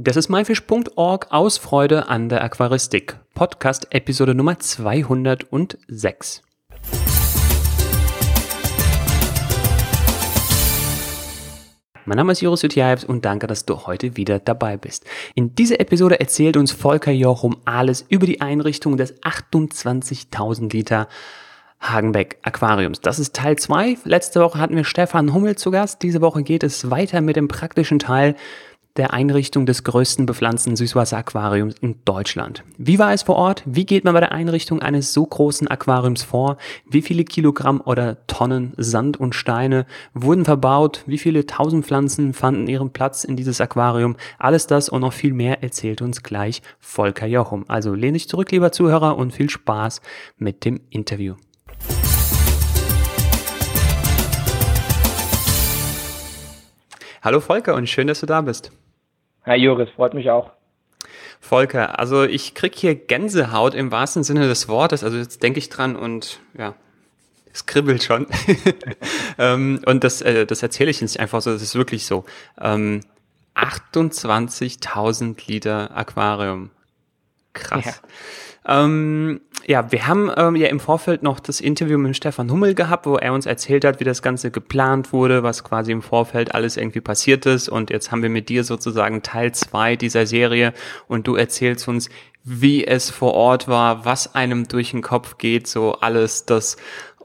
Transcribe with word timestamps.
Das 0.00 0.14
ist 0.14 0.28
myfish.org 0.28 1.26
aus 1.30 1.58
Freude 1.58 2.08
an 2.08 2.28
der 2.28 2.44
Aquaristik. 2.44 3.18
Podcast 3.34 3.88
Episode 3.90 4.32
Nummer 4.32 4.56
206. 4.56 6.42
Mein 12.04 12.16
Name 12.16 12.30
ist 12.30 12.42
Joris 12.42 12.62
Jutjaevs 12.62 13.02
und 13.02 13.24
danke, 13.24 13.48
dass 13.48 13.66
du 13.66 13.88
heute 13.88 14.16
wieder 14.16 14.38
dabei 14.38 14.76
bist. 14.76 15.04
In 15.34 15.56
dieser 15.56 15.80
Episode 15.80 16.20
erzählt 16.20 16.56
uns 16.56 16.70
Volker 16.70 17.10
Jochum 17.10 17.56
alles 17.64 18.06
über 18.08 18.26
die 18.26 18.40
Einrichtung 18.40 18.98
des 18.98 19.20
28.000 19.24 20.72
Liter 20.72 21.08
Hagenbeck 21.80 22.38
Aquariums. 22.42 23.00
Das 23.00 23.18
ist 23.18 23.34
Teil 23.34 23.56
2. 23.56 23.98
Letzte 24.04 24.40
Woche 24.40 24.60
hatten 24.60 24.76
wir 24.76 24.84
Stefan 24.84 25.34
Hummel 25.34 25.56
zu 25.56 25.72
Gast. 25.72 26.02
Diese 26.02 26.20
Woche 26.20 26.44
geht 26.44 26.62
es 26.62 26.88
weiter 26.88 27.20
mit 27.20 27.34
dem 27.34 27.48
praktischen 27.48 27.98
Teil 27.98 28.36
der 28.98 29.12
Einrichtung 29.14 29.64
des 29.64 29.84
größten 29.84 30.26
bepflanzten 30.26 30.76
Süßwasseraquariums 30.76 31.76
in 31.80 31.96
Deutschland. 32.04 32.64
Wie 32.76 32.98
war 32.98 33.12
es 33.12 33.22
vor 33.22 33.36
Ort? 33.36 33.62
Wie 33.64 33.86
geht 33.86 34.04
man 34.04 34.12
bei 34.12 34.20
der 34.20 34.32
Einrichtung 34.32 34.82
eines 34.82 35.12
so 35.12 35.24
großen 35.24 35.68
Aquariums 35.68 36.24
vor? 36.24 36.58
Wie 36.84 37.00
viele 37.00 37.24
Kilogramm 37.24 37.80
oder 37.80 38.26
Tonnen 38.26 38.74
Sand 38.76 39.18
und 39.18 39.34
Steine 39.34 39.86
wurden 40.14 40.44
verbaut? 40.44 41.04
Wie 41.06 41.18
viele 41.18 41.46
tausend 41.46 41.86
Pflanzen 41.86 42.34
fanden 42.34 42.66
ihren 42.66 42.90
Platz 42.90 43.24
in 43.24 43.36
dieses 43.36 43.60
Aquarium? 43.60 44.16
Alles 44.38 44.66
das 44.66 44.88
und 44.88 45.00
noch 45.00 45.12
viel 45.12 45.32
mehr 45.32 45.62
erzählt 45.62 46.02
uns 46.02 46.22
gleich 46.22 46.60
Volker 46.80 47.26
Jochum. 47.26 47.64
Also 47.68 47.94
lehne 47.94 48.14
dich 48.14 48.28
zurück, 48.28 48.50
lieber 48.50 48.72
Zuhörer, 48.72 49.16
und 49.16 49.32
viel 49.32 49.48
Spaß 49.48 50.00
mit 50.36 50.64
dem 50.64 50.80
Interview. 50.90 51.36
Hallo 57.22 57.40
Volker 57.40 57.74
und 57.74 57.88
schön, 57.88 58.06
dass 58.06 58.20
du 58.20 58.26
da 58.26 58.40
bist. 58.40 58.72
Hi 59.48 59.56
Joris, 59.56 59.88
freut 59.88 60.12
mich 60.12 60.28
auch. 60.28 60.50
Volker, 61.40 61.98
also 61.98 62.24
ich 62.24 62.52
krieg 62.52 62.74
hier 62.74 62.94
Gänsehaut 62.94 63.72
im 63.72 63.90
wahrsten 63.90 64.22
Sinne 64.22 64.46
des 64.46 64.68
Wortes. 64.68 65.02
Also 65.02 65.16
jetzt 65.16 65.42
denke 65.42 65.58
ich 65.58 65.70
dran 65.70 65.96
und 65.96 66.40
ja, 66.52 66.74
es 67.50 67.64
kribbelt 67.64 68.02
schon. 68.02 68.26
ähm, 69.38 69.80
und 69.86 70.04
das, 70.04 70.20
äh, 70.20 70.44
das 70.44 70.62
erzähle 70.62 70.90
ich 70.90 71.00
nicht 71.00 71.18
einfach 71.18 71.40
so, 71.40 71.50
das 71.50 71.62
ist 71.62 71.76
wirklich 71.76 72.04
so. 72.04 72.26
Ähm, 72.60 73.00
28.000 73.54 75.40
Liter 75.46 75.96
Aquarium. 75.96 76.70
Krass. 77.52 77.84
Ja. 77.84 78.84
Ähm, 78.84 79.40
ja, 79.66 79.90
wir 79.90 80.06
haben 80.06 80.30
ähm, 80.36 80.56
ja 80.56 80.68
im 80.68 80.78
Vorfeld 80.78 81.22
noch 81.22 81.40
das 81.40 81.60
Interview 81.60 81.96
mit 81.96 82.16
Stefan 82.16 82.50
Hummel 82.50 82.74
gehabt, 82.74 83.06
wo 83.06 83.16
er 83.16 83.32
uns 83.32 83.46
erzählt 83.46 83.84
hat, 83.84 83.98
wie 83.98 84.04
das 84.04 84.20
Ganze 84.20 84.50
geplant 84.50 85.12
wurde, 85.12 85.42
was 85.42 85.64
quasi 85.64 85.90
im 85.90 86.02
Vorfeld 86.02 86.54
alles 86.54 86.76
irgendwie 86.76 87.00
passiert 87.00 87.46
ist. 87.46 87.68
Und 87.68 87.90
jetzt 87.90 88.12
haben 88.12 88.22
wir 88.22 88.28
mit 88.28 88.50
dir 88.50 88.64
sozusagen 88.64 89.22
Teil 89.22 89.52
zwei 89.52 89.96
dieser 89.96 90.26
Serie 90.26 90.74
und 91.06 91.26
du 91.26 91.34
erzählst 91.34 91.88
uns, 91.88 92.10
wie 92.44 92.86
es 92.86 93.10
vor 93.10 93.34
Ort 93.34 93.68
war, 93.68 94.04
was 94.04 94.34
einem 94.34 94.68
durch 94.68 94.92
den 94.92 95.02
Kopf 95.02 95.38
geht, 95.38 95.66
so 95.66 95.94
alles 95.94 96.46
das. 96.46 96.76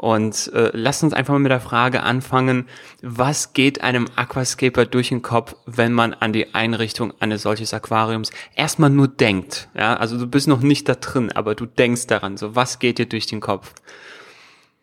Und 0.04 0.52
äh, 0.54 0.70
lass 0.74 1.02
uns 1.02 1.14
einfach 1.14 1.32
mal 1.32 1.40
mit 1.40 1.50
der 1.50 1.62
Frage 1.62 2.04
anfangen, 2.04 2.68
was 3.02 3.54
geht 3.54 3.82
einem 3.82 4.06
Aquascaper 4.18 4.84
durch 4.84 5.08
den 5.08 5.22
Kopf, 5.22 5.56
wenn 5.66 5.94
man 5.94 6.14
an 6.14 6.34
die 6.34 6.54
Einrichtung 6.54 7.14
eines 7.22 7.44
solches 7.44 7.74
Aquariums 7.74 8.30
erstmal 8.54 8.90
nur 8.90 9.08
denkt. 9.08 9.70
Ja, 9.74 9.96
also 9.96 10.20
du 10.20 10.28
bist 10.28 10.50
noch 10.50 10.60
nicht 10.60 10.90
da 10.90 10.96
drin, 10.96 11.32
aber 11.34 11.56
du 11.56 11.66
denkst 11.66 12.08
daran. 12.08 12.36
So, 12.36 12.54
was 12.54 12.80
geht 12.80 12.98
dir 12.98 13.06
durch 13.06 13.28
den 13.28 13.40
Kopf? 13.40 13.74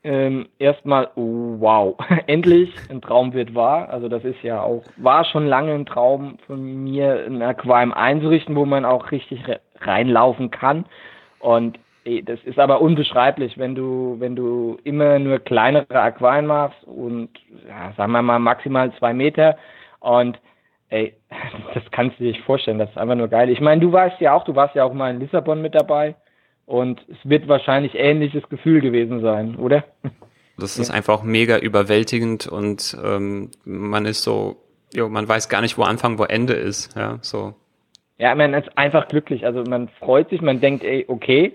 Ähm, 0.04 0.48
erstmal, 0.58 1.10
oh, 1.16 1.56
wow, 1.58 1.98
endlich 2.26 2.72
ein 2.88 3.02
Traum 3.02 3.34
wird 3.34 3.54
wahr. 3.54 3.90
Also 3.90 4.08
das 4.08 4.24
ist 4.24 4.42
ja 4.42 4.62
auch, 4.62 4.84
war 4.96 5.26
schon 5.26 5.46
lange 5.46 5.74
ein 5.74 5.84
Traum 5.84 6.38
von 6.46 6.64
mir, 6.84 7.26
ein 7.26 7.42
Aquarium 7.42 7.92
einzurichten, 7.92 8.56
wo 8.56 8.64
man 8.64 8.86
auch 8.86 9.10
richtig 9.10 9.42
reinlaufen 9.82 10.50
kann. 10.50 10.86
Und 11.40 11.78
das 12.04 12.38
ist 12.44 12.58
aber 12.58 12.80
unbeschreiblich, 12.80 13.58
wenn 13.58 13.74
du, 13.74 14.16
wenn 14.18 14.34
du 14.34 14.78
immer 14.84 15.18
nur 15.18 15.38
kleinere 15.38 16.00
Aquarien 16.00 16.46
machst 16.46 16.82
und 16.84 17.28
ja, 17.68 17.92
sagen 17.96 18.12
wir 18.12 18.22
mal 18.22 18.38
maximal 18.38 18.92
zwei 18.98 19.12
Meter 19.12 19.56
und 19.98 20.38
ey, 20.88 21.14
das 21.74 21.82
kannst 21.90 22.18
du 22.18 22.24
dir 22.24 22.30
nicht 22.30 22.44
vorstellen, 22.44 22.78
das 22.78 22.90
ist 22.90 22.98
einfach 22.98 23.16
nur 23.16 23.28
geil. 23.28 23.50
Ich 23.50 23.60
meine, 23.60 23.80
du 23.80 23.92
weißt 23.92 24.20
ja 24.20 24.34
auch, 24.34 24.44
du 24.44 24.56
warst 24.56 24.74
ja 24.74 24.84
auch 24.84 24.94
mal 24.94 25.10
in 25.10 25.20
Lissabon 25.20 25.60
mit 25.60 25.74
dabei 25.74 26.14
und 26.66 27.04
es 27.08 27.18
wird 27.24 27.48
wahrscheinlich 27.48 27.94
ähnliches 27.94 28.48
Gefühl 28.48 28.80
gewesen 28.80 29.20
sein, 29.20 29.56
oder? 29.56 29.84
Das 30.58 30.78
ist 30.78 30.88
ja. 30.88 30.94
einfach 30.94 31.22
mega 31.22 31.58
überwältigend 31.58 32.46
und 32.46 32.96
ähm, 33.02 33.50
man 33.64 34.06
ist 34.06 34.22
so, 34.22 34.56
jo, 34.94 35.08
man 35.08 35.28
weiß 35.28 35.48
gar 35.48 35.60
nicht, 35.60 35.78
wo 35.78 35.82
Anfang, 35.82 36.18
wo 36.18 36.24
Ende 36.24 36.54
ist, 36.54 36.96
ja, 36.96 37.18
so. 37.22 37.54
Ja, 38.18 38.34
man 38.34 38.52
ist 38.52 38.76
einfach 38.76 39.08
glücklich. 39.08 39.46
Also 39.46 39.62
man 39.62 39.88
freut 39.98 40.28
sich, 40.28 40.42
man 40.42 40.60
denkt, 40.60 40.84
ey, 40.84 41.06
okay. 41.08 41.54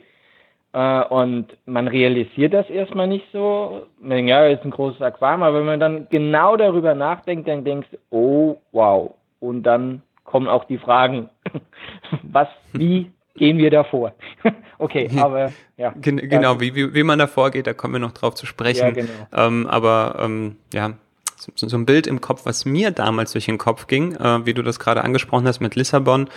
Äh, 0.76 1.04
und 1.06 1.48
man 1.66 1.88
realisiert 1.88 2.54
das 2.54 2.70
erstmal 2.70 3.08
nicht 3.08 3.26
so. 3.32 3.88
Man 4.02 4.28
ja, 4.28 4.46
ist 4.46 4.66
ein 4.66 4.72
großes 4.72 5.02
Aquarium, 5.02 5.44
aber 5.44 5.60
wenn 5.60 5.66
man 5.66 5.80
dann 5.80 6.08
genau 6.10 6.58
darüber 6.58 6.94
nachdenkt, 6.94 7.48
dann 7.48 7.64
denkst 7.64 7.88
du, 7.92 7.98
oh, 8.10 8.58
wow. 8.74 9.14
Und 9.40 9.64
dann 9.64 10.02
kommen 10.26 10.50
auch 10.50 10.66
die 10.66 10.78
Fragen, 10.78 11.30
was, 12.24 12.50
wie 12.74 13.10
gehen 13.36 13.58
wir 13.58 13.72
da 13.72 13.86
vor? 13.86 14.16
okay, 14.78 15.10
aber 15.18 15.54
ja. 15.78 15.94
Gen 16.02 16.18
genau, 16.18 16.60
wie, 16.60 16.76
wie, 16.76 16.94
wie 16.94 17.04
man 17.04 17.20
da 17.20 17.28
vorgeht, 17.28 17.68
da 17.68 17.74
kommen 17.74 17.94
wir 17.94 18.02
noch 18.02 18.12
drauf 18.12 18.36
zu 18.36 18.46
sprechen. 18.46 18.82
Ja, 18.82 18.92
genau. 18.92 19.28
Ähm, 19.34 19.68
aber 19.68 20.18
ähm, 20.20 20.58
ja, 20.74 20.92
so, 21.38 21.54
so 21.56 21.78
ein 21.78 21.86
Bild 21.86 22.06
im 22.06 22.20
Kopf, 22.20 22.46
was 22.46 22.66
mir 22.66 22.92
damals 22.92 23.32
durch 23.32 23.46
den 23.46 23.58
Kopf 23.58 23.88
ging, 23.88 24.14
äh, 24.16 24.46
wie 24.46 24.54
du 24.54 24.62
das 24.62 24.80
gerade 24.80 25.06
angesprochen 25.06 25.48
hast 25.48 25.62
mit 25.62 25.78
Lissabon. 25.78 26.28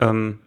Ähm, 0.00 0.40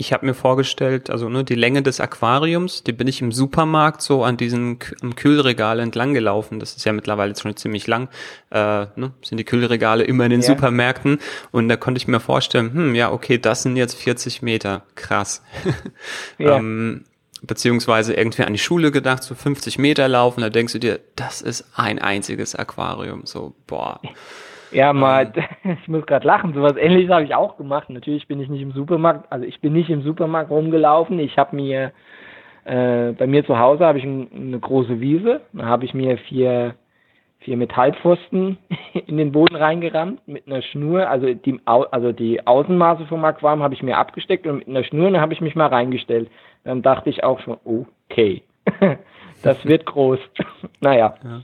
ich 0.00 0.12
habe 0.12 0.24
mir 0.24 0.34
vorgestellt, 0.34 1.10
also 1.10 1.28
ne, 1.28 1.42
die 1.42 1.56
Länge 1.56 1.82
des 1.82 1.98
Aquariums, 1.98 2.84
die 2.84 2.92
bin 2.92 3.08
ich 3.08 3.20
im 3.20 3.32
Supermarkt 3.32 4.00
so 4.00 4.22
an 4.22 4.36
diesem 4.36 4.78
am 5.02 5.16
Kühlregal 5.16 5.80
entlang 5.80 6.14
gelaufen. 6.14 6.60
Das 6.60 6.76
ist 6.76 6.84
ja 6.84 6.92
mittlerweile 6.92 7.36
schon 7.36 7.56
ziemlich 7.56 7.88
lang. 7.88 8.08
Äh, 8.50 8.86
ne, 8.94 9.12
sind 9.22 9.38
die 9.38 9.44
Kühlregale 9.44 10.04
immer 10.04 10.24
in 10.24 10.30
den 10.30 10.40
ja. 10.40 10.46
Supermärkten 10.46 11.18
und 11.50 11.68
da 11.68 11.76
konnte 11.76 11.98
ich 11.98 12.06
mir 12.06 12.20
vorstellen, 12.20 12.72
hm, 12.72 12.94
ja, 12.94 13.10
okay, 13.10 13.38
das 13.38 13.64
sind 13.64 13.76
jetzt 13.76 13.94
40 13.94 14.40
Meter, 14.40 14.82
krass. 14.94 15.42
Ja. 16.38 16.58
ähm, 16.58 17.04
beziehungsweise 17.42 18.14
irgendwie 18.14 18.42
an 18.42 18.52
die 18.52 18.58
Schule 18.60 18.92
gedacht, 18.92 19.24
so 19.24 19.34
50 19.34 19.78
Meter 19.78 20.06
laufen, 20.06 20.40
da 20.40 20.50
denkst 20.50 20.74
du 20.74 20.78
dir, 20.78 21.00
das 21.16 21.42
ist 21.42 21.64
ein 21.74 21.98
einziges 21.98 22.54
Aquarium, 22.54 23.22
so, 23.24 23.54
boah. 23.66 24.00
Ja, 24.70 24.92
mal, 24.92 25.32
ähm. 25.34 25.76
ich 25.82 25.88
muss 25.88 26.06
gerade 26.06 26.26
lachen, 26.26 26.54
sowas 26.54 26.76
ähnliches 26.76 27.10
habe 27.10 27.24
ich 27.24 27.34
auch 27.34 27.56
gemacht. 27.56 27.90
Natürlich 27.90 28.26
bin 28.28 28.40
ich 28.40 28.48
nicht 28.48 28.62
im 28.62 28.72
Supermarkt, 28.72 29.30
also 29.32 29.44
ich 29.44 29.60
bin 29.60 29.72
nicht 29.72 29.90
im 29.90 30.02
Supermarkt 30.02 30.50
rumgelaufen, 30.50 31.18
ich 31.18 31.36
habe 31.38 31.56
mir, 31.56 31.92
äh, 32.64 33.12
bei 33.12 33.26
mir 33.26 33.44
zu 33.44 33.58
Hause 33.58 33.86
habe 33.86 33.98
ich 33.98 34.04
ein, 34.04 34.28
eine 34.34 34.58
große 34.58 35.00
Wiese, 35.00 35.40
da 35.52 35.66
habe 35.66 35.84
ich 35.84 35.94
mir 35.94 36.18
vier, 36.18 36.74
vier 37.40 37.56
Metallpfosten 37.56 38.58
in 39.06 39.16
den 39.16 39.32
Boden 39.32 39.56
reingerammt 39.56 40.26
mit 40.26 40.46
einer 40.46 40.62
Schnur, 40.62 41.08
also 41.08 41.32
die, 41.32 41.60
also 41.64 42.12
die 42.12 42.46
Außenmaße 42.46 43.06
vom 43.06 43.24
Aquarium 43.24 43.62
habe 43.62 43.74
ich 43.74 43.82
mir 43.82 43.96
abgesteckt 43.96 44.46
und 44.46 44.58
mit 44.58 44.68
einer 44.68 44.84
Schnur, 44.84 45.18
habe 45.20 45.32
ich 45.32 45.40
mich 45.40 45.54
mal 45.54 45.68
reingestellt. 45.68 46.30
Dann 46.64 46.82
dachte 46.82 47.08
ich 47.08 47.24
auch 47.24 47.40
schon, 47.40 47.56
okay, 47.64 48.42
das 49.42 49.64
wird 49.64 49.86
groß. 49.86 50.18
naja. 50.80 51.14
Ja. 51.22 51.40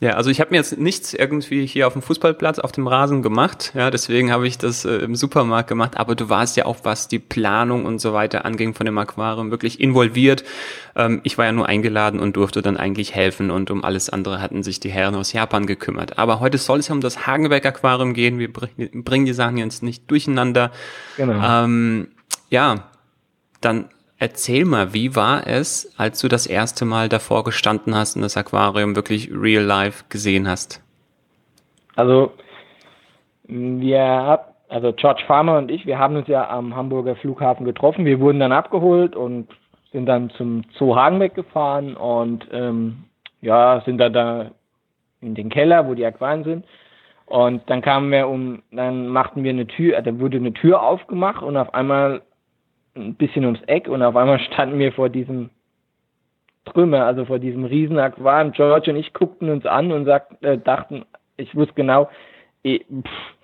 Ja, 0.00 0.12
also 0.12 0.30
ich 0.30 0.40
habe 0.40 0.50
mir 0.50 0.56
jetzt 0.56 0.78
nichts 0.78 1.14
irgendwie 1.14 1.66
hier 1.66 1.86
auf 1.86 1.92
dem 1.92 2.02
Fußballplatz 2.02 2.58
auf 2.58 2.72
dem 2.72 2.86
Rasen 2.86 3.22
gemacht, 3.22 3.72
ja, 3.74 3.90
deswegen 3.90 4.32
habe 4.32 4.46
ich 4.46 4.58
das 4.58 4.84
äh, 4.84 4.96
im 4.96 5.14
Supermarkt 5.14 5.68
gemacht, 5.68 5.96
aber 5.96 6.14
du 6.14 6.28
warst 6.28 6.56
ja 6.56 6.66
auch, 6.66 6.78
was 6.82 7.08
die 7.08 7.18
Planung 7.18 7.84
und 7.84 8.00
so 8.00 8.12
weiter 8.12 8.44
anging 8.44 8.74
von 8.74 8.86
dem 8.86 8.98
Aquarium, 8.98 9.50
wirklich 9.50 9.80
involviert. 9.80 10.44
Ähm, 10.96 11.20
ich 11.24 11.38
war 11.38 11.46
ja 11.46 11.52
nur 11.52 11.66
eingeladen 11.66 12.20
und 12.20 12.36
durfte 12.36 12.62
dann 12.62 12.76
eigentlich 12.76 13.14
helfen 13.14 13.50
und 13.50 13.70
um 13.70 13.84
alles 13.84 14.10
andere 14.10 14.40
hatten 14.40 14.62
sich 14.62 14.80
die 14.80 14.90
Herren 14.90 15.14
aus 15.14 15.32
Japan 15.32 15.66
gekümmert. 15.66 16.18
Aber 16.18 16.40
heute 16.40 16.58
soll 16.58 16.80
es 16.80 16.88
ja 16.88 16.94
um 16.94 17.00
das 17.00 17.26
Hagenbeck 17.26 17.66
Aquarium 17.66 18.14
gehen, 18.14 18.38
wir 18.38 18.52
bringen 18.52 19.26
die 19.26 19.32
Sachen 19.32 19.58
jetzt 19.58 19.82
nicht 19.82 20.10
durcheinander. 20.10 20.70
Genau. 21.16 21.64
Ähm, 21.64 22.08
ja, 22.50 22.90
dann 23.60 23.88
Erzähl 24.18 24.64
mal, 24.64 24.94
wie 24.94 25.14
war 25.14 25.46
es, 25.46 25.94
als 25.96 26.20
du 26.20 26.28
das 26.28 26.46
erste 26.46 26.84
Mal 26.84 27.08
davor 27.08 27.44
gestanden 27.44 27.94
hast 27.94 28.16
und 28.16 28.22
das 28.22 28.36
Aquarium 28.36 28.96
wirklich 28.96 29.30
real 29.32 29.62
life 29.62 30.04
gesehen 30.08 30.48
hast? 30.48 30.82
Also, 31.94 32.32
wir 33.44 34.40
also 34.68 34.92
George 34.92 35.22
Farmer 35.26 35.58
und 35.58 35.70
ich, 35.70 35.86
wir 35.86 35.98
haben 35.98 36.16
uns 36.16 36.28
ja 36.28 36.48
am 36.48 36.76
Hamburger 36.76 37.16
Flughafen 37.16 37.64
getroffen. 37.64 38.04
Wir 38.04 38.20
wurden 38.20 38.40
dann 38.40 38.52
abgeholt 38.52 39.16
und 39.16 39.48
sind 39.92 40.06
dann 40.06 40.30
zum 40.30 40.62
Zoo 40.78 40.94
Hagenbeck 40.94 41.34
gefahren 41.34 41.96
und 41.96 42.46
ähm, 42.52 43.04
ja, 43.40 43.82
sind 43.86 43.98
dann 43.98 44.12
da 44.12 44.50
in 45.20 45.34
den 45.34 45.48
Keller, 45.48 45.88
wo 45.88 45.94
die 45.94 46.04
Aquarien 46.04 46.44
sind. 46.44 46.66
Und 47.24 47.68
dann 47.68 47.82
kamen 47.82 48.10
wir 48.10 48.28
um, 48.28 48.62
dann 48.70 49.08
machten 49.08 49.42
wir 49.42 49.50
eine 49.50 49.66
Tür, 49.66 50.00
da 50.00 50.18
wurde 50.18 50.38
eine 50.38 50.52
Tür 50.52 50.82
aufgemacht 50.82 51.42
und 51.42 51.56
auf 51.56 51.72
einmal 51.74 52.22
ein 52.98 53.14
bisschen 53.14 53.44
ums 53.44 53.62
Eck 53.66 53.88
und 53.88 54.02
auf 54.02 54.16
einmal 54.16 54.38
standen 54.52 54.78
wir 54.78 54.92
vor 54.92 55.08
diesem 55.08 55.50
Trümmer, 56.64 57.04
also 57.06 57.24
vor 57.24 57.38
diesem 57.38 57.64
riesen 57.64 57.98
Aquarium. 57.98 58.52
George 58.52 58.90
und 58.90 58.96
ich 58.96 59.14
guckten 59.14 59.48
uns 59.50 59.64
an 59.64 59.92
und 59.92 60.04
sagt, 60.04 60.42
äh, 60.44 60.58
dachten, 60.58 61.04
ich 61.36 61.54
wusste 61.54 61.74
genau, 61.74 62.08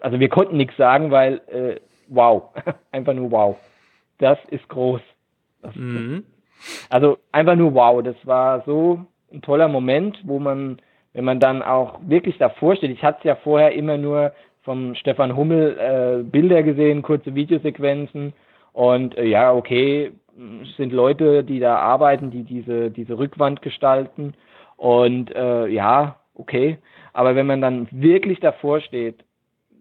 also 0.00 0.20
wir 0.20 0.28
konnten 0.28 0.56
nichts 0.56 0.76
sagen, 0.76 1.10
weil 1.10 1.40
äh, 1.46 1.80
wow, 2.08 2.50
einfach 2.92 3.14
nur 3.14 3.30
wow. 3.30 3.56
Das 4.18 4.38
ist 4.50 4.68
groß. 4.68 5.00
Das, 5.62 5.74
mhm. 5.74 6.24
Also 6.90 7.18
einfach 7.32 7.56
nur 7.56 7.74
wow. 7.74 8.02
Das 8.02 8.16
war 8.24 8.62
so 8.66 9.06
ein 9.32 9.42
toller 9.42 9.68
Moment, 9.68 10.18
wo 10.24 10.38
man, 10.38 10.78
wenn 11.12 11.24
man 11.24 11.40
dann 11.40 11.62
auch 11.62 12.00
wirklich 12.06 12.38
davor 12.38 12.76
steht, 12.76 12.90
ich 12.90 13.02
hatte 13.02 13.18
es 13.18 13.24
ja 13.24 13.36
vorher 13.36 13.72
immer 13.72 13.96
nur 13.96 14.32
vom 14.62 14.94
Stefan 14.94 15.36
Hummel 15.36 15.78
äh, 15.78 16.22
Bilder 16.22 16.62
gesehen, 16.62 17.02
kurze 17.02 17.34
Videosequenzen 17.34 18.32
und 18.74 19.16
äh, 19.16 19.24
ja, 19.24 19.54
okay, 19.54 20.12
sind 20.76 20.92
Leute, 20.92 21.44
die 21.44 21.60
da 21.60 21.76
arbeiten, 21.76 22.30
die 22.30 22.42
diese, 22.42 22.90
diese 22.90 23.16
Rückwand 23.16 23.62
gestalten. 23.62 24.34
Und 24.76 25.34
äh, 25.34 25.68
ja, 25.68 26.16
okay, 26.34 26.78
aber 27.12 27.36
wenn 27.36 27.46
man 27.46 27.60
dann 27.60 27.86
wirklich 27.92 28.40
davor 28.40 28.80
steht, 28.80 29.24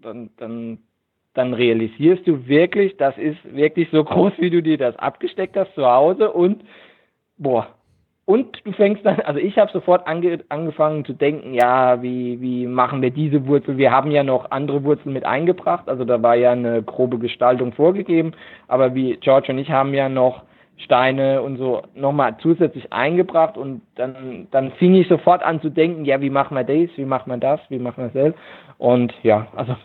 dann, 0.02 0.30
dann, 0.38 0.78
dann 1.34 1.56
realisierst 1.56 2.28
du 2.28 2.48
wirklich, 2.48 2.96
das 2.98 3.18
ist 3.18 3.40
wirklich 3.44 3.90
so 3.92 4.04
groß, 4.04 4.34
wie 4.38 4.52
du 4.52 4.62
dir 4.62 4.78
das 4.78 4.96
abgesteckt 4.98 5.58
hast 5.58 5.74
zu 5.74 5.86
Hause 5.86 6.32
und 6.32 6.64
boah, 7.38 7.68
und 8.26 8.66
du 8.66 8.72
fängst 8.72 9.06
dann, 9.06 9.20
also 9.22 9.40
ich 9.40 9.58
habe 9.58 9.72
sofort 9.72 10.08
ange, 10.08 10.40
angefangen 10.50 11.04
zu 11.06 11.14
denken, 11.14 11.54
ja, 11.54 12.02
wie, 12.02 12.40
wie 12.40 12.68
machen 12.68 13.02
wir 13.02 13.12
diese 13.12 13.46
Wurzel? 13.48 13.78
Wir 13.78 13.92
haben 13.92 14.12
ja 14.12 14.24
noch 14.24 14.52
andere 14.52 14.84
Wurzeln 14.84 15.14
mit 15.14 15.26
eingebracht, 15.26 15.90
also 15.90 16.06
da 16.06 16.22
war 16.22 16.36
ja 16.36 16.52
eine 16.52 16.82
grobe 16.84 17.20
Gestaltung 17.20 17.74
vorgegeben, 17.74 18.32
aber 18.68 18.96
wie 18.96 19.18
George 19.18 19.52
und 19.52 19.58
ich 19.58 19.70
haben 19.70 19.94
ja 19.94 20.10
noch 20.10 20.44
Steine 20.78 21.42
und 21.42 21.58
so 21.58 21.84
nochmal 21.96 22.38
zusätzlich 22.40 22.92
eingebracht. 22.92 23.58
Und 23.58 23.82
dann, 23.96 24.48
dann 24.52 24.72
fing 24.74 24.96
ich 24.96 25.08
sofort 25.08 25.44
an 25.44 25.62
zu 25.62 25.70
denken, 25.70 26.06
ja, 26.06 26.22
wie 26.22 26.30
machen 26.30 26.56
wir 26.56 26.64
das, 26.64 26.90
wie 26.98 27.06
machen 27.06 27.30
wir 27.32 27.38
das, 27.38 27.60
wie 27.70 27.80
machen 27.80 28.12
wir 28.14 28.24
das? 28.30 28.34
Und 28.78 29.14
ja, 29.24 29.48
also 29.56 29.76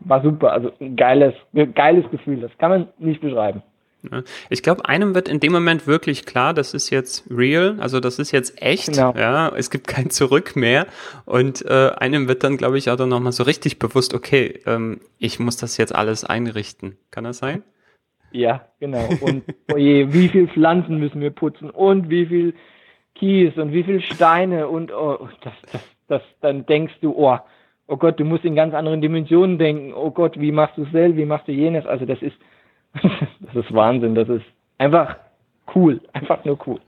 war 0.00 0.22
super, 0.22 0.52
also 0.52 0.70
ein 0.80 0.96
geiles, 0.96 1.34
geiles 1.74 2.08
Gefühl, 2.10 2.40
das 2.40 2.56
kann 2.58 2.70
man 2.70 2.88
nicht 2.98 3.20
beschreiben. 3.20 3.62
Ne? 4.10 4.24
Ich 4.50 4.62
glaube, 4.62 4.88
einem 4.88 5.14
wird 5.14 5.28
in 5.28 5.40
dem 5.40 5.52
Moment 5.52 5.86
wirklich 5.86 6.26
klar, 6.26 6.54
das 6.54 6.74
ist 6.74 6.90
jetzt 6.90 7.24
real, 7.30 7.76
also 7.80 8.00
das 8.00 8.18
ist 8.18 8.32
jetzt 8.32 8.62
echt, 8.62 8.92
genau. 8.92 9.14
ja, 9.16 9.48
es 9.56 9.70
gibt 9.70 9.86
kein 9.86 10.10
Zurück 10.10 10.56
mehr 10.56 10.86
und 11.24 11.64
äh, 11.64 11.90
einem 11.96 12.28
wird 12.28 12.44
dann, 12.44 12.56
glaube 12.56 12.78
ich, 12.78 12.90
auch 12.90 12.96
dann 12.96 13.08
nochmal 13.08 13.32
so 13.32 13.42
richtig 13.42 13.78
bewusst, 13.78 14.14
okay, 14.14 14.60
ähm, 14.66 15.00
ich 15.18 15.38
muss 15.38 15.56
das 15.56 15.76
jetzt 15.76 15.94
alles 15.94 16.24
einrichten. 16.24 16.96
Kann 17.10 17.24
das 17.24 17.38
sein? 17.38 17.62
Ja, 18.32 18.66
genau. 18.80 19.08
Und 19.20 19.44
oje, 19.72 20.12
wie 20.12 20.28
viel 20.28 20.48
Pflanzen 20.48 20.98
müssen 20.98 21.20
wir 21.20 21.30
putzen 21.30 21.70
und 21.70 22.10
wie 22.10 22.26
viel 22.26 22.54
Kies 23.14 23.56
und 23.56 23.72
wie 23.72 23.82
viel 23.82 24.00
Steine 24.00 24.68
und 24.68 24.92
oh, 24.92 25.28
das, 25.42 25.54
das, 25.72 25.80
das, 26.08 26.22
dann 26.40 26.66
denkst 26.66 26.94
du, 27.00 27.14
oh, 27.16 27.38
oh 27.88 27.96
Gott, 27.96 28.20
du 28.20 28.24
musst 28.24 28.44
in 28.44 28.54
ganz 28.54 28.74
anderen 28.74 29.00
Dimensionen 29.00 29.58
denken, 29.58 29.94
oh 29.94 30.10
Gott, 30.10 30.38
wie 30.38 30.52
machst 30.52 30.76
du 30.76 30.82
es 30.82 30.92
selbst, 30.92 31.16
wie 31.16 31.24
machst 31.24 31.48
du 31.48 31.52
jenes? 31.52 31.86
Also 31.86 32.04
das 32.04 32.20
ist 32.20 32.36
das 33.02 33.64
ist 33.64 33.72
Wahnsinn. 33.72 34.14
Das 34.14 34.28
ist 34.28 34.44
einfach 34.78 35.16
cool. 35.74 36.00
Einfach 36.12 36.44
nur 36.44 36.58
cool. 36.66 36.80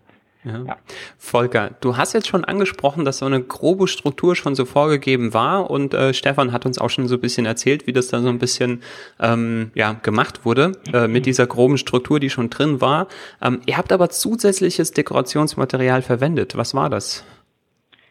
Ja. 0.45 0.65
ja. 0.67 0.77
Volker, 1.19 1.71
du 1.81 1.97
hast 1.97 2.13
jetzt 2.13 2.29
schon 2.29 2.45
angesprochen, 2.45 3.05
dass 3.05 3.19
so 3.19 3.27
eine 3.27 3.43
grobe 3.43 3.89
Struktur 3.89 4.37
schon 4.37 4.55
so 4.55 4.65
vorgegeben 4.65 5.35
war 5.35 5.71
und 5.71 5.95
äh, 5.95 6.15
Stefan 6.15 6.53
hat 6.53 6.65
uns 6.65 6.79
auch 6.79 6.91
schon 6.91 7.09
so 7.09 7.17
ein 7.17 7.21
bisschen 7.21 7.45
erzählt, 7.45 7.87
wie 7.87 7.93
das 7.93 8.09
da 8.09 8.21
so 8.21 8.29
ein 8.29 8.39
bisschen 8.39 8.83
ähm, 9.21 9.73
ja, 9.75 9.95
gemacht 9.95 10.45
wurde 10.45 10.73
äh, 10.93 11.09
mit 11.09 11.27
dieser 11.27 11.47
groben 11.47 11.77
Struktur, 11.77 12.21
die 12.21 12.31
schon 12.31 12.51
drin 12.51 12.81
war. 12.81 13.09
Ähm, 13.43 13.61
ihr 13.67 13.77
habt 13.77 13.93
aber 13.93 14.11
zusätzliches 14.11 14.93
Dekorationsmaterial 14.93 16.03
verwendet. 16.03 16.57
Was 16.57 16.75
war 16.75 16.89
das? 16.89 17.27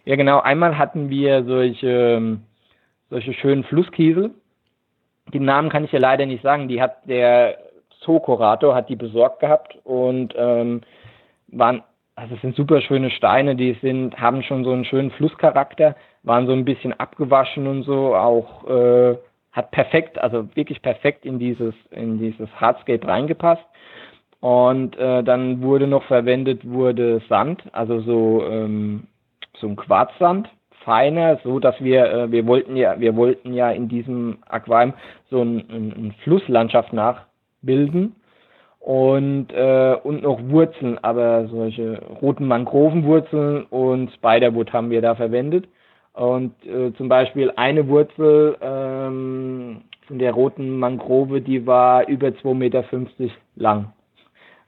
Ja, 0.05 0.15
genau. 0.15 0.39
Einmal 0.39 0.77
hatten 0.77 1.09
wir 1.09 1.43
solche, 1.45 1.87
ähm, 1.87 2.41
solche 3.09 3.33
schönen 3.33 3.63
Flusskiesel. 3.63 4.31
Die 5.33 5.39
Namen 5.39 5.69
kann 5.69 5.85
ich 5.85 5.91
ja 5.91 5.99
leider 5.99 6.25
nicht 6.25 6.43
sagen. 6.43 6.67
Die 6.67 6.81
hat 6.81 7.07
der 7.09 7.57
Zookurator 8.01 8.75
hat 8.75 8.89
die 8.89 8.95
besorgt 8.95 9.39
gehabt 9.39 9.77
und 9.83 10.33
ähm, 10.37 10.81
waren, 11.47 11.83
also 12.15 12.35
es 12.35 12.41
sind 12.41 12.55
super 12.55 12.81
schöne 12.81 13.09
Steine, 13.11 13.55
die 13.55 13.77
sind, 13.81 14.19
haben 14.19 14.43
schon 14.43 14.63
so 14.63 14.71
einen 14.71 14.85
schönen 14.85 15.11
Flusscharakter, 15.11 15.95
waren 16.23 16.47
so 16.47 16.53
ein 16.53 16.65
bisschen 16.65 16.93
abgewaschen 16.93 17.67
und 17.67 17.83
so, 17.83 18.15
auch 18.15 18.67
äh, 18.69 19.17
hat 19.51 19.71
perfekt, 19.71 20.19
also 20.19 20.47
wirklich 20.55 20.81
perfekt 20.81 21.25
in 21.25 21.39
dieses, 21.39 21.73
in 21.91 22.19
dieses 22.19 22.49
Hardscape 22.59 23.07
reingepasst. 23.07 23.63
Und 24.39 24.95
äh, 24.97 25.23
dann 25.23 25.63
wurde 25.63 25.87
noch 25.87 26.03
verwendet, 26.03 26.61
wurde 26.63 27.21
Sand, 27.27 27.63
also 27.71 28.01
so, 28.01 28.45
ähm, 28.47 29.07
so 29.59 29.67
ein 29.67 29.75
Quarzsand, 29.75 30.47
feiner, 30.87 31.37
so 31.43 31.59
dass 31.59 31.75
wir, 31.81 32.05
äh, 32.05 32.31
wir 32.31 32.47
wollten 32.47 32.77
ja, 32.77 32.99
wir 32.99 33.15
wollten 33.15 33.53
ja 33.53 33.71
in 33.71 33.89
diesem 33.89 34.37
Aquarium 34.47 34.93
so 35.29 35.41
ein, 35.41 35.57
ein, 35.69 35.91
ein 35.91 36.15
Flusslandschaft 36.23 36.93
nach, 36.93 37.26
bilden 37.61 38.15
und, 38.79 39.51
äh, 39.51 39.97
und 40.03 40.23
noch 40.23 40.39
Wurzeln, 40.49 40.97
aber 41.03 41.47
solche 41.47 42.01
roten 42.21 42.47
Mangrovenwurzeln 42.47 43.65
und 43.65 44.11
Spiderwood 44.13 44.71
haben 44.71 44.89
wir 44.89 45.01
da 45.01 45.15
verwendet. 45.15 45.67
Und 46.13 46.53
äh, 46.65 46.93
zum 46.93 47.09
Beispiel 47.09 47.51
eine 47.57 47.87
Wurzel 47.87 48.57
ähm, 48.61 49.81
von 50.07 50.19
der 50.19 50.31
roten 50.31 50.79
Mangrove, 50.79 51.41
die 51.41 51.67
war 51.67 52.07
über 52.07 52.29
2,50 52.29 52.53
Meter 52.55 52.83
lang. 53.55 53.93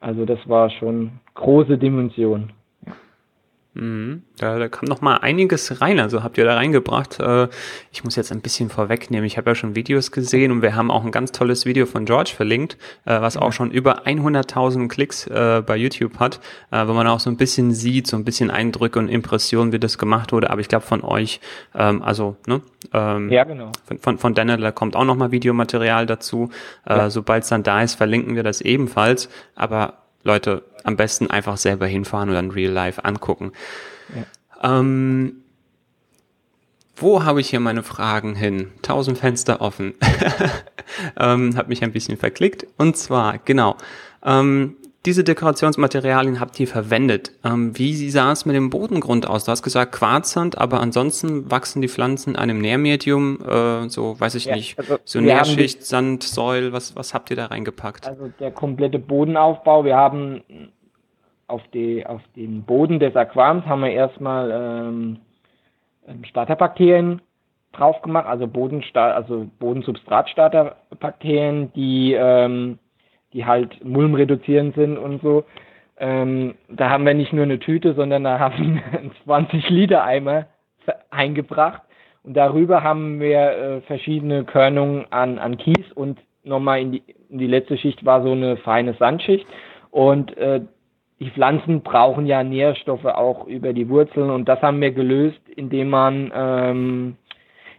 Also 0.01 0.25
das 0.25 0.39
war 0.47 0.69
schon 0.69 1.11
große 1.33 1.77
Dimension. 1.77 2.51
Mhm. 3.75 4.23
Da, 4.37 4.57
da 4.57 4.67
kam 4.67 4.89
noch 4.89 5.01
mal 5.01 5.17
einiges 5.17 5.79
rein, 5.79 5.99
also 5.99 6.23
habt 6.23 6.37
ihr 6.37 6.45
da 6.45 6.55
reingebracht. 6.55 7.19
Äh, 7.19 7.49
ich 7.91 8.03
muss 8.03 8.15
jetzt 8.15 8.31
ein 8.31 8.41
bisschen 8.41 8.69
vorwegnehmen. 8.69 9.25
Ich 9.25 9.37
habe 9.37 9.51
ja 9.51 9.55
schon 9.55 9.75
Videos 9.75 10.11
gesehen 10.11 10.51
und 10.51 10.61
wir 10.61 10.75
haben 10.75 10.89
auch 10.89 11.05
ein 11.05 11.11
ganz 11.11 11.31
tolles 11.31 11.65
Video 11.65 11.85
von 11.85 12.05
George 12.05 12.31
verlinkt, 12.35 12.77
äh, 13.05 13.21
was 13.21 13.37
auch 13.37 13.53
schon 13.53 13.69
über 13.69 14.07
100.000 14.07 14.87
Klicks 14.87 15.27
äh, 15.27 15.61
bei 15.65 15.77
YouTube 15.77 16.19
hat, 16.19 16.39
wo 16.71 16.93
man 16.93 17.07
auch 17.07 17.19
so 17.19 17.29
ein 17.29 17.37
bisschen 17.37 17.73
sieht, 17.73 18.07
so 18.07 18.17
ein 18.17 18.25
bisschen 18.25 18.49
Eindrücke 18.49 18.99
und 18.99 19.07
Impressionen, 19.07 19.71
wie 19.71 19.79
das 19.79 19.97
gemacht 19.97 20.31
wurde. 20.31 20.49
Aber 20.49 20.61
ich 20.61 20.67
glaube 20.67 20.85
von 20.85 21.03
euch, 21.03 21.39
ähm, 21.75 22.01
also 22.01 22.37
ne, 22.47 22.61
ähm, 22.93 23.29
ja 23.29 23.43
genau, 23.43 23.71
von 23.85 23.99
von, 23.99 24.17
von 24.17 24.33
Daniel, 24.33 24.57
da 24.57 24.71
kommt 24.71 24.95
auch 24.95 25.05
noch 25.05 25.15
mal 25.15 25.31
Videomaterial 25.31 26.05
dazu. 26.05 26.49
Ja. 26.87 27.09
Sobald 27.09 27.43
es 27.43 27.49
dann 27.49 27.63
da 27.63 27.81
ist, 27.81 27.95
verlinken 27.95 28.35
wir 28.35 28.43
das 28.43 28.61
ebenfalls. 28.61 29.29
Aber 29.55 29.99
Leute, 30.23 30.63
am 30.83 30.97
besten 30.97 31.29
einfach 31.29 31.57
selber 31.57 31.87
hinfahren 31.87 32.29
oder 32.29 32.39
in 32.39 32.51
Real 32.51 32.71
Life 32.71 33.03
angucken. 33.03 33.53
Ja. 34.13 34.79
Ähm, 34.79 35.43
wo 36.95 37.23
habe 37.23 37.39
ich 37.39 37.49
hier 37.49 37.61
meine 37.61 37.83
Fragen 37.83 38.35
hin? 38.35 38.71
Tausend 38.81 39.17
Fenster 39.17 39.61
offen. 39.61 39.93
ähm, 41.17 41.55
hab 41.55 41.69
mich 41.69 41.83
ein 41.83 41.93
bisschen 41.93 42.17
verklickt. 42.17 42.67
Und 42.77 42.97
zwar, 42.97 43.37
genau. 43.37 43.77
Ähm, 44.23 44.75
diese 45.05 45.23
Dekorationsmaterialien 45.23 46.41
habt 46.41 46.59
ihr 46.59 46.67
verwendet. 46.67 47.31
Ähm, 47.45 47.77
wie 47.77 48.09
sah 48.09 48.33
es 48.33 48.45
mit 48.45 48.55
dem 48.55 48.69
Bodengrund 48.69 49.27
aus? 49.27 49.45
Du 49.45 49.51
hast 49.51 49.63
gesagt 49.63 49.93
Quarzsand, 49.93 50.57
aber 50.57 50.81
ansonsten 50.81 51.49
wachsen 51.49 51.81
die 51.81 51.87
Pflanzen 51.87 52.31
in 52.31 52.35
einem 52.35 52.59
Nährmedium, 52.59 53.39
äh, 53.41 53.87
so 53.87 54.19
weiß 54.19 54.35
ich 54.35 54.45
ja, 54.45 54.55
nicht, 54.55 54.77
also 54.77 54.97
so 55.05 55.21
Nährschicht, 55.21 55.83
Sand, 55.83 56.23
Säul, 56.23 56.73
was, 56.73 56.97
was 56.97 57.13
habt 57.13 57.29
ihr 57.29 57.37
da 57.37 57.45
reingepackt? 57.45 58.07
Also 58.07 58.29
der 58.39 58.51
komplette 58.51 58.99
Bodenaufbau, 58.99 59.85
wir 59.85 59.95
haben 59.95 60.41
auf, 61.47 61.61
die, 61.73 62.05
auf 62.05 62.21
den 62.35 62.63
Boden 62.63 62.99
des 62.99 63.15
Aquariums 63.15 63.65
haben 63.65 63.81
wir 63.81 63.91
erstmal 63.91 64.51
ähm, 64.51 65.19
ähm 66.07 66.25
Starterbakterien 66.25 67.21
drauf 67.71 68.01
gemacht, 68.01 68.25
also, 68.27 68.47
Bodenstar 68.47 69.15
also 69.15 69.47
Bodensubstratstarterbakterien, 69.59 71.71
die 71.73 72.13
ähm, 72.13 72.79
die 73.33 73.45
halt 73.45 73.83
mulmreduzierend 73.83 74.75
sind 74.75 74.97
und 74.97 75.21
so. 75.21 75.43
Ähm, 75.97 76.55
da 76.69 76.89
haben 76.89 77.05
wir 77.05 77.13
nicht 77.13 77.33
nur 77.33 77.43
eine 77.43 77.59
Tüte, 77.59 77.93
sondern 77.93 78.23
da 78.23 78.39
haben 78.39 78.75
wir 78.75 78.99
einen 78.99 79.11
20 79.25 79.69
Liter 79.69 80.03
Eimer 80.03 80.47
eingebracht 81.09 81.81
und 82.23 82.35
darüber 82.35 82.83
haben 82.83 83.19
wir 83.19 83.39
äh, 83.39 83.81
verschiedene 83.81 84.43
Körnungen 84.43 85.05
an, 85.11 85.39
an 85.39 85.57
Kies 85.57 85.91
und 85.93 86.19
nochmal 86.43 86.81
in 86.81 86.91
die, 86.93 87.03
in 87.29 87.37
die 87.37 87.47
letzte 87.47 87.77
Schicht 87.77 88.05
war 88.05 88.23
so 88.23 88.31
eine 88.31 88.57
feine 88.57 88.93
Sandschicht 88.93 89.45
und 89.91 90.35
äh, 90.37 90.61
die 91.19 91.31
Pflanzen 91.31 91.81
brauchen 91.81 92.25
ja 92.25 92.43
Nährstoffe 92.43 93.05
auch 93.05 93.45
über 93.45 93.73
die 93.73 93.89
Wurzeln 93.89 94.29
und 94.29 94.47
das 94.47 94.61
haben 94.61 94.79
wir 94.79 94.91
gelöst, 94.91 95.41
indem 95.53 95.89
man, 95.89 96.31
ähm, 96.33 97.17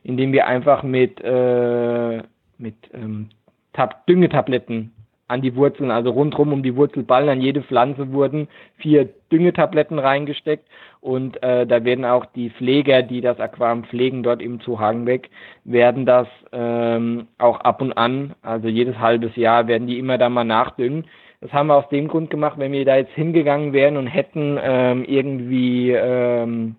indem 0.03 0.33
wir 0.33 0.47
einfach 0.47 0.83
mit, 0.83 1.21
äh, 1.23 2.23
mit 2.59 2.77
ähm, 2.93 3.31
Tab 3.73 4.07
Düngetabletten 4.07 4.93
an 5.31 5.43
die 5.43 5.55
Wurzeln, 5.55 5.91
also 5.91 6.11
rundherum 6.11 6.53
um 6.53 6.63
die 6.63 6.77
Wurzelballen, 6.77 7.29
an 7.29 7.41
jede 7.41 7.63
Pflanze 7.63 8.13
wurden 8.13 8.49
vier 8.77 9.09
Düngetabletten 9.31 9.99
reingesteckt 9.99 10.65
und 11.01 11.43
äh, 11.43 11.67
da 11.67 11.85
werden 11.85 12.05
auch 12.05 12.27
die 12.27 12.51
Pfleger, 12.51 13.03
die 13.03 13.21
das 13.21 13.39
Aquarium 13.41 13.85
pflegen, 13.85 14.23
dort 14.23 14.43
im 14.43 14.61
Zuhagenbeck, 14.61 15.31
werden 15.65 16.05
das 16.05 16.27
ähm, 16.53 17.29
auch 17.39 17.61
ab 17.61 17.81
und 17.81 17.93
an, 17.93 18.35
also 18.43 18.69
jedes 18.69 18.99
halbes 18.99 19.37
Jahr, 19.37 19.67
werden 19.67 19.87
die 19.87 19.99
immer 19.99 20.19
da 20.19 20.29
mal 20.29 20.45
nachdüngen. 20.45 21.05
Das 21.41 21.53
haben 21.53 21.69
wir 21.69 21.77
aus 21.77 21.89
dem 21.89 22.09
Grund 22.09 22.29
gemacht, 22.29 22.59
wenn 22.59 22.73
wir 22.73 22.85
da 22.85 22.97
jetzt 22.97 23.13
hingegangen 23.13 23.73
wären 23.73 23.97
und 23.97 24.09
hätten 24.09 24.59
ähm, 24.63 25.05
irgendwie 25.05 25.93
ähm, 25.93 26.77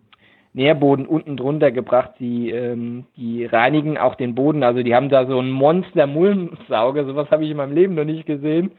Nährboden 0.54 1.06
unten 1.06 1.38
drunter 1.38 1.72
gebracht. 1.72 2.12
Die, 2.20 2.52
ähm, 2.52 3.06
die 3.16 3.46
reinigen 3.46 3.98
auch 3.98 4.16
den 4.16 4.36
Boden. 4.36 4.64
Also 4.64 4.84
die 4.84 4.96
haben 4.96 5.10
da 5.10 5.26
so 5.26 5.40
einen 5.40 5.52
Monster-Mulmsauger. 5.52 7.06
Sowas 7.06 7.32
habe 7.32 7.46
ich 7.46 7.52
in 7.52 7.58
meinem 7.58 7.76
Leben 7.76 7.96
noch 7.96 8.06
nicht 8.06 8.26
gesehen. 8.26 8.72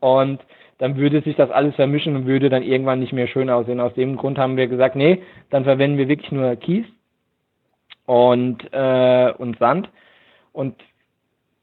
Und 0.00 0.40
dann 0.78 0.96
würde 0.96 1.20
sich 1.20 1.36
das 1.36 1.50
alles 1.50 1.74
vermischen 1.74 2.16
und 2.16 2.26
würde 2.26 2.48
dann 2.48 2.62
irgendwann 2.62 3.00
nicht 3.00 3.12
mehr 3.12 3.26
schön 3.26 3.50
aussehen. 3.50 3.80
Aus 3.80 3.94
dem 3.94 4.16
Grund 4.16 4.38
haben 4.38 4.56
wir 4.56 4.66
gesagt, 4.66 4.96
nee, 4.96 5.22
dann 5.50 5.64
verwenden 5.64 5.98
wir 5.98 6.08
wirklich 6.08 6.32
nur 6.32 6.56
Kies 6.56 6.86
und, 8.06 8.64
äh, 8.72 9.32
und 9.36 9.58
Sand. 9.58 9.90
Und 10.52 10.74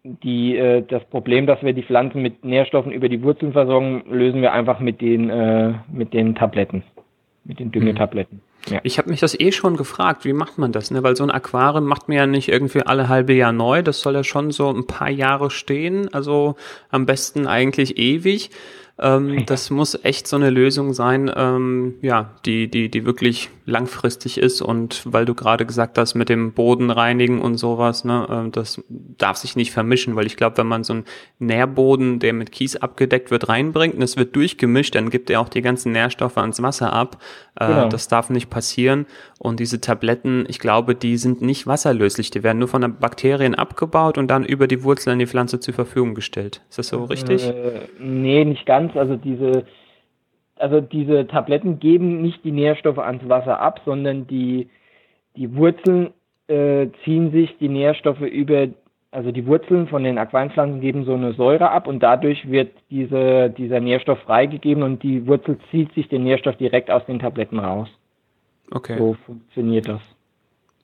die, 0.04 0.56
äh, 0.56 0.84
das 0.84 1.04
Problem, 1.06 1.48
dass 1.48 1.62
wir 1.64 1.74
die 1.74 1.84
Pflanzen 1.84 2.22
mit 2.22 2.46
Nährstoffen 2.46 2.92
über 2.92 3.10
die 3.10 3.22
Wurzeln 3.24 3.54
versorgen, 3.54 4.04
lösen 4.10 4.42
wir 4.42 4.54
einfach 4.54 4.80
mit 4.80 5.02
den, 5.02 5.30
äh, 5.30 5.74
mit 5.92 6.14
den 6.14 6.36
Tabletten, 6.36 6.84
mit 7.44 7.60
den 7.60 7.72
Düngetabletten. 7.72 8.42
Ja. 8.70 8.80
Ich 8.84 8.98
habe 8.98 9.10
mich 9.10 9.20
das 9.20 9.40
eh 9.40 9.52
schon 9.52 9.78
gefragt, 9.78 10.26
wie 10.26 10.34
macht 10.34 10.58
man 10.58 10.72
das? 10.72 10.92
Ne? 10.92 11.04
Weil 11.04 11.16
so 11.16 11.24
ein 11.24 11.32
Aquarium 11.32 11.86
macht 11.86 12.08
man 12.08 12.18
ja 12.18 12.28
nicht 12.28 12.50
irgendwie 12.50 12.82
alle 12.82 13.10
halbe 13.10 13.34
Jahr 13.34 13.52
neu. 13.52 13.82
Das 13.82 14.02
soll 14.02 14.14
ja 14.14 14.24
schon 14.24 14.52
so 14.52 14.70
ein 14.70 14.86
paar 14.86 15.10
Jahre 15.10 15.50
stehen. 15.50 16.14
Also 16.14 16.56
am 16.90 17.06
besten 17.06 17.48
eigentlich 17.48 17.98
ewig. 17.98 18.50
Ähm. 19.00 19.46
Das 19.46 19.70
muss 19.70 19.98
echt 20.04 20.28
so 20.28 20.36
eine 20.36 20.50
Lösung 20.50 20.94
sein, 20.94 21.32
ähm, 21.36 21.96
ja, 22.02 22.32
die, 22.46 22.68
die, 22.68 22.90
die 22.90 23.06
wirklich 23.06 23.50
langfristig 23.66 24.38
ist 24.38 24.62
und 24.62 25.02
weil 25.06 25.26
du 25.26 25.36
gerade 25.36 25.66
gesagt 25.66 25.98
hast, 25.98 26.16
mit 26.16 26.30
dem 26.30 26.54
Boden 26.54 26.90
reinigen 26.90 27.42
und 27.42 27.58
sowas, 27.58 28.06
ne, 28.06 28.46
äh, 28.48 28.50
das 28.50 28.82
darf 28.90 29.38
sich 29.38 29.56
nicht 29.56 29.72
vermischen, 29.72 30.16
weil 30.16 30.26
ich 30.26 30.38
glaube, 30.38 30.58
wenn 30.58 30.68
man 30.68 30.84
so 30.86 30.94
einen 30.94 31.06
Nährboden, 31.40 32.20
der 32.20 32.34
mit 32.34 32.52
Kies 32.52 32.78
abgedeckt 32.78 33.30
wird, 33.30 33.50
reinbringt 33.50 33.96
und 33.96 34.02
es 34.02 34.16
wird 34.16 34.36
durchgemischt, 34.36 34.96
dann 34.96 35.10
gibt 35.10 35.30
er 35.30 35.42
auch 35.42 35.50
die 35.50 35.62
ganzen 35.62 35.92
Nährstoffe 35.92 36.38
ans 36.38 36.62
Wasser 36.62 36.94
ab. 36.94 37.22
Äh, 37.60 37.68
genau. 37.68 37.90
Das 37.90 38.08
darf 38.08 38.30
nicht 38.30 38.50
passieren. 38.50 39.06
Und 39.40 39.60
diese 39.60 39.82
Tabletten, 39.82 40.46
ich 40.48 40.60
glaube, 40.60 40.96
die 40.96 41.18
sind 41.18 41.42
nicht 41.42 41.68
wasserlöslich. 41.68 42.32
Die 42.32 42.44
werden 42.44 42.60
nur 42.60 42.68
von 42.68 42.82
den 42.82 42.98
Bakterien 42.98 43.56
abgebaut 43.56 44.18
und 44.18 44.28
dann 44.30 44.46
über 44.46 44.68
die 44.68 44.84
Wurzeln 44.84 45.14
an 45.14 45.20
die 45.20 45.28
Pflanze 45.28 45.60
zur 45.60 45.74
Verfügung 45.74 46.16
gestellt. 46.16 46.62
Ist 46.70 46.80
das 46.80 46.88
so 46.88 47.04
richtig? 47.04 47.48
Äh, 47.48 47.88
nee, 48.00 48.46
nicht 48.46 48.66
ganz. 48.66 48.87
Also 48.96 49.16
diese, 49.16 49.66
also 50.56 50.82
diese 50.82 51.28
Tabletten 51.28 51.80
geben 51.80 52.22
nicht 52.22 52.44
die 52.44 52.52
Nährstoffe 52.52 53.00
ans 53.00 53.28
Wasser 53.28 53.60
ab, 53.60 53.82
sondern 53.86 54.28
die, 54.28 54.70
die 55.36 55.56
Wurzeln 55.56 56.14
äh, 56.48 56.88
ziehen 57.04 57.32
sich 57.32 57.58
die 57.58 57.70
Nährstoffe 57.70 58.22
über, 58.22 58.68
also 59.12 59.32
die 59.32 59.46
Wurzeln 59.46 59.88
von 59.88 60.04
den 60.04 60.18
Aquarienpflanzen 60.18 60.82
geben 60.82 61.06
so 61.06 61.14
eine 61.14 61.34
Säure 61.34 61.72
ab 61.72 61.88
und 61.88 62.02
dadurch 62.02 62.50
wird 62.50 62.72
diese, 62.90 63.50
dieser 63.50 63.80
Nährstoff 63.80 64.20
freigegeben 64.20 64.84
und 64.84 65.04
die 65.04 65.28
Wurzel 65.28 65.58
zieht 65.72 65.94
sich 65.94 66.08
den 66.08 66.24
Nährstoff 66.24 66.56
direkt 66.58 66.90
aus 66.90 67.06
den 67.06 67.20
Tabletten 67.20 67.60
raus. 67.60 67.90
Okay. 68.72 68.98
So 68.98 69.16
funktioniert 69.26 69.88
das. 69.88 70.02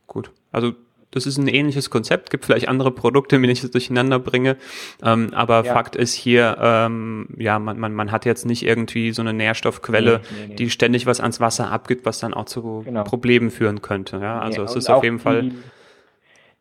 Gut. 0.08 0.32
Also 0.52 0.74
das 1.16 1.26
ist 1.26 1.38
ein 1.38 1.48
ähnliches 1.48 1.90
Konzept, 1.90 2.30
gibt 2.30 2.46
vielleicht 2.46 2.68
andere 2.68 2.92
Produkte, 2.92 3.42
wenn 3.42 3.50
ich 3.50 3.62
das 3.62 3.72
durcheinander 3.72 4.20
bringe. 4.20 4.58
Ähm, 5.04 5.30
aber 5.34 5.64
ja. 5.66 5.74
Fakt 5.74 5.96
ist 5.96 6.14
hier, 6.14 6.58
ähm, 6.62 7.28
ja, 7.38 7.60
man, 7.60 7.80
man, 7.80 7.94
man 7.94 8.12
hat 8.12 8.26
jetzt 8.26 8.46
nicht 8.46 8.66
irgendwie 8.66 9.12
so 9.12 9.22
eine 9.22 9.34
Nährstoffquelle, 9.34 10.22
nee, 10.24 10.38
nee, 10.42 10.48
nee. 10.50 10.56
die 10.56 10.70
ständig 10.70 11.06
was 11.06 11.20
ans 11.20 11.40
Wasser 11.40 11.72
abgibt, 11.72 12.06
was 12.06 12.20
dann 12.20 12.34
auch 12.34 12.46
zu 12.46 12.84
genau. 12.86 13.04
Problemen 13.04 13.52
führen 13.52 13.82
könnte. 13.82 14.18
Ja, 14.18 14.40
also 14.40 14.64
es 14.64 14.76
ist 14.76 14.90
auf 14.90 15.04
jeden 15.04 15.20
Fall. 15.20 15.52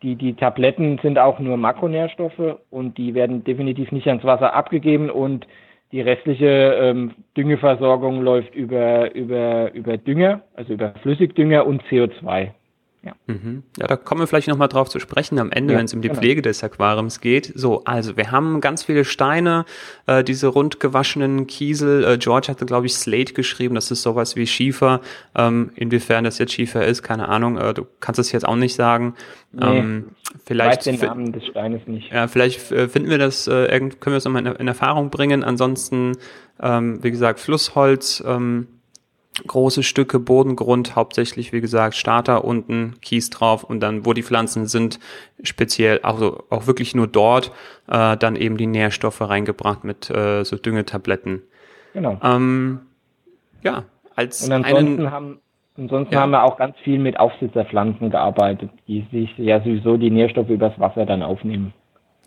Die, 0.02 0.16
die 0.16 0.34
Tabletten 0.34 0.98
sind 1.00 1.18
auch 1.18 1.38
nur 1.38 1.56
Makronährstoffe 1.56 2.58
und 2.70 2.98
die 2.98 3.14
werden 3.14 3.44
definitiv 3.44 3.92
nicht 3.92 4.08
ans 4.08 4.24
Wasser 4.24 4.52
abgegeben 4.52 5.10
und 5.10 5.46
die 5.92 6.00
restliche 6.00 6.46
ähm, 6.46 7.12
Düngeversorgung 7.36 8.22
läuft 8.22 8.54
über, 8.54 9.14
über, 9.14 9.72
über 9.74 9.98
Dünger, 9.98 10.40
also 10.54 10.72
über 10.72 10.94
Flüssigdünger 11.02 11.66
und 11.66 11.82
CO2. 11.84 12.50
Ja. 13.04 13.14
Mhm. 13.26 13.64
ja, 13.78 13.88
da 13.88 13.96
kommen 13.96 14.20
wir 14.20 14.28
vielleicht 14.28 14.46
nochmal 14.46 14.68
drauf 14.68 14.88
zu 14.88 15.00
sprechen 15.00 15.40
am 15.40 15.50
Ende, 15.50 15.72
ja, 15.72 15.78
wenn 15.78 15.86
es 15.86 15.94
um 15.94 16.02
die 16.02 16.08
genau. 16.08 16.20
Pflege 16.20 16.40
des 16.40 16.62
Aquariums 16.62 17.20
geht. 17.20 17.52
So, 17.56 17.82
also 17.84 18.16
wir 18.16 18.30
haben 18.30 18.60
ganz 18.60 18.84
viele 18.84 19.04
Steine, 19.04 19.64
äh, 20.06 20.22
diese 20.22 20.46
rund 20.46 20.78
gewaschenen 20.78 21.48
Kiesel. 21.48 22.04
Äh, 22.04 22.18
George 22.18 22.46
hatte, 22.48 22.64
glaube 22.64 22.86
ich, 22.86 22.94
Slate 22.94 23.32
geschrieben, 23.32 23.74
das 23.74 23.90
ist 23.90 24.02
sowas 24.02 24.36
wie 24.36 24.46
Schiefer. 24.46 25.00
Ähm, 25.34 25.72
inwiefern 25.74 26.22
das 26.22 26.38
jetzt 26.38 26.52
Schiefer 26.52 26.86
ist, 26.86 27.02
keine 27.02 27.28
Ahnung. 27.28 27.58
Äh, 27.58 27.74
du 27.74 27.86
kannst 27.98 28.20
es 28.20 28.30
jetzt 28.30 28.46
auch 28.46 28.54
nicht 28.54 28.76
sagen. 28.76 29.14
Nee, 29.50 29.78
ähm, 29.78 30.04
vielleicht 30.44 30.86
ich 30.86 30.92
weiß 30.92 31.00
den 31.00 31.08
Namen 31.08 31.32
des 31.32 31.46
Steines 31.46 31.86
nicht. 31.88 32.12
Ja, 32.12 32.28
vielleicht 32.28 32.70
äh, 32.70 32.88
finden 32.88 33.10
wir 33.10 33.18
das, 33.18 33.48
äh, 33.48 33.66
können 33.78 33.92
wir 34.04 34.14
es 34.14 34.24
nochmal 34.24 34.46
in, 34.46 34.54
in, 34.54 34.68
Erfahrung 34.68 35.10
bringen. 35.10 35.42
Ansonsten, 35.42 36.12
ähm, 36.60 37.02
wie 37.02 37.10
gesagt, 37.10 37.40
Flussholz, 37.40 38.22
ähm, 38.24 38.68
große 39.46 39.82
Stücke 39.82 40.18
Bodengrund, 40.18 40.94
hauptsächlich 40.94 41.52
wie 41.52 41.60
gesagt 41.60 41.94
Starter 41.94 42.44
unten, 42.44 42.96
Kies 43.00 43.30
drauf 43.30 43.64
und 43.64 43.80
dann, 43.80 44.04
wo 44.04 44.12
die 44.12 44.22
Pflanzen 44.22 44.66
sind, 44.66 44.98
speziell, 45.42 46.00
also 46.02 46.44
auch 46.50 46.66
wirklich 46.66 46.94
nur 46.94 47.06
dort, 47.06 47.52
äh, 47.88 48.16
dann 48.16 48.36
eben 48.36 48.56
die 48.56 48.66
Nährstoffe 48.66 49.20
reingebracht 49.22 49.84
mit 49.84 50.10
äh, 50.10 50.44
so 50.44 50.56
Düngetabletten. 50.56 51.42
Genau. 51.94 52.18
Ähm, 52.22 52.80
ja, 53.62 53.84
als 54.14 54.44
und 54.44 54.52
ansonsten 54.52 55.00
einen, 55.00 55.10
haben 55.10 55.40
ansonsten 55.78 56.14
ja. 56.14 56.20
haben 56.20 56.30
wir 56.30 56.44
auch 56.44 56.58
ganz 56.58 56.76
viel 56.84 56.98
mit 56.98 57.18
Aufsitzerpflanzen 57.18 58.10
gearbeitet, 58.10 58.70
die 58.86 59.06
sich 59.10 59.36
ja 59.38 59.60
sowieso 59.60 59.96
die 59.96 60.10
Nährstoffe 60.10 60.50
übers 60.50 60.78
Wasser 60.78 61.06
dann 61.06 61.22
aufnehmen. 61.22 61.72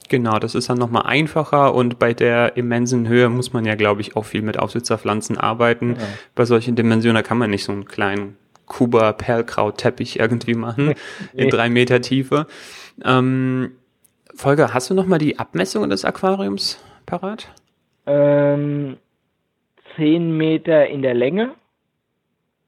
Genau, 0.10 0.40
das 0.40 0.56
ist 0.56 0.70
dann 0.70 0.78
nochmal 0.78 1.04
einfacher 1.04 1.74
und 1.74 2.00
bei 2.00 2.14
der 2.14 2.58
immensen 2.58 3.08
Höhe 3.08 3.30
muss 3.30 3.54
man 3.54 3.66
ja, 3.66 3.76
glaube 3.76 4.02
ich, 4.02 4.16
auch 4.16 4.26
viel 4.26 4.42
mit 4.42 4.60
Aufsitzerpflanzen 4.60 5.38
arbeiten. 5.38 5.96
Ja. 6.00 6.08
Bei 6.36 6.46
solchen 6.46 6.76
Dimensionen, 6.76 7.24
kann 7.24 7.38
man 7.38 7.50
nicht 7.50 7.64
so 7.64 7.72
einen 7.72 7.86
kleinen 7.86 8.38
Kuba 8.66 9.14
Perlkraut-Teppich 9.14 10.20
irgendwie 10.20 10.56
machen 10.56 10.88
nee. 11.34 11.44
in 11.44 11.50
drei 11.50 11.70
Meter 11.70 12.02
Tiefe. 12.02 12.48
Ähm, 13.04 13.72
Volker, 14.34 14.74
hast 14.74 14.90
du 14.90 14.94
nochmal 14.94 15.20
die 15.20 15.40
Abmessungen 15.40 15.90
des 15.90 16.06
Aquariums 16.06 16.84
parat? 17.06 17.50
Ähm, 18.06 18.98
zehn 19.96 20.36
Meter 20.36 20.88
in 20.88 21.02
der 21.02 21.14
Länge. 21.14 21.56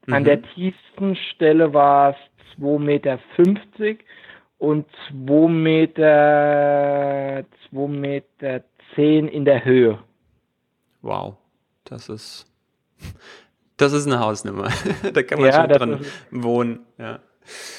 An 0.10 0.24
mhm. 0.24 0.26
der 0.26 0.42
tiefsten 0.42 1.16
Stelle 1.16 1.74
war 1.74 2.12
es 2.12 2.62
2,50 2.62 2.80
Meter 2.80 3.20
und 4.58 4.86
2 5.10 5.48
Meter, 5.50 7.44
2 7.70 7.88
Meter 7.88 8.64
10 8.96 9.28
in 9.28 9.46
der 9.46 9.64
Höhe. 9.64 10.00
Wow, 11.02 11.36
das 11.84 12.10
ist, 12.10 12.46
das 13.78 13.94
ist 13.94 14.08
eine 14.08 14.20
Hausnummer. 14.20 14.70
da 15.14 15.24
kann 15.24 15.40
man 15.40 15.50
ja, 15.50 15.54
schon 15.54 15.70
dran 15.70 16.00
wohnen, 16.32 16.80
ja. 16.98 17.20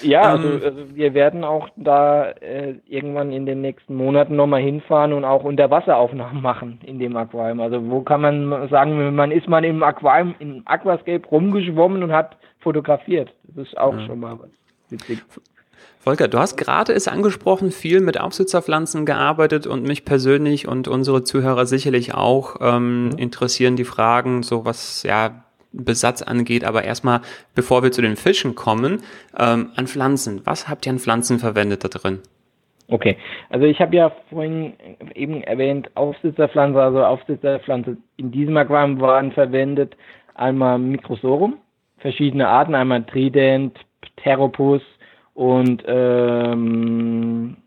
Ja, 0.01 0.35
ähm, 0.35 0.41
also, 0.41 0.65
also, 0.65 0.97
wir 0.97 1.15
werden 1.15 1.45
auch 1.45 1.69
da 1.77 2.31
äh, 2.31 2.77
irgendwann 2.87 3.33
in 3.33 3.45
den 3.47 3.61
nächsten 3.61 3.95
Monaten 3.95 4.37
nochmal 4.37 4.63
hinfahren 4.63 5.13
und 5.13 5.25
auch 5.25 5.45
Unterwasseraufnahmen 5.45 6.41
machen 6.41 6.81
in 6.85 6.99
dem 6.99 7.17
Aquarium. 7.17 7.61
Also 7.61 7.91
wo 7.91 8.01
kann 8.01 8.23
man 8.23 8.69
sagen, 8.71 9.15
man 9.15 9.31
ist 9.31 9.49
mal 9.49 9.65
im 9.65 9.83
Aquarium, 9.83 10.35
im 10.39 10.63
Aquascape 10.65 11.27
rumgeschwommen 11.29 12.03
und 12.03 12.13
hat 12.13 12.39
fotografiert. 12.61 13.31
Das 13.45 13.67
ist 13.67 13.77
auch 13.77 13.95
ja. 13.95 14.07
schon 14.07 14.21
mal 14.21 14.39
was 14.39 14.51
witzig. 14.89 15.23
Volker, 16.01 16.29
du 16.29 16.39
hast 16.39 16.57
gerade 16.57 16.93
es 16.93 17.09
angesprochen, 17.09 17.71
viel 17.71 18.01
mit 18.01 18.21
Aufsitzerpflanzen 18.21 19.05
gearbeitet 19.05 19.67
und 19.67 19.83
mich 19.83 20.05
persönlich 20.05 20.69
und 20.69 20.89
unsere 20.89 21.25
Zuhörer 21.25 21.67
sicherlich 21.67 22.15
auch 22.15 22.57
ähm, 22.61 23.07
mhm. 23.07 23.19
interessieren 23.19 23.77
die 23.77 23.85
Fragen, 23.85 24.43
so 24.43 24.65
was 24.65 25.03
ja 25.03 25.45
Besatz 25.73 26.23
angeht. 26.23 26.65
Aber 26.65 26.85
erstmal, 26.85 27.21
bevor 27.55 27.83
wir 27.83 27.93
zu 27.93 28.01
den 28.01 28.17
Fischen 28.17 28.55
kommen, 28.55 29.03
ähm, 29.39 29.71
an 29.77 29.87
Pflanzen. 29.87 30.41
Was 30.45 30.69
habt 30.69 30.87
ihr 30.87 30.93
an 30.93 30.99
Pflanzen 30.99 31.39
verwendet 31.39 31.85
da 31.85 31.89
drin? 31.89 32.21
Okay, 32.91 33.19
also 33.51 33.67
ich 33.67 33.81
habe 33.81 33.95
ja 33.95 34.11
vorhin 34.31 34.73
eben 35.15 35.43
erwähnt, 35.43 35.91
Aufsitzerpflanze, 35.95 36.81
also 36.81 37.05
Aufsitzerpflanze 37.05 37.99
in 38.17 38.31
diesem 38.31 38.57
Aquarium 38.57 38.99
waren 39.01 39.31
verwendet 39.33 39.95
einmal 40.35 40.79
Microsorum, 40.79 41.59
verschiedene 41.99 42.49
Arten, 42.49 42.75
einmal 42.75 43.05
Trident, 43.05 43.79
Pteropus, 44.17 44.81
und, 45.39 45.85
ähm, 45.87 47.59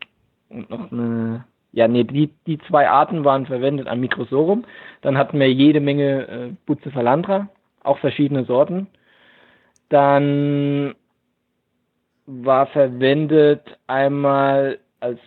und 0.50 0.70
noch 0.70 0.92
eine, 0.92 1.46
ja, 1.72 1.88
nee, 1.88 2.04
die, 2.04 2.30
die 2.46 2.60
zwei 2.68 2.90
Arten 2.90 3.24
waren 3.24 3.46
verwendet 3.46 3.88
am 3.88 4.01
Microsorum. 4.01 4.66
Dann 5.00 5.18
hatten 5.18 5.40
wir 5.40 5.50
jede 5.50 5.80
Menge 5.80 6.28
äh, 6.28 6.50
Bucephalandra, 6.66 7.48
auch 7.82 7.98
verschiedene 8.00 8.44
Sorten. 8.44 8.88
Dann 9.88 10.96
war 12.25 12.68
verwendet 12.68 13.62
einmal 13.88 14.80
als 15.00 15.20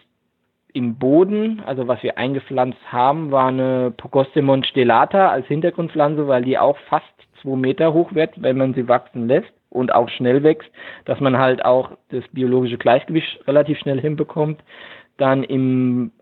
im 0.75 0.99
Boden, 0.99 1.63
also 1.65 1.89
was 1.89 2.03
wir 2.03 2.19
eingepflanzt 2.19 2.93
haben, 2.93 3.31
war 3.31 3.49
eine 3.49 3.91
Pogostemon 3.97 4.65
stellata 4.65 5.31
als 5.31 5.47
Hintergrundpflanze, 5.47 6.29
weil 6.29 6.45
die 6.45 6.59
auch 6.59 6.77
fast 6.91 7.07
zwei 7.41 7.57
Meter 7.57 7.95
hoch 7.95 8.15
wird, 8.15 8.43
wenn 8.43 8.59
man 8.59 8.75
sie 8.75 8.87
wachsen 8.87 9.29
lässt 9.29 9.54
und 9.75 9.95
auch 9.95 10.09
schnell 10.09 10.43
wächst, 10.43 10.71
dass 11.05 11.21
man 11.21 11.39
halt 11.39 11.65
auch 11.65 11.91
das 12.11 12.25
biologische 12.33 12.79
Gleichgewicht 12.79 13.47
relativ 13.47 13.79
schnell 13.79 14.01
hinbekommt. 14.01 14.63
Dann 15.17 15.45
im, 15.45 16.13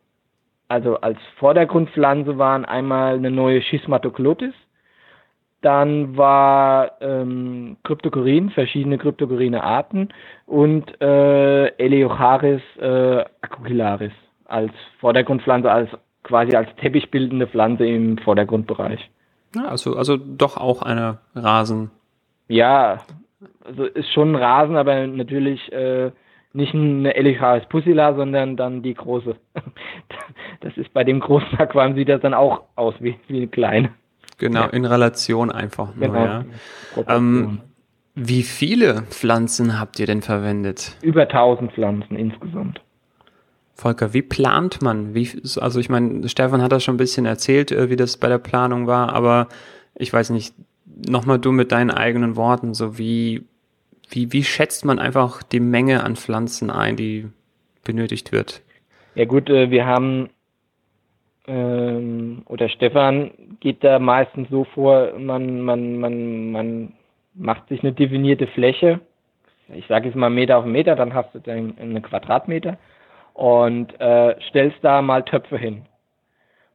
also 0.69 0.97
als 0.97 1.19
Vordergrundpflanze 1.39 2.39
waren 2.39 2.65
einmal 2.65 3.15
eine 3.15 3.31
neue 3.31 3.63
Schismatoglotis, 3.63 4.55
dann 5.61 6.17
war 6.17 7.01
ähm, 7.01 7.77
Cryptocorin, 7.85 8.51
verschiedene 8.51 8.99
Cryptocorine 8.99 9.63
Arten 9.63 10.09
und 10.47 11.01
äh, 11.01 11.69
Eleocharis 11.77 12.63
äh, 12.81 13.25
acucillaris 13.41 14.13
als 14.47 14.73
Vordergrundpflanze, 14.99 15.71
als 15.71 15.89
quasi 16.25 16.57
als 16.57 16.69
teppichbildende 16.81 17.47
Pflanze 17.47 17.87
im 17.87 18.19
Vordergrundbereich. 18.19 19.09
Ja, 19.55 19.67
also, 19.67 19.97
also 19.97 20.17
doch 20.17 20.57
auch 20.57 20.83
eine 20.83 21.19
Rasen. 21.35 21.91
Ja, 22.49 22.99
also 23.65 23.85
ist 23.85 24.13
schon 24.13 24.33
ein 24.33 24.37
Rasen, 24.37 24.77
aber 24.77 25.07
natürlich 25.07 25.73
äh, 25.73 26.11
nicht 26.53 26.75
eine 26.75 27.15
Elecharis 27.15 27.65
pusilla, 27.69 28.15
sondern 28.15 28.57
dann 28.57 28.83
die 28.83 28.95
große. 28.95 29.37
Das 30.61 30.77
ist 30.77 30.93
bei 30.93 31.03
dem 31.03 31.19
großen 31.19 31.59
Aquarium 31.59 31.97
sieht 31.97 32.09
das 32.09 32.21
dann 32.21 32.35
auch 32.35 32.63
aus 32.77 32.95
wie, 33.01 33.17
wie 33.27 33.39
eine 33.39 33.49
kleine. 33.49 33.91
Genau, 34.39 34.69
in 34.69 34.85
Relation 34.85 35.51
einfach 35.51 35.95
nur, 35.97 36.09
genau. 36.09 36.25
ja. 36.25 36.45
Ähm, 37.09 37.61
wie 38.15 38.43
viele 38.43 39.03
Pflanzen 39.03 39.81
habt 39.81 39.99
ihr 39.99 40.07
denn 40.07 40.23
verwendet? 40.23 40.97
Über 41.03 41.23
1000 41.23 41.73
Pflanzen 41.73 42.17
insgesamt. 42.17 42.81
Volker, 43.75 44.15
wie 44.15 44.23
plant 44.23 44.83
man? 44.83 45.15
Wie, 45.15 45.29
also 45.61 45.81
ich 45.81 45.89
meine, 45.89 46.29
Stefan 46.29 46.63
hat 46.63 46.73
das 46.73 46.85
schon 46.85 46.95
ein 46.95 46.99
bisschen 46.99 47.27
erzählt, 47.27 47.73
äh, 47.73 47.91
wie 47.91 47.97
das 47.97 48.17
bei 48.17 48.29
der 48.29 48.39
Planung 48.39 48.87
war, 48.87 49.13
aber 49.13 49.49
ich 49.95 50.13
weiß 50.13 50.31
nicht, 50.31 50.55
nochmal 51.09 51.39
du 51.39 51.53
mit 51.53 51.73
deinen 51.73 51.91
eigenen 51.91 52.37
Worten, 52.37 52.75
so 52.75 52.99
wie, 52.99 53.45
wie, 54.09 54.33
wie 54.33 54.45
schätzt 54.45 54.85
man 54.85 54.99
einfach 54.99 55.43
die 55.43 55.61
Menge 55.61 56.05
an 56.05 56.17
Pflanzen 56.17 56.71
ein, 56.71 56.97
die 56.97 57.29
benötigt 57.85 58.33
wird? 58.33 58.63
Ja 59.15 59.25
gut, 59.25 59.51
äh, 59.51 59.71
wir 59.71 59.87
haben 59.87 60.31
ähm, 61.47 62.43
oder 62.47 62.69
Stefan 62.69 63.33
geht 63.61 63.83
da 63.83 63.99
meistens 63.99 64.49
so 64.49 64.65
vor, 64.65 65.19
man, 65.19 65.61
man, 65.63 65.99
man, 65.99 66.53
man 66.53 66.93
macht 67.35 67.69
sich 67.69 67.83
eine 67.83 67.93
definierte 67.93 68.47
Fläche. 68.47 69.01
Ich 69.75 69.87
sage 69.87 70.07
jetzt 70.07 70.17
mal 70.17 70.31
Meter 70.31 70.59
auf 70.59 70.65
Meter, 70.65 70.95
dann 70.95 71.15
hast 71.15 71.35
du 71.35 71.41
dann 71.41 71.75
eine 71.79 72.01
Quadratmeter 72.01 72.79
und 73.35 73.99
äh, 74.01 74.37
stellst 74.49 74.79
da 74.83 75.03
mal 75.03 75.23
Töpfe 75.25 75.57
hin. 75.57 75.87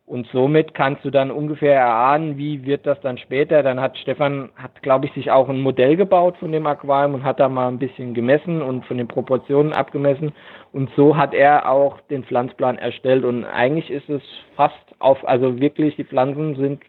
Und 0.07 0.25
somit 0.31 0.73
kannst 0.73 1.03
du 1.03 1.09
dann 1.09 1.31
ungefähr 1.31 1.75
erahnen, 1.75 2.37
wie 2.37 2.65
wird 2.65 2.85
das 2.85 2.97
dann 3.01 3.17
später. 3.17 3.61
Dann 3.61 3.81
hat 3.81 3.97
Stefan, 3.97 4.51
hat 4.55 4.81
glaube 4.81 5.05
ich, 5.05 5.11
sich 5.11 5.31
auch 5.31 5.49
ein 5.49 5.59
Modell 5.59 5.97
gebaut 5.97 6.37
von 6.37 6.53
dem 6.53 6.65
Aquarium 6.65 7.15
und 7.15 7.23
hat 7.25 7.41
da 7.41 7.49
mal 7.49 7.67
ein 7.67 7.77
bisschen 7.77 8.13
gemessen 8.13 8.61
und 8.61 8.85
von 8.85 8.97
den 8.97 9.09
Proportionen 9.09 9.73
abgemessen. 9.73 10.31
Und 10.71 10.89
so 10.95 11.17
hat 11.17 11.33
er 11.33 11.69
auch 11.69 11.99
den 12.09 12.23
Pflanzplan 12.23 12.77
erstellt. 12.77 13.25
Und 13.25 13.43
eigentlich 13.43 13.91
ist 13.91 14.09
es 14.09 14.21
fast 14.55 14.77
auf, 14.99 15.27
also 15.27 15.59
wirklich, 15.59 15.97
die 15.97 16.05
Pflanzen 16.05 16.55
sind, 16.55 16.83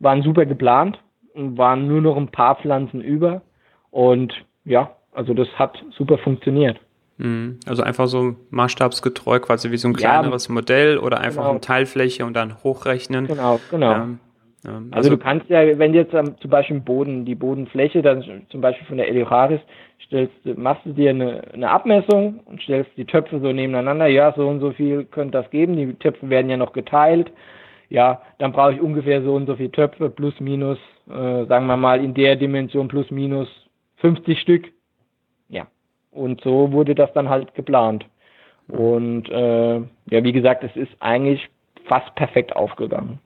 waren 0.00 0.22
super 0.22 0.44
geplant 0.44 0.98
und 1.34 1.56
waren 1.58 1.86
nur 1.86 2.00
noch 2.00 2.16
ein 2.16 2.32
paar 2.32 2.56
Pflanzen 2.56 3.02
über. 3.02 3.42
Und 3.92 4.34
ja, 4.64 4.96
also 5.12 5.32
das 5.32 5.48
hat 5.60 5.80
super 5.96 6.18
funktioniert. 6.18 6.80
Mhm. 7.18 7.58
Also 7.66 7.82
einfach 7.82 8.06
so 8.06 8.36
maßstabsgetreu, 8.50 9.40
quasi 9.40 9.70
wie 9.70 9.76
so 9.76 9.88
ein 9.88 9.94
kleineres 9.94 10.48
ja, 10.48 10.54
Modell 10.54 10.98
oder 10.98 11.20
einfach 11.20 11.42
genau. 11.42 11.50
eine 11.50 11.60
Teilfläche 11.60 12.24
und 12.24 12.34
dann 12.34 12.62
hochrechnen. 12.62 13.26
Genau, 13.26 13.60
genau. 13.70 13.92
Ähm, 13.92 14.18
ähm, 14.64 14.88
also, 14.90 15.08
also, 15.08 15.10
du 15.10 15.18
kannst 15.18 15.48
ja, 15.48 15.78
wenn 15.78 15.92
du 15.92 15.98
jetzt 15.98 16.12
zum 16.12 16.50
Beispiel 16.50 16.80
Boden, 16.80 17.24
die 17.24 17.34
Bodenfläche, 17.34 18.02
dann 18.02 18.24
zum 18.48 18.60
Beispiel 18.60 18.86
von 18.86 18.96
der 18.96 19.08
Eliocharis, 19.08 19.60
stellst, 20.06 20.34
machst 20.56 20.84
du 20.84 20.92
dir 20.92 21.10
eine, 21.10 21.42
eine 21.52 21.70
Abmessung 21.70 22.40
und 22.44 22.60
stellst 22.62 22.90
die 22.96 23.04
Töpfe 23.04 23.40
so 23.40 23.52
nebeneinander, 23.52 24.06
ja, 24.06 24.32
so 24.36 24.48
und 24.48 24.60
so 24.60 24.72
viel 24.72 25.04
könnte 25.04 25.38
das 25.38 25.50
geben, 25.50 25.76
die 25.76 25.94
Töpfe 25.94 26.28
werden 26.28 26.50
ja 26.50 26.56
noch 26.56 26.72
geteilt, 26.72 27.32
ja, 27.88 28.22
dann 28.38 28.52
brauche 28.52 28.74
ich 28.74 28.80
ungefähr 28.80 29.22
so 29.22 29.34
und 29.34 29.46
so 29.46 29.56
viele 29.56 29.72
Töpfe, 29.72 30.10
plus 30.10 30.38
minus, 30.40 30.78
äh, 31.08 31.44
sagen 31.46 31.66
wir 31.66 31.76
mal 31.76 32.02
in 32.02 32.14
der 32.14 32.36
Dimension 32.36 32.88
plus 32.88 33.10
minus 33.10 33.48
50 33.96 34.40
Stück, 34.40 34.72
und 36.12 36.40
so 36.42 36.72
wurde 36.72 36.94
das 36.94 37.12
dann 37.12 37.28
halt 37.28 37.54
geplant. 37.54 38.06
Und 38.68 39.28
äh, 39.28 39.76
ja, 39.76 40.24
wie 40.24 40.32
gesagt, 40.32 40.64
es 40.64 40.76
ist 40.76 40.92
eigentlich 41.00 41.48
fast 41.86 42.14
perfekt 42.14 42.54
aufgegangen. 42.54 43.18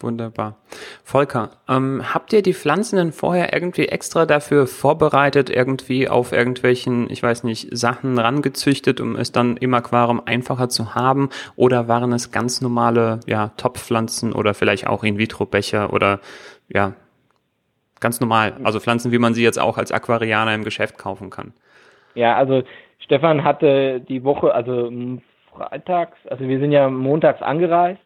Wunderbar. 0.00 0.56
Volker, 1.04 1.50
ähm, 1.68 2.02
habt 2.14 2.32
ihr 2.32 2.42
die 2.42 2.54
Pflanzen 2.54 2.96
denn 2.96 3.12
vorher 3.12 3.52
irgendwie 3.52 3.86
extra 3.86 4.24
dafür 4.24 4.66
vorbereitet, 4.66 5.50
irgendwie 5.50 6.08
auf 6.08 6.32
irgendwelchen, 6.32 7.10
ich 7.10 7.22
weiß 7.22 7.44
nicht, 7.44 7.76
Sachen 7.76 8.18
rangezüchtet, 8.18 9.00
um 9.00 9.16
es 9.16 9.30
dann 9.30 9.56
im 9.58 9.74
Aquarium 9.74 10.22
einfacher 10.24 10.68
zu 10.68 10.94
haben? 10.94 11.28
Oder 11.54 11.86
waren 11.86 12.12
es 12.12 12.30
ganz 12.30 12.60
normale, 12.60 13.20
ja, 13.26 13.50
Topfpflanzen 13.56 14.32
oder 14.32 14.54
vielleicht 14.54 14.86
auch 14.86 15.04
In-vitro-Becher 15.04 15.92
oder, 15.92 16.20
ja, 16.68 16.94
ganz 18.00 18.20
normal, 18.20 18.54
also 18.64 18.80
Pflanzen, 18.80 19.12
wie 19.12 19.18
man 19.18 19.34
sie 19.34 19.42
jetzt 19.42 19.58
auch 19.58 19.76
als 19.76 19.92
Aquarianer 19.92 20.54
im 20.54 20.64
Geschäft 20.64 20.96
kaufen 20.96 21.30
kann? 21.30 21.52
Ja, 22.18 22.34
also 22.34 22.64
Stefan 22.98 23.44
hatte 23.44 24.00
die 24.00 24.24
Woche, 24.24 24.52
also 24.52 24.90
freitags, 25.54 26.18
also 26.26 26.48
wir 26.48 26.58
sind 26.58 26.72
ja 26.72 26.90
montags 26.90 27.40
angereist 27.42 28.02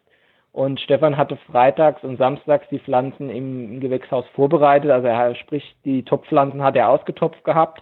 und 0.51 0.79
Stefan 0.79 1.17
hatte 1.17 1.35
freitags 1.51 2.03
und 2.03 2.17
samstags 2.17 2.67
die 2.69 2.77
Pflanzen 2.77 3.31
im, 3.31 3.79
Gewächshaus 3.79 4.25
vorbereitet. 4.35 4.91
Also 4.91 5.07
er 5.07 5.33
sprich, 5.33 5.75
die 5.83 6.03
Topfpflanzen 6.03 6.61
hat 6.61 6.75
er 6.75 6.89
ausgetopft 6.89 7.43
gehabt. 7.43 7.81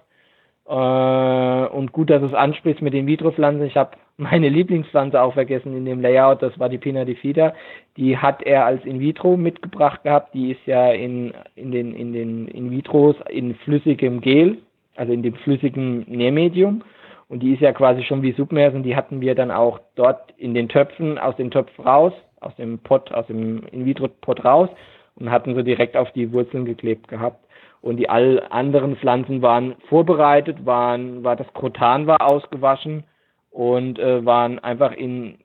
Äh, 0.69 0.71
und 0.73 1.91
gut, 1.91 2.09
dass 2.09 2.21
du 2.21 2.27
es 2.27 2.33
ansprichst 2.33 2.81
mit 2.81 2.93
den 2.93 3.07
Vitro-Pflanzen. 3.07 3.65
Ich 3.65 3.75
habe 3.75 3.97
meine 4.15 4.47
Lieblingspflanze 4.47 5.21
auch 5.21 5.33
vergessen 5.33 5.75
in 5.75 5.83
dem 5.83 5.99
Layout, 5.99 6.41
das 6.41 6.57
war 6.59 6.69
die 6.69 6.77
Pina 6.77 7.03
Difida. 7.03 7.53
Die 7.97 8.17
hat 8.17 8.41
er 8.41 8.65
als 8.65 8.85
In-vitro 8.85 9.35
mitgebracht 9.35 10.03
gehabt. 10.03 10.33
Die 10.33 10.51
ist 10.51 10.65
ja 10.65 10.93
in, 10.93 11.33
in 11.55 11.73
den 11.73 11.93
in 11.93 12.13
den 12.13 12.47
In-vitros 12.47 13.17
in 13.29 13.55
flüssigem 13.55 14.21
Gel 14.21 14.59
also 14.95 15.13
in 15.13 15.23
dem 15.23 15.35
flüssigen 15.35 16.05
Nährmedium. 16.07 16.83
Und 17.27 17.41
die 17.41 17.53
ist 17.53 17.61
ja 17.61 17.71
quasi 17.71 18.03
schon 18.03 18.21
wie 18.21 18.33
Submersen, 18.33 18.83
die 18.83 18.95
hatten 18.95 19.21
wir 19.21 19.35
dann 19.35 19.51
auch 19.51 19.79
dort 19.95 20.33
in 20.37 20.53
den 20.53 20.67
Töpfen, 20.67 21.17
aus 21.17 21.35
dem 21.37 21.49
Topf 21.49 21.71
raus, 21.79 22.11
aus 22.41 22.53
dem 22.57 22.79
Pot, 22.79 23.11
aus 23.13 23.27
dem 23.27 23.63
In-vitro-Pot 23.71 24.43
raus 24.43 24.69
und 25.15 25.31
hatten 25.31 25.55
sie 25.55 25.63
direkt 25.63 25.95
auf 25.95 26.11
die 26.11 26.33
Wurzeln 26.33 26.65
geklebt 26.65 27.07
gehabt. 27.07 27.45
Und 27.81 27.97
die 27.97 28.09
all 28.09 28.45
anderen 28.49 28.97
Pflanzen 28.97 29.41
waren 29.41 29.75
vorbereitet, 29.87 30.65
waren, 30.65 31.23
war 31.23 31.35
das 31.35 31.51
Krotan 31.53 32.05
war 32.05 32.21
ausgewaschen 32.21 33.05
und 33.49 33.97
äh, 33.97 34.25
waren 34.25 34.59
einfach 34.59 34.91
in, 34.91 35.37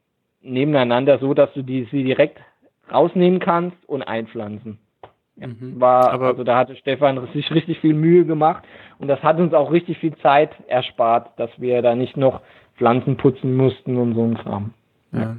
nebeneinander 0.43 1.19
so, 1.19 1.35
dass 1.35 1.53
du 1.55 1.63
die, 1.63 1.89
sie 1.91 2.05
direkt 2.05 2.39
rausnehmen 2.93 3.41
kannst 3.41 3.77
und 3.87 4.03
einpflanzen. 4.03 4.79
Ja, 5.37 5.49
mhm. 5.49 5.81
War, 5.81 6.11
Aber 6.13 6.29
also 6.29 6.45
da 6.45 6.57
hatte 6.59 6.77
Stefan 6.77 7.21
sich 7.35 7.51
richtig 7.51 7.81
viel 7.81 7.95
Mühe 7.95 8.25
gemacht 8.25 8.65
und 8.99 9.09
das 9.09 9.23
hat 9.23 9.39
uns 9.39 9.53
auch 9.53 9.71
richtig 9.71 9.99
viel 9.99 10.17
Zeit 10.19 10.51
erspart, 10.67 11.39
dass 11.39 11.51
wir 11.59 11.83
da 11.83 11.95
nicht 11.95 12.17
noch 12.17 12.41
Pflanzen 12.77 13.17
putzen 13.17 13.57
mussten 13.57 13.97
und 13.97 14.15
so 14.15 14.25
ein 14.25 14.39
Kram. 14.39 14.75
Ja. 15.13 15.21
ja. 15.21 15.37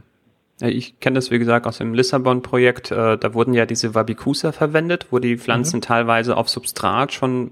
Ich 0.67 0.99
kenne 0.99 1.15
das, 1.15 1.29
wie 1.29 1.39
gesagt, 1.39 1.67
aus 1.67 1.77
dem 1.77 1.93
Lissabon-Projekt. 1.93 2.91
Äh, 2.91 3.17
da 3.17 3.33
wurden 3.33 3.53
ja 3.53 3.65
diese 3.65 3.93
Wabikusa 3.93 4.51
verwendet, 4.51 5.07
wo 5.12 5.19
die 5.19 5.38
Pflanzen 5.38 5.77
mhm. 5.77 5.81
teilweise 5.81 6.36
auf 6.36 6.49
Substrat 6.49 7.13
schon 7.13 7.51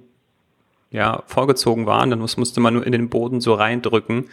ja, 0.89 1.21
vorgezogen 1.27 1.85
waren. 1.85 2.09
Dann 2.09 2.19
muss, 2.19 2.37
musste 2.37 2.61
man 2.61 2.73
nur 2.73 2.85
in 2.85 2.91
den 2.91 3.09
Boden 3.09 3.41
so 3.41 3.53
reindrücken. 3.53 4.25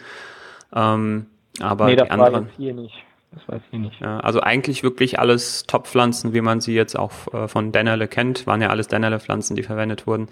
Ähm, 0.73 1.27
aber 1.59 1.85
nee, 1.85 1.95
die 1.95 2.09
anderen. 2.09 2.49
hier 2.57 2.73
nicht. 2.73 2.95
Das 3.33 3.47
weiß 3.47 3.61
ich 3.71 3.79
nicht. 3.79 4.01
Also 4.03 4.41
eigentlich 4.41 4.83
wirklich 4.83 5.19
alles 5.19 5.65
Top-Pflanzen, 5.65 6.33
wie 6.33 6.41
man 6.41 6.61
sie 6.61 6.75
jetzt 6.75 6.97
auch 6.97 7.11
äh, 7.33 7.47
von 7.47 7.71
Dennerle 7.71 8.07
kennt, 8.07 8.45
waren 8.45 8.61
ja 8.61 8.69
alles 8.69 8.87
Dennerle-Pflanzen, 8.87 9.55
die 9.55 9.63
verwendet 9.63 10.05
wurden. 10.05 10.27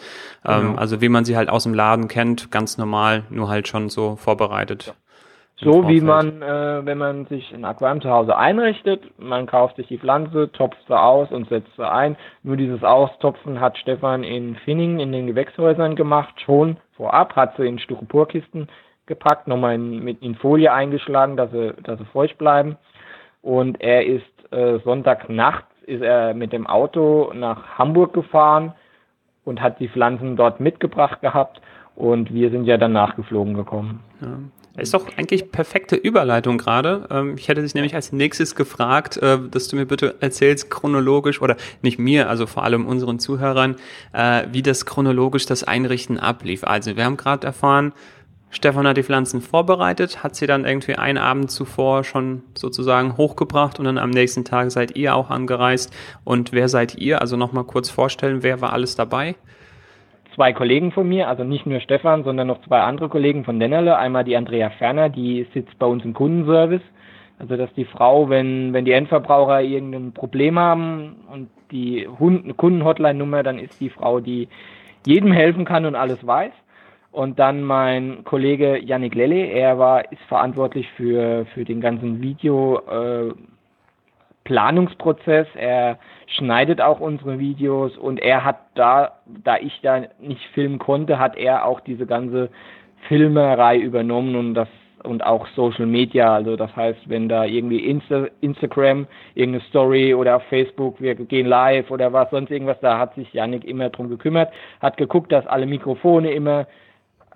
Ähm, 0.46 0.62
genau. 0.62 0.80
also 0.80 1.02
wie 1.02 1.10
man 1.10 1.26
sie 1.26 1.36
halt 1.36 1.50
aus 1.50 1.64
dem 1.64 1.74
Laden 1.74 2.08
kennt, 2.08 2.52
ganz 2.52 2.78
normal, 2.78 3.24
nur 3.30 3.50
halt 3.50 3.68
schon 3.68 3.90
so 3.90 4.16
vorbereitet. 4.18 4.88
Ja. 4.88 4.94
So 5.64 5.88
wie 5.88 6.02
man, 6.02 6.42
äh, 6.42 6.86
wenn 6.86 6.98
man 6.98 7.28
sich 7.28 7.54
ein 7.54 7.66
Aquarium 7.66 8.02
zu 8.02 8.10
Hause 8.10 8.36
einrichtet, 8.36 9.04
man 9.20 9.46
kauft 9.46 9.76
sich 9.76 9.88
die 9.88 10.00
Pflanze, 10.00 10.52
topft 10.52 10.80
sie 10.88 11.00
aus 11.00 11.30
und 11.32 11.50
setzt 11.50 11.76
sie 11.76 11.88
ein. 11.88 12.18
Nur 12.42 12.58
dieses 12.58 12.84
Austopfen 12.84 13.60
hat 13.60 13.78
Stefan 13.78 14.24
in 14.24 14.56
Finning 14.56 15.00
in 15.00 15.12
den 15.12 15.28
Gewächshäusern 15.28 15.96
gemacht, 15.96 16.34
schon 16.44 16.78
vorab, 16.98 17.36
hat 17.36 17.58
sie 17.58 17.68
in 17.68 17.78
Styroporkisten 17.78 18.70
gepackt, 19.06 19.48
nochmal 19.48 19.76
in, 19.76 20.04
mit 20.04 20.22
in 20.22 20.36
Folie 20.36 20.72
eingeschlagen, 20.72 21.38
dass 21.38 21.52
sie, 21.52 21.74
dass 21.84 22.00
sie 22.00 22.06
feucht 22.06 22.38
bleiben 22.38 22.78
und 23.42 23.82
er 23.82 24.06
ist 24.06 24.24
äh, 24.52 24.80
Sonntagnachts 24.84 25.68
ist 25.86 26.02
er 26.02 26.34
mit 26.34 26.54
dem 26.54 26.68
Auto 26.68 27.32
nach 27.34 27.78
Hamburg 27.78 28.14
gefahren 28.14 28.74
und 29.44 29.62
hat 29.62 29.80
die 29.80 29.90
Pflanzen 29.90 30.36
dort 30.36 30.60
mitgebracht 30.60 31.22
gehabt 31.22 31.62
und 31.96 32.34
wir 32.34 32.52
sind 32.52 32.66
ja 32.66 32.78
dann 32.78 32.94
nachgeflogen 32.94 33.56
gekommen. 33.56 34.02
Ja. 34.22 34.38
Ist 34.78 34.94
doch 34.94 35.06
eigentlich 35.18 35.52
perfekte 35.52 35.98
Überleitung 35.98 36.58
gerade. 36.58 37.06
Ähm, 37.12 37.36
ich 37.38 37.50
hätte 37.50 37.62
dich 37.62 37.76
nämlich 37.76 37.94
als 37.94 38.14
nächstes 38.14 38.56
gefragt, 38.56 39.18
äh, 39.18 39.38
dass 39.50 39.68
du 39.68 39.76
mir 39.76 39.86
bitte 39.86 40.16
erzählst 40.22 40.70
chronologisch 40.70 41.42
oder 41.42 41.58
nicht 41.82 42.00
mir, 42.00 42.30
also 42.30 42.48
vor 42.48 42.64
allem 42.64 42.86
unseren 42.86 43.20
Zuhörern, 43.20 43.76
äh, 44.14 44.44
wie 44.52 44.62
das 44.62 44.86
chronologisch 44.86 45.46
das 45.46 45.66
Einrichten 45.66 46.18
ablief. 46.18 46.64
Also 46.64 46.96
wir 46.96 47.04
haben 47.04 47.18
gerade 47.18 47.46
erfahren, 47.46 47.92
Stefan 48.54 48.86
hat 48.86 48.98
die 48.98 49.04
Pflanzen 49.04 49.40
vorbereitet, 49.40 50.24
hat 50.24 50.36
sie 50.36 50.46
dann 50.46 50.66
irgendwie 50.66 50.96
einen 50.96 51.18
Abend 51.18 51.50
zuvor 51.50 52.04
schon 52.04 52.44
sozusagen 52.54 53.16
hochgebracht 53.16 53.80
und 53.80 53.86
dann 53.86 53.98
am 53.98 54.10
nächsten 54.10 54.44
Tag 54.44 54.72
seid 54.72 54.98
ihr 54.98 55.16
auch 55.16 55.30
angereist. 55.30 55.96
Und 56.26 56.52
wer 56.52 56.68
seid 56.68 56.98
ihr? 56.98 57.22
Also 57.22 57.38
nochmal 57.38 57.64
kurz 57.64 57.90
vorstellen, 57.90 58.44
wer 58.44 58.60
war 58.60 58.74
alles 58.74 58.96
dabei? 58.96 59.36
Zwei 60.36 60.52
Kollegen 60.52 60.92
von 60.92 61.08
mir, 61.08 61.30
also 61.30 61.46
nicht 61.46 61.66
nur 61.66 61.80
Stefan, 61.80 62.26
sondern 62.26 62.48
noch 62.48 62.62
zwei 62.64 62.82
andere 62.82 63.08
Kollegen 63.08 63.46
von 63.46 63.58
Dennerle. 63.58 63.98
Einmal 63.98 64.26
die 64.26 64.36
Andrea 64.36 64.70
Ferner, 64.72 65.08
die 65.08 65.48
sitzt 65.54 65.80
bei 65.80 65.86
uns 65.86 66.04
im 66.04 66.14
Kundenservice. 66.14 66.84
Also 67.40 67.56
dass 67.56 67.74
die 67.74 67.86
Frau, 67.86 68.30
wenn, 68.30 68.74
wenn 68.74 68.84
die 68.84 68.92
Endverbraucher 68.92 69.62
irgendein 69.62 70.12
Problem 70.12 70.60
haben 70.60 71.16
und 71.32 71.50
die 71.72 72.08
Kundenhotline-Nummer, 72.58 73.44
dann 73.44 73.60
ist 73.60 73.80
die 73.80 73.90
Frau, 73.90 74.20
die 74.20 74.50
jedem 75.06 75.32
helfen 75.32 75.66
kann 75.66 75.86
und 75.86 75.96
alles 75.96 76.26
weiß. 76.26 76.52
Und 77.12 77.40
dann 77.40 77.62
mein 77.64 78.24
Kollege 78.24 78.78
Yannick 78.78 79.16
Lelle, 79.16 79.48
er 79.48 79.78
war, 79.78 80.12
ist 80.12 80.22
verantwortlich 80.30 80.88
für, 80.96 81.46
für 81.54 81.66
den 81.66 81.82
ganzen 81.82 82.22
Video, 82.22 82.80
äh. 82.90 83.34
Er 85.56 86.00
schneidet 86.28 86.82
auch 86.82 87.00
unsere 87.00 87.40
Videos 87.40 87.98
und 87.98 88.20
er 88.20 88.44
hat 88.44 88.58
da, 88.76 89.20
da 89.26 89.58
ich 89.58 89.80
da 89.82 90.02
nicht 90.20 90.42
filmen 90.54 90.80
konnte, 90.80 91.20
hat 91.20 91.38
er 91.38 91.66
auch 91.66 91.80
diese 91.80 92.06
ganze 92.06 92.50
Filmerei 93.08 93.78
übernommen 93.78 94.36
und 94.36 94.54
das 94.56 94.68
und 95.04 95.24
auch 95.26 95.48
Social 95.56 95.86
Media. 95.86 96.34
Also 96.36 96.56
das 96.56 96.76
heißt, 96.76 97.10
wenn 97.10 97.30
da 97.30 97.46
irgendwie 97.46 97.80
Insta, 97.80 98.28
Instagram, 98.42 99.08
irgendeine 99.36 99.64
Story 99.66 100.14
oder 100.14 100.38
auf 100.38 100.44
Facebook, 100.44 101.00
wir 101.02 101.16
gehen 101.16 101.48
live 101.48 101.90
oder 101.92 102.14
was 102.14 102.30
sonst 102.30 102.52
irgendwas, 102.52 102.80
da 102.82 103.00
hat 103.00 103.16
sich 103.16 103.32
Yannick 103.34 103.64
immer 103.64 103.90
drum 103.90 104.10
gekümmert, 104.10 104.52
hat 104.80 104.98
geguckt, 104.98 105.32
dass 105.32 105.48
alle 105.48 105.66
Mikrofone 105.66 106.32
immer 106.32 106.68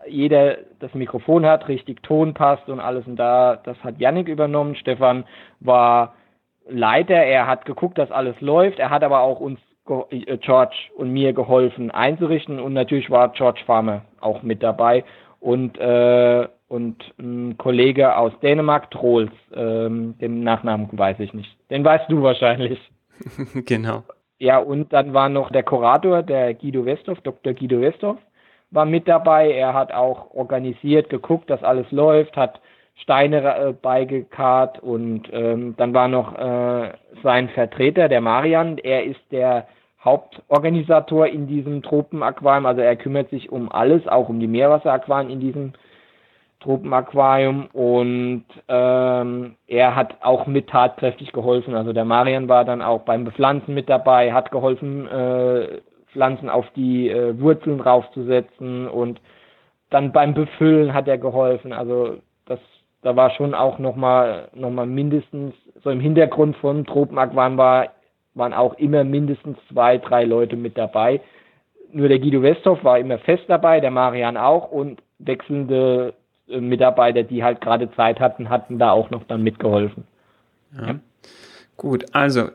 jeder 0.07 0.57
das 0.79 0.93
Mikrofon 0.93 1.45
hat, 1.45 1.67
richtig 1.67 2.03
Ton 2.03 2.33
passt 2.33 2.69
und 2.69 2.79
alles 2.79 3.05
und 3.07 3.15
da, 3.15 3.57
das 3.57 3.77
hat 3.83 3.99
Yannick 3.99 4.27
übernommen. 4.27 4.75
Stefan 4.75 5.25
war 5.59 6.13
Leiter, 6.67 7.15
er 7.15 7.47
hat 7.47 7.65
geguckt, 7.65 7.97
dass 7.97 8.11
alles 8.11 8.39
läuft, 8.41 8.79
er 8.79 8.89
hat 8.89 9.03
aber 9.03 9.21
auch 9.21 9.39
uns 9.39 9.59
äh, 10.09 10.37
George 10.37 10.75
und 10.95 11.11
mir 11.11 11.33
geholfen 11.33 11.91
einzurichten 11.91 12.59
und 12.59 12.73
natürlich 12.73 13.09
war 13.09 13.29
George 13.33 13.61
Farmer 13.65 14.01
auch 14.19 14.41
mit 14.41 14.63
dabei 14.63 15.03
und 15.39 15.77
äh, 15.77 16.47
und 16.67 17.13
ein 17.19 17.57
Kollege 17.57 18.17
aus 18.17 18.33
Dänemark, 18.41 18.89
Trolls, 18.89 19.31
ähm, 19.53 20.17
den 20.19 20.41
Nachnamen 20.41 20.89
weiß 20.91 21.19
ich 21.19 21.33
nicht. 21.33 21.55
Den 21.69 21.83
weißt 21.83 22.09
du 22.09 22.23
wahrscheinlich. 22.23 22.79
genau. 23.65 24.03
Ja, 24.39 24.57
und 24.57 24.91
dann 24.91 25.13
war 25.13 25.29
noch 25.29 25.51
der 25.51 25.63
Kurator, 25.63 26.23
der 26.23 26.53
Guido 26.55 26.85
Westhoff, 26.85 27.21
Dr. 27.21 27.53
Guido 27.53 27.79
Westhoff, 27.79 28.17
war 28.71 28.85
mit 28.85 29.07
dabei. 29.07 29.51
Er 29.51 29.73
hat 29.73 29.93
auch 29.93 30.31
organisiert, 30.33 31.09
geguckt, 31.09 31.49
dass 31.49 31.63
alles 31.63 31.91
läuft, 31.91 32.35
hat 32.37 32.59
Steine 32.95 33.41
äh, 33.41 33.73
beigekarrt 33.73 34.79
und 34.79 35.23
ähm, 35.31 35.75
dann 35.77 35.93
war 35.93 36.07
noch 36.07 36.37
äh, 36.37 36.93
sein 37.23 37.49
Vertreter, 37.49 38.07
der 38.07 38.21
Marian. 38.21 38.77
Er 38.77 39.03
ist 39.03 39.19
der 39.31 39.67
Hauptorganisator 40.03 41.27
in 41.27 41.47
diesem 41.47 41.81
Tropenaquarium. 41.81 42.65
Also 42.65 42.81
er 42.81 42.95
kümmert 42.95 43.29
sich 43.31 43.51
um 43.51 43.71
alles, 43.71 44.07
auch 44.07 44.29
um 44.29 44.39
die 44.39 44.47
Meerwasseraquarien 44.47 45.29
in 45.29 45.39
diesem 45.39 45.73
Tropenaquarium 46.65 47.67
und 47.73 48.45
ähm, 48.67 49.55
er 49.67 49.95
hat 49.95 50.15
auch 50.21 50.47
mit 50.47 50.67
tatkräftig 50.67 51.31
geholfen. 51.31 51.75
Also 51.75 51.93
der 51.93 52.05
Marian 52.05 52.49
war 52.49 52.65
dann 52.65 52.81
auch 52.81 53.01
beim 53.01 53.23
Bepflanzen 53.23 53.75
mit 53.75 53.87
dabei, 53.87 54.33
hat 54.33 54.51
geholfen, 54.51 55.07
äh, 55.07 55.81
Pflanzen 56.15 56.49
auf 56.49 56.65
die 56.77 57.09
äh, 57.09 57.37
Wurzeln 57.39 57.77
draufzusetzen 57.77 58.87
und 58.87 59.19
dann 59.89 60.13
beim 60.13 60.33
Befüllen 60.33 60.93
hat 60.93 61.09
er 61.09 61.17
geholfen. 61.17 61.73
Also 61.73 62.17
das, 62.45 62.59
da 63.01 63.17
war 63.17 63.31
schon 63.31 63.53
auch 63.53 63.79
nochmal 63.79 64.47
noch 64.53 64.71
mal 64.71 64.87
mindestens, 64.87 65.53
so 65.83 65.89
im 65.89 65.99
Hintergrund 65.99 66.55
von 66.57 66.85
Tropenaquan 66.85 67.57
war, 67.57 67.89
waren 68.33 68.53
auch 68.53 68.75
immer 68.75 69.03
mindestens 69.03 69.57
zwei, 69.69 69.97
drei 69.97 70.23
Leute 70.23 70.55
mit 70.55 70.77
dabei. 70.77 71.19
Nur 71.91 72.07
der 72.07 72.19
Guido 72.19 72.41
Westhoff 72.41 72.83
war 72.83 72.97
immer 72.97 73.19
fest 73.19 73.43
dabei, 73.47 73.81
der 73.81 73.91
Marian 73.91 74.37
auch 74.37 74.71
und 74.71 75.01
wechselnde 75.19 76.13
äh, 76.47 76.61
Mitarbeiter, 76.61 77.23
die 77.23 77.43
halt 77.43 77.59
gerade 77.59 77.91
Zeit 77.91 78.21
hatten, 78.21 78.49
hatten 78.49 78.79
da 78.79 78.91
auch 78.91 79.09
noch 79.09 79.25
dann 79.25 79.43
mitgeholfen. 79.43 80.05
Ja. 80.77 80.87
Ja. 80.87 80.95
Gut, 81.75 82.05
also 82.13 82.49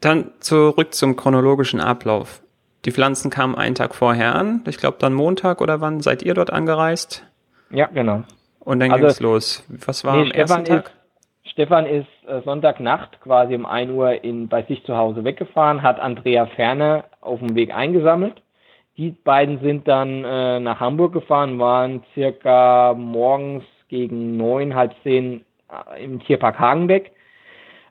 dann 0.00 0.30
zurück 0.40 0.92
zum 0.92 1.16
chronologischen 1.16 1.80
Ablauf. 1.80 2.42
Die 2.84 2.92
Pflanzen 2.92 3.30
kamen 3.30 3.54
einen 3.54 3.74
Tag 3.74 3.94
vorher 3.94 4.34
an. 4.34 4.62
Ich 4.68 4.78
glaube 4.78 4.98
dann 5.00 5.12
Montag 5.12 5.60
oder 5.60 5.80
wann 5.80 6.00
seid 6.00 6.22
ihr 6.22 6.34
dort 6.34 6.52
angereist? 6.52 7.26
Ja, 7.70 7.86
genau. 7.86 8.22
Und 8.60 8.80
dann 8.80 8.92
also, 8.92 9.06
ging's 9.06 9.20
los. 9.20 9.66
Was 9.86 10.04
war 10.04 10.16
nee, 10.16 10.22
am 10.22 10.26
Stefan 10.28 10.40
ersten 10.40 10.64
Tag? 10.64 10.92
Ist, 11.44 11.50
Stefan 11.52 11.86
ist 11.86 12.06
äh, 12.28 12.40
Sonntagnacht 12.42 13.20
quasi 13.20 13.54
um 13.54 13.66
1 13.66 13.90
Uhr 13.90 14.22
in, 14.22 14.48
bei 14.48 14.62
sich 14.62 14.84
zu 14.84 14.96
Hause 14.96 15.24
weggefahren, 15.24 15.82
hat 15.82 15.98
Andrea 15.98 16.46
Ferner 16.46 17.04
auf 17.20 17.40
dem 17.40 17.54
Weg 17.54 17.74
eingesammelt. 17.74 18.40
Die 18.96 19.10
beiden 19.10 19.60
sind 19.60 19.88
dann 19.88 20.24
äh, 20.24 20.60
nach 20.60 20.80
Hamburg 20.80 21.12
gefahren, 21.12 21.58
waren 21.58 22.02
circa 22.14 22.94
morgens 22.94 23.64
gegen 23.88 24.36
neun, 24.36 24.74
halb 24.74 24.92
zehn 25.02 25.44
äh, 25.70 26.04
im 26.04 26.20
Tierpark 26.20 26.58
Hagenbeck. 26.58 27.12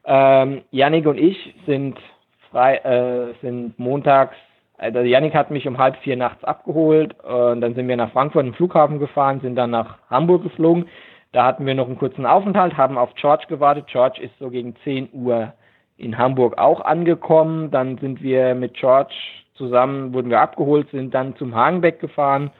Ähm, 0.06 0.62
Yannick 0.71 1.06
und 1.06 1.17
ich 1.17 1.56
sind 1.65 1.97
frei, 2.52 2.78
äh, 2.78 3.34
sind 3.41 3.78
montags 3.78 4.38
also 4.77 4.99
Yannick 4.99 5.33
hat 5.33 5.49
mich 5.51 5.67
um 5.67 5.77
halb 5.77 5.97
vier 5.97 6.17
nachts 6.17 6.43
abgeholt 6.43 7.15
und 7.23 7.61
dann 7.61 7.73
sind 7.73 7.87
wir 7.87 7.97
nach 7.97 8.11
Frankfurt 8.11 8.45
im 8.45 8.53
Flughafen 8.53 8.99
gefahren, 8.99 9.39
sind 9.41 9.55
dann 9.55 9.71
nach 9.71 9.97
Hamburg 10.09 10.43
geflogen. 10.43 10.87
Da 11.31 11.45
hatten 11.45 11.65
wir 11.65 11.75
noch 11.75 11.87
einen 11.87 11.97
kurzen 11.97 12.25
Aufenthalt, 12.25 12.77
haben 12.77 12.97
auf 12.97 13.13
George 13.15 13.45
gewartet. 13.47 13.87
George 13.87 14.21
ist 14.21 14.37
so 14.39 14.49
gegen 14.49 14.75
10 14.83 15.09
Uhr 15.13 15.53
in 15.97 16.17
Hamburg 16.17 16.57
auch 16.57 16.81
angekommen. 16.81 17.71
Dann 17.71 17.97
sind 17.97 18.21
wir 18.21 18.55
mit 18.55 18.75
George 18.75 19.13
zusammen, 19.55 20.13
wurden 20.13 20.29
wir 20.29 20.39
abgeholt, 20.39 20.89
sind 20.91 21.13
dann 21.13 21.35
zum 21.35 21.55
Hagenbeck 21.55 21.99
gefahren. 21.99 22.51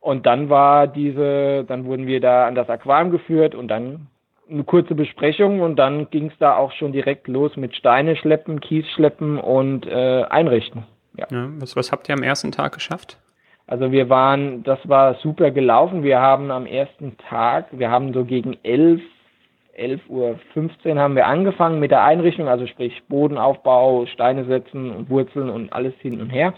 Und 0.00 0.26
dann 0.26 0.50
war 0.50 0.86
diese, 0.86 1.64
dann 1.64 1.84
wurden 1.84 2.06
wir 2.06 2.20
da 2.20 2.46
an 2.46 2.54
das 2.54 2.68
Aquarium 2.68 3.10
geführt 3.10 3.54
und 3.54 3.68
dann 3.68 4.08
eine 4.50 4.64
kurze 4.64 4.94
Besprechung 4.94 5.60
und 5.60 5.76
dann 5.76 6.10
ging 6.10 6.26
es 6.26 6.38
da 6.38 6.56
auch 6.56 6.72
schon 6.72 6.92
direkt 6.92 7.28
los 7.28 7.56
mit 7.56 7.74
Steine 7.76 8.16
schleppen, 8.16 8.60
Kies 8.60 8.86
schleppen 8.90 9.38
und 9.38 9.86
äh, 9.86 10.24
einrichten. 10.24 10.84
Ja. 11.16 11.26
ja 11.30 11.48
was, 11.58 11.76
was 11.76 11.92
habt 11.92 12.08
ihr 12.08 12.14
am 12.14 12.22
ersten 12.22 12.52
Tag 12.52 12.72
geschafft? 12.72 13.18
Also 13.66 13.92
wir 13.92 14.08
waren, 14.08 14.62
das 14.64 14.78
war 14.88 15.14
super 15.14 15.50
gelaufen. 15.50 16.02
Wir 16.02 16.20
haben 16.20 16.50
am 16.50 16.66
ersten 16.66 17.16
Tag, 17.28 17.66
wir 17.72 17.90
haben 17.90 18.12
so 18.12 18.24
gegen 18.24 18.56
11, 18.62 19.00
11 19.74 20.00
Uhr 20.08 20.38
15 20.52 20.98
haben 20.98 21.16
wir 21.16 21.26
angefangen 21.26 21.80
mit 21.80 21.90
der 21.90 22.04
Einrichtung, 22.04 22.48
also 22.48 22.66
sprich 22.66 23.02
Bodenaufbau, 23.08 24.06
Steine 24.06 24.44
setzen 24.44 24.90
und 24.90 25.08
Wurzeln 25.08 25.48
und 25.48 25.72
alles 25.72 25.94
hin 26.00 26.20
und 26.20 26.30
her. 26.30 26.54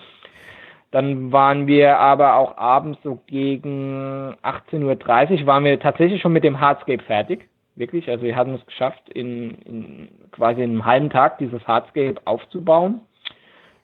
Dann 0.91 1.33
waren 1.33 1.67
wir 1.67 1.99
aber 1.99 2.37
auch 2.37 2.57
abends 2.57 3.01
so 3.03 3.19
gegen 3.27 4.37
18.30 4.45 5.41
Uhr 5.41 5.47
waren 5.47 5.65
wir 5.65 5.81
tatsächlich 5.81 6.23
schon 6.23 6.33
mit 6.33 6.45
dem 6.45 6.61
Hardscape 6.61 7.03
fertig. 7.03 7.49
Wirklich, 7.75 8.09
also 8.09 8.23
wir 8.23 8.37
hatten 8.37 8.55
es 8.55 8.65
geschafft, 8.65 9.09
in, 9.09 9.59
in 9.65 10.09
quasi 10.31 10.63
in 10.63 10.71
einem 10.71 10.85
halben 10.85 11.11
Tag 11.11 11.39
dieses 11.39 11.67
Hardscape 11.67 12.15
aufzubauen. 12.25 13.01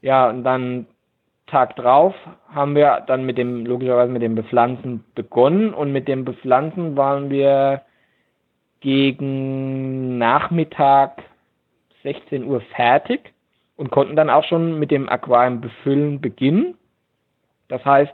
Ja, 0.02 0.28
und 0.28 0.44
dann 0.44 0.86
Tag 1.46 1.76
drauf 1.76 2.14
haben 2.54 2.74
wir 2.74 3.02
dann 3.06 3.26
mit 3.26 3.36
dem, 3.36 3.66
logischerweise 3.66 4.12
mit 4.12 4.22
dem 4.22 4.34
Bepflanzen 4.34 5.04
begonnen 5.14 5.74
und 5.74 5.92
mit 5.92 6.06
dem 6.06 6.24
Bepflanzen 6.24 6.96
waren 6.96 7.28
wir 7.28 7.82
gegen 8.80 10.16
Nachmittag 10.16 11.22
16 12.02 12.44
Uhr 12.44 12.60
fertig 12.74 13.32
und 13.76 13.90
konnten 13.90 14.16
dann 14.16 14.30
auch 14.30 14.44
schon 14.44 14.78
mit 14.78 14.90
dem 14.90 15.08
Aquarium 15.08 15.60
befüllen 15.60 16.20
beginnen. 16.20 16.76
Das 17.68 17.84
heißt, 17.84 18.12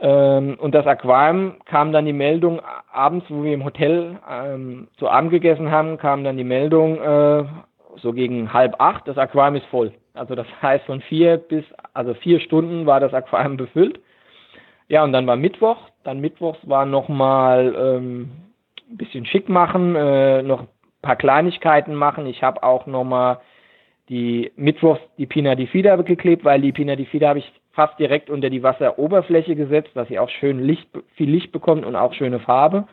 ähm, 0.00 0.56
und 0.60 0.74
das 0.74 0.86
Aquarium 0.86 1.56
kam 1.64 1.92
dann 1.92 2.04
die 2.04 2.12
Meldung 2.12 2.60
abends, 2.92 3.26
wo 3.28 3.42
wir 3.42 3.54
im 3.54 3.64
Hotel 3.64 4.18
ähm, 4.30 4.88
zu 4.98 5.08
Abend 5.08 5.30
gegessen 5.30 5.70
haben, 5.70 5.98
kam 5.98 6.22
dann 6.22 6.36
die 6.36 6.44
Meldung 6.44 7.00
äh, 7.00 7.44
so 8.02 8.12
gegen 8.12 8.52
halb 8.52 8.80
acht, 8.80 9.06
das 9.06 9.18
Aquarium 9.18 9.56
ist 9.56 9.66
voll. 9.66 9.92
Also 10.14 10.34
das 10.34 10.46
heißt, 10.62 10.84
von 10.86 11.00
vier 11.02 11.36
bis, 11.36 11.64
also 11.94 12.14
vier 12.14 12.40
Stunden 12.40 12.86
war 12.86 13.00
das 13.00 13.14
Aquarium 13.14 13.56
befüllt. 13.56 14.00
Ja, 14.88 15.04
und 15.04 15.12
dann 15.12 15.26
war 15.26 15.36
Mittwoch. 15.36 15.76
Dann 16.04 16.20
Mittwochs 16.20 16.58
war 16.66 16.86
nochmal 16.86 17.74
ähm, 17.76 18.30
ein 18.90 18.96
bisschen 18.96 19.26
schick 19.26 19.48
machen, 19.48 19.94
äh, 19.94 20.42
noch 20.42 20.62
ein 20.62 20.68
paar 21.02 21.16
Kleinigkeiten 21.16 21.94
machen. 21.94 22.26
Ich 22.26 22.42
habe 22.42 22.62
auch 22.62 22.86
nochmal 22.86 23.40
die 24.08 24.50
Mittwochs 24.56 25.00
die 25.18 25.26
Pina 25.26 25.54
di 25.54 25.66
Fida 25.66 25.96
geklebt, 25.96 26.44
weil 26.44 26.62
die 26.62 26.72
Pina 26.72 26.96
di 26.96 27.04
Fida 27.04 27.28
habe 27.28 27.40
ich 27.40 27.52
fast 27.72 27.98
direkt 27.98 28.30
unter 28.30 28.50
die 28.50 28.62
Wasseroberfläche 28.62 29.54
gesetzt, 29.54 29.90
dass 29.94 30.08
sie 30.08 30.18
auch 30.18 30.30
schön 30.30 30.60
Licht, 30.60 30.88
viel 31.14 31.30
Licht 31.30 31.52
bekommt 31.52 31.84
und 31.84 31.94
auch 31.94 32.14
schöne 32.14 32.40
Farbe. 32.40 32.88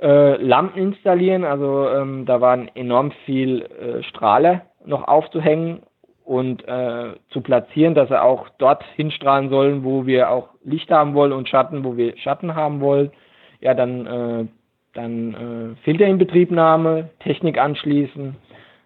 Äh, 0.00 0.36
Lampen 0.42 0.82
installieren, 0.82 1.44
also 1.44 1.88
ähm, 1.88 2.26
da 2.26 2.40
waren 2.40 2.68
enorm 2.74 3.12
viel 3.24 3.62
äh, 3.62 4.02
Strahler 4.02 4.62
noch 4.84 5.06
aufzuhängen 5.06 5.82
und 6.24 6.66
äh, 6.66 7.14
zu 7.30 7.40
platzieren, 7.42 7.94
dass 7.94 8.10
er 8.10 8.24
auch 8.24 8.48
dort 8.58 8.82
hinstrahlen 8.96 9.50
sollen, 9.50 9.84
wo 9.84 10.06
wir 10.06 10.30
auch 10.30 10.48
Licht 10.64 10.90
haben 10.90 11.14
wollen 11.14 11.32
und 11.32 11.48
Schatten, 11.48 11.84
wo 11.84 11.96
wir 11.96 12.16
Schatten 12.16 12.54
haben 12.54 12.80
wollen. 12.80 13.12
Ja, 13.60 13.74
dann, 13.74 14.06
äh, 14.06 14.46
dann 14.94 15.34
äh, 15.34 15.84
Filterinbetriebnahme, 15.84 17.10
Technik 17.20 17.58
anschließen. 17.58 18.36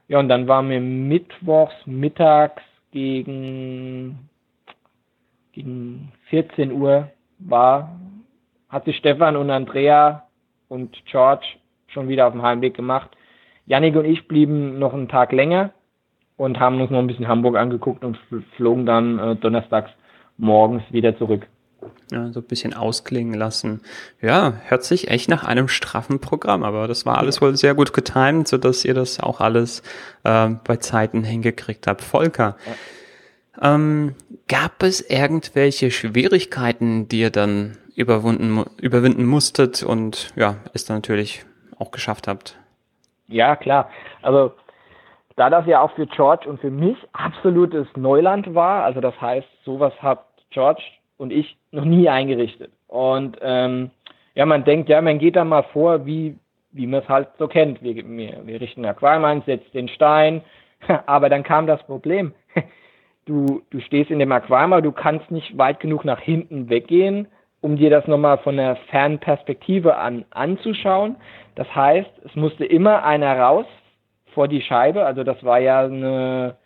Ja, 0.08 0.18
und 0.18 0.28
dann 0.28 0.48
waren 0.48 0.68
wir 0.68 0.80
mittwochs 0.80 1.74
mittags 1.86 2.62
gegen, 2.92 4.28
gegen 5.52 6.12
14 6.30 6.72
Uhr 6.72 7.08
war, 7.38 7.98
hat 8.68 8.84
sich 8.84 8.96
Stefan 8.96 9.36
und 9.36 9.50
Andrea 9.50 10.27
und 10.68 10.96
George 11.06 11.46
schon 11.88 12.08
wieder 12.08 12.26
auf 12.26 12.32
dem 12.32 12.42
Heimweg 12.42 12.74
gemacht. 12.74 13.10
Janik 13.66 13.96
und 13.96 14.04
ich 14.04 14.28
blieben 14.28 14.78
noch 14.78 14.94
einen 14.94 15.08
Tag 15.08 15.32
länger 15.32 15.72
und 16.36 16.58
haben 16.58 16.80
uns 16.80 16.90
noch 16.90 16.98
ein 16.98 17.06
bisschen 17.06 17.28
Hamburg 17.28 17.56
angeguckt 17.56 18.04
und 18.04 18.18
flogen 18.56 18.86
dann 18.86 19.18
äh, 19.18 19.36
donnerstags 19.36 19.90
morgens 20.38 20.82
wieder 20.90 21.16
zurück. 21.18 21.46
Ja, 22.10 22.32
so 22.32 22.40
ein 22.40 22.46
bisschen 22.46 22.74
ausklingen 22.74 23.34
lassen. 23.34 23.82
Ja, 24.20 24.54
hört 24.66 24.84
sich 24.84 25.08
echt 25.08 25.28
nach 25.28 25.44
einem 25.44 25.68
straffen 25.68 26.20
Programm, 26.20 26.64
aber 26.64 26.88
das 26.88 27.06
war 27.06 27.18
alles 27.18 27.40
wohl 27.40 27.56
sehr 27.56 27.74
gut 27.74 27.92
getimt, 27.92 28.48
sodass 28.48 28.84
ihr 28.84 28.94
das 28.94 29.20
auch 29.20 29.40
alles 29.40 29.82
äh, 30.24 30.48
bei 30.64 30.76
Zeiten 30.76 31.22
hingekriegt 31.22 31.86
habt. 31.86 32.02
Volker, 32.02 32.56
ja. 33.60 33.74
ähm, 33.74 34.14
gab 34.48 34.82
es 34.82 35.02
irgendwelche 35.02 35.90
Schwierigkeiten, 35.90 37.08
die 37.08 37.20
ihr 37.20 37.30
dann 37.30 37.76
überwunden, 37.98 38.64
überwinden 38.80 39.26
musstet 39.26 39.82
und 39.82 40.32
ja, 40.36 40.56
es 40.72 40.84
dann 40.84 40.98
natürlich 40.98 41.44
auch 41.78 41.90
geschafft 41.90 42.28
habt? 42.28 42.56
Ja, 43.26 43.56
klar. 43.56 43.90
Also 44.22 44.52
da 45.34 45.50
das 45.50 45.66
ja 45.66 45.80
auch 45.80 45.90
für 45.92 46.06
George 46.06 46.48
und 46.48 46.60
für 46.60 46.70
mich 46.70 46.96
absolutes 47.12 47.88
Neuland 47.96 48.54
war, 48.54 48.84
also 48.84 49.00
das 49.00 49.20
heißt, 49.20 49.48
sowas 49.64 49.92
hat 50.00 50.24
George 50.50 50.82
und 51.16 51.32
ich 51.32 51.56
noch 51.72 51.84
nie 51.84 52.08
eingerichtet. 52.08 52.70
Und 52.86 53.36
ähm, 53.42 53.90
ja, 54.34 54.46
man 54.46 54.64
denkt, 54.64 54.88
ja, 54.88 55.02
man 55.02 55.18
geht 55.18 55.34
da 55.34 55.44
mal 55.44 55.64
vor, 55.72 56.06
wie, 56.06 56.36
wie 56.70 56.86
man 56.86 57.02
es 57.02 57.08
halt 57.08 57.28
so 57.38 57.48
kennt. 57.48 57.82
Wir, 57.82 57.96
wir, 57.96 58.46
wir 58.46 58.60
richten 58.60 58.84
ein 58.84 58.90
Aquarium 58.90 59.24
ein, 59.24 59.42
setzt 59.42 59.74
den 59.74 59.88
Stein, 59.88 60.42
aber 61.06 61.28
dann 61.28 61.42
kam 61.42 61.66
das 61.66 61.82
Problem. 61.84 62.32
Du, 63.26 63.60
du 63.68 63.80
stehst 63.80 64.10
in 64.10 64.20
dem 64.20 64.32
Aquarium, 64.32 64.82
du 64.82 64.90
kannst 64.90 65.30
nicht 65.30 65.58
weit 65.58 65.80
genug 65.80 66.02
nach 66.02 66.18
hinten 66.18 66.70
weggehen, 66.70 67.28
um 67.60 67.76
dir 67.76 67.90
das 67.90 68.06
nochmal 68.06 68.38
von 68.38 68.56
der 68.56 68.76
Fernperspektive 68.90 69.96
an 69.96 70.24
anzuschauen. 70.30 71.16
Das 71.54 71.72
heißt, 71.74 72.10
es 72.24 72.34
musste 72.36 72.64
immer 72.64 73.04
einer 73.04 73.36
raus 73.38 73.66
vor 74.32 74.48
die 74.48 74.62
Scheibe. 74.62 75.04
Also 75.04 75.24
das 75.24 75.42
war 75.42 75.58
ja 75.58 75.80
eine, 75.80 76.56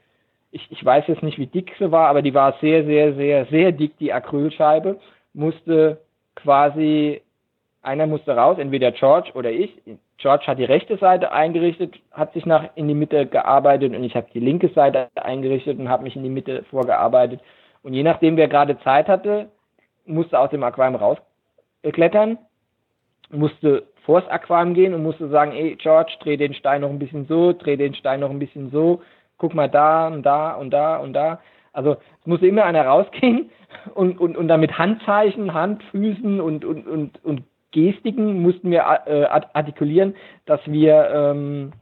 ich, 0.51 0.67
ich 0.71 0.85
weiß 0.85 1.05
jetzt 1.07 1.23
nicht, 1.23 1.39
wie 1.39 1.47
dick 1.47 1.73
sie 1.79 1.91
war, 1.91 2.09
aber 2.09 2.21
die 2.21 2.35
war 2.35 2.57
sehr, 2.61 2.85
sehr, 2.85 3.15
sehr, 3.15 3.47
sehr 3.47 3.73
dick, 3.73 3.97
die 3.99 4.13
Acrylscheibe. 4.13 4.99
Musste 5.33 5.99
quasi, 6.35 7.23
einer 7.81 8.07
musste 8.07 8.37
raus, 8.37 8.59
entweder 8.59 8.93
George 8.93 9.31
oder 9.35 9.51
ich. 9.51 9.73
George 10.19 10.47
hat 10.47 10.59
die 10.59 10.65
rechte 10.65 10.99
Seite 10.99 11.33
eingerichtet, 11.33 11.99
hat 12.13 12.33
sich 12.35 12.45
nach 12.47 12.69
in 12.75 12.87
die 12.87 12.95
Mitte 12.95 13.27
gearbeitet 13.27 13.95
und 13.95 14.05
ich 14.05 14.15
habe 14.15 14.29
die 14.33 14.41
linke 14.41 14.69
Seite 14.69 15.09
eingerichtet 15.15 15.79
und 15.79 15.89
habe 15.89 16.05
mich 16.05 16.15
in 16.15 16.23
die 16.23 16.29
Mitte 16.29 16.65
vorgearbeitet. 16.71 17.41
Und 17.83 17.95
je 17.95 18.03
nachdem, 18.03 18.37
wer 18.37 18.47
gerade 18.47 18.79
Zeit 18.81 19.09
hatte, 19.09 19.49
musste 20.07 20.39
aus 20.39 20.51
dem 20.51 20.63
Aquarium 20.63 20.97
rausklettern, 20.97 22.39
musste 23.31 23.85
vors 24.05 24.27
Aquarium 24.29 24.75
gehen 24.75 24.95
und 24.95 25.03
musste 25.03 25.29
sagen, 25.29 25.53
ey 25.53 25.77
George, 25.77 26.17
dreh 26.21 26.37
den 26.37 26.55
Stein 26.55 26.81
noch 26.81 26.91
ein 26.91 26.99
bisschen 26.99 27.27
so, 27.27 27.53
dreh 27.53 27.77
den 27.77 27.95
Stein 27.95 28.21
noch 28.21 28.31
ein 28.31 28.39
bisschen 28.39 28.71
so, 28.71 29.03
guck 29.39 29.55
mal 29.55 29.69
da 29.69 30.09
und 30.09 30.23
da 30.25 30.53
und 30.53 30.71
da 30.71 30.97
und 30.97 31.13
da. 31.13 31.41
Also 31.73 31.93
es 32.21 32.27
musste 32.27 32.47
immer 32.47 32.65
einer 32.65 32.87
rausgehen 32.87 33.51
und, 33.95 34.19
und, 34.21 34.37
und 34.37 34.49
dann 34.49 34.61
mit 34.61 34.79
Handzeichen, 34.79 35.55
Handfüßen 35.55 36.41
und, 36.41 36.65
und, 36.65 36.87
und, 36.87 37.25
und 37.25 37.43
Gestiken 37.73 38.43
mussten 38.43 38.71
wir 38.71 38.85
äh, 39.07 39.25
artikulieren, 39.55 40.15
dass 40.45 40.61
wir, 40.67 41.11
ähm, 41.11 41.73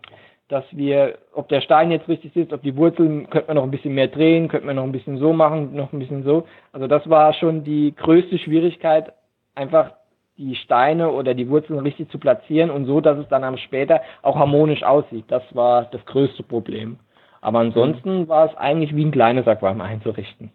dass 0.51 0.65
wir, 0.73 1.19
ob 1.33 1.49
der 1.49 1.61
Stein 1.61 1.91
jetzt 1.91 2.09
richtig 2.09 2.33
sitzt, 2.33 2.53
ob 2.53 2.63
die 2.63 2.77
Wurzeln, 2.77 3.31
könnte 3.31 3.49
man 3.49 3.57
noch 3.57 3.63
ein 3.63 3.71
bisschen 3.71 3.95
mehr 3.95 4.09
drehen, 4.09 4.49
könnte 4.49 4.67
man 4.67 4.77
noch 4.77 4.83
ein 4.83 4.93
bisschen 4.93 5.19
so 5.19 5.33
machen, 5.33 5.75
noch 5.75 5.93
ein 5.93 5.99
bisschen 6.01 6.25
so. 6.25 6.47
Also 6.73 6.89
das 6.89 7.09
war 7.09 7.33
schon 7.35 7.63
die 7.63 7.95
größte 7.95 8.39
Schwierigkeit, 8.39 9.13
einfach 9.55 9.93
die 10.37 10.57
Steine 10.57 11.11
oder 11.11 11.35
die 11.35 11.49
Wurzeln 11.49 11.79
richtig 11.79 12.11
zu 12.11 12.19
platzieren 12.19 12.71
und 12.71 12.87
so, 12.87 13.01
dass 13.01 13.19
es 13.19 13.29
dann 13.29 13.45
am 13.45 13.59
später 13.59 14.01
auch 14.23 14.37
harmonisch 14.37 14.83
aussieht. 14.83 15.27
Das 15.29 15.43
war 15.55 15.85
das 15.85 16.05
größte 16.07 16.43
Problem. 16.43 16.99
Aber 17.41 17.61
ansonsten 17.61 18.21
mhm. 18.21 18.29
war 18.29 18.47
es 18.47 18.57
eigentlich 18.57 18.95
wie 18.97 19.05
ein 19.05 19.13
kleines 19.13 19.47
Aquarium 19.47 19.83
einzurichten. 19.83 20.51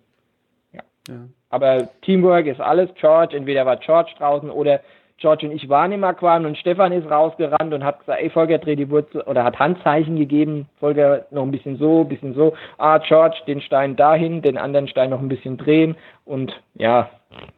Ja. 0.74 0.82
ja. 1.08 1.16
Aber 1.50 1.88
Teamwork 2.02 2.48
ist 2.48 2.60
alles. 2.60 2.90
George, 2.96 3.38
entweder 3.38 3.66
war 3.66 3.78
George 3.78 4.12
draußen 4.18 4.50
oder 4.50 4.82
George 5.18 5.48
und 5.48 5.54
ich 5.54 5.70
waren 5.70 5.92
im 5.94 6.04
Aquarium 6.04 6.46
und 6.46 6.58
Stefan 6.58 6.92
ist 6.92 7.10
rausgerannt 7.10 7.74
und 7.74 7.84
hat 7.84 8.00
gesagt, 8.00 8.22
ey 8.22 8.30
Volker, 8.30 8.58
dreh 8.58 8.76
die 8.76 8.90
Wurzel 8.90 9.22
oder 9.22 9.44
hat 9.44 9.58
Handzeichen 9.58 10.18
gegeben. 10.18 10.68
Volker 10.80 11.26
noch 11.32 11.44
ein 11.44 11.52
bisschen 11.52 11.78
so, 11.78 12.02
ein 12.02 12.10
bisschen 12.10 12.34
so. 12.34 12.54
Ah, 12.78 12.98
George, 12.98 13.38
den 13.48 13.62
Stein 13.62 13.96
dahin, 13.96 14.42
den 14.42 14.58
anderen 14.58 14.88
Stein 14.88 15.10
noch 15.10 15.22
ein 15.22 15.30
bisschen 15.30 15.58
drehen 15.58 15.96
und 16.26 16.54
ja, 16.76 17.10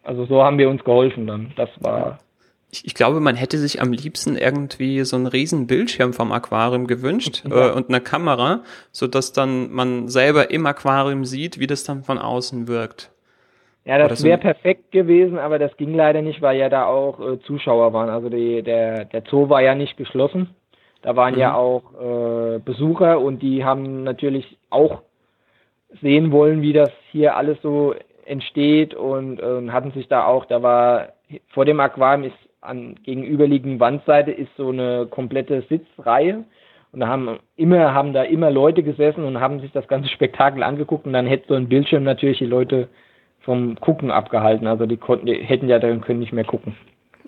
also 0.04 0.26
so 0.26 0.44
haben 0.44 0.58
wir 0.58 0.70
uns 0.70 0.84
geholfen 0.84 1.26
dann. 1.26 1.52
Das 1.56 1.70
war. 1.80 2.20
Ich, 2.70 2.86
ich 2.86 2.94
glaube, 2.96 3.22
man 3.22 3.36
hätte 3.36 3.58
sich 3.58 3.82
am 3.82 3.92
liebsten 3.94 4.36
irgendwie 4.36 5.04
so 5.06 5.16
einen 5.16 5.28
riesen 5.28 5.68
Bildschirm 5.68 6.14
vom 6.14 6.32
Aquarium 6.32 6.86
gewünscht 6.86 7.44
ja. 7.50 7.70
äh, 7.70 7.72
und 7.72 7.90
eine 7.90 8.02
Kamera, 8.02 8.62
so 8.92 9.08
dass 9.08 9.34
dann 9.34 9.72
man 9.72 10.10
selber 10.10 10.52
im 10.52 10.66
Aquarium 10.66 11.26
sieht, 11.26 11.60
wie 11.60 11.68
das 11.68 11.84
dann 11.84 12.04
von 12.04 12.20
außen 12.20 12.68
wirkt. 12.68 13.10
Ja, 13.88 13.98
das 14.06 14.22
wäre 14.22 14.38
perfekt 14.38 14.92
gewesen, 14.92 15.40
aber 15.40 15.60
das 15.60 15.78
ging 15.78 15.94
leider 15.96 16.22
nicht, 16.22 16.42
weil 16.42 16.58
ja 16.58 16.68
da 16.68 16.88
auch 16.88 17.22
äh, 17.22 17.40
Zuschauer 17.40 17.94
waren. 17.94 18.10
Also 18.10 18.28
die, 18.28 18.62
der, 18.62 19.06
der 19.06 19.24
Zoo 19.30 19.48
war 19.48 19.62
ja 19.62 19.76
nicht 19.76 19.96
geschlossen. 19.96 20.50
Da 21.02 21.16
waren 21.16 21.36
mhm. 21.36 21.40
ja 21.40 21.56
auch 21.56 21.94
äh, 21.94 22.60
Besucher 22.60 23.22
und 23.22 23.42
die 23.42 23.64
haben 23.64 24.04
natürlich 24.04 24.58
auch 24.70 25.04
sehen 26.02 26.34
wollen, 26.34 26.62
wie 26.62 26.74
das 26.74 26.92
hier 27.12 27.38
alles 27.38 27.62
so 27.62 27.96
entsteht 28.26 28.94
und 28.94 29.40
äh, 29.40 29.70
hatten 29.70 29.92
sich 29.92 30.10
da 30.10 30.26
auch, 30.26 30.44
da 30.44 30.62
war 30.62 31.14
vor 31.54 31.64
dem 31.64 31.80
Aquarium 31.80 32.26
ist 32.26 32.38
an 32.60 32.96
gegenüberliegenden 33.04 33.80
Wandseite 33.80 34.32
ist 34.32 34.54
so 34.58 34.68
eine 34.68 35.08
komplette 35.10 35.62
Sitzreihe 35.70 36.44
und 36.92 37.00
da 37.00 37.08
haben 37.08 37.40
immer 37.56 37.94
haben 37.94 38.12
da 38.12 38.24
immer 38.24 38.52
Leute 38.52 38.84
gesessen 38.84 39.24
und 39.24 39.40
haben 39.40 39.62
sich 39.62 39.72
das 39.72 39.88
ganze 39.88 40.10
Spektakel 40.10 40.62
angeguckt 40.62 41.06
und 41.06 41.14
dann 41.14 41.26
hätte 41.26 41.48
so 41.48 41.54
ein 41.54 41.70
Bildschirm 41.70 42.04
natürlich 42.04 42.40
die 42.40 42.46
Leute 42.46 42.90
vom 43.48 43.80
Gucken 43.80 44.12
abgehalten, 44.12 44.68
also 44.68 44.86
die 44.86 44.98
konnten 44.98 45.26
die 45.26 45.36
hätten 45.36 45.70
ja 45.70 45.80
dann 45.80 46.02
können 46.02 46.20
nicht 46.20 46.34
mehr 46.34 46.44
gucken. 46.44 46.76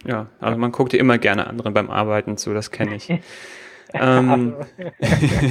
Ja, 0.05 0.27
also 0.41 0.57
man 0.57 0.73
guckt 0.73 0.91
ja 0.91 0.99
immer 0.99 1.17
gerne 1.17 1.47
anderen 1.47 1.73
beim 1.73 1.89
Arbeiten 1.89 2.35
zu, 2.35 2.53
das 2.53 2.71
kenne 2.71 2.95
ich. 2.95 3.09
ähm, 3.93 4.55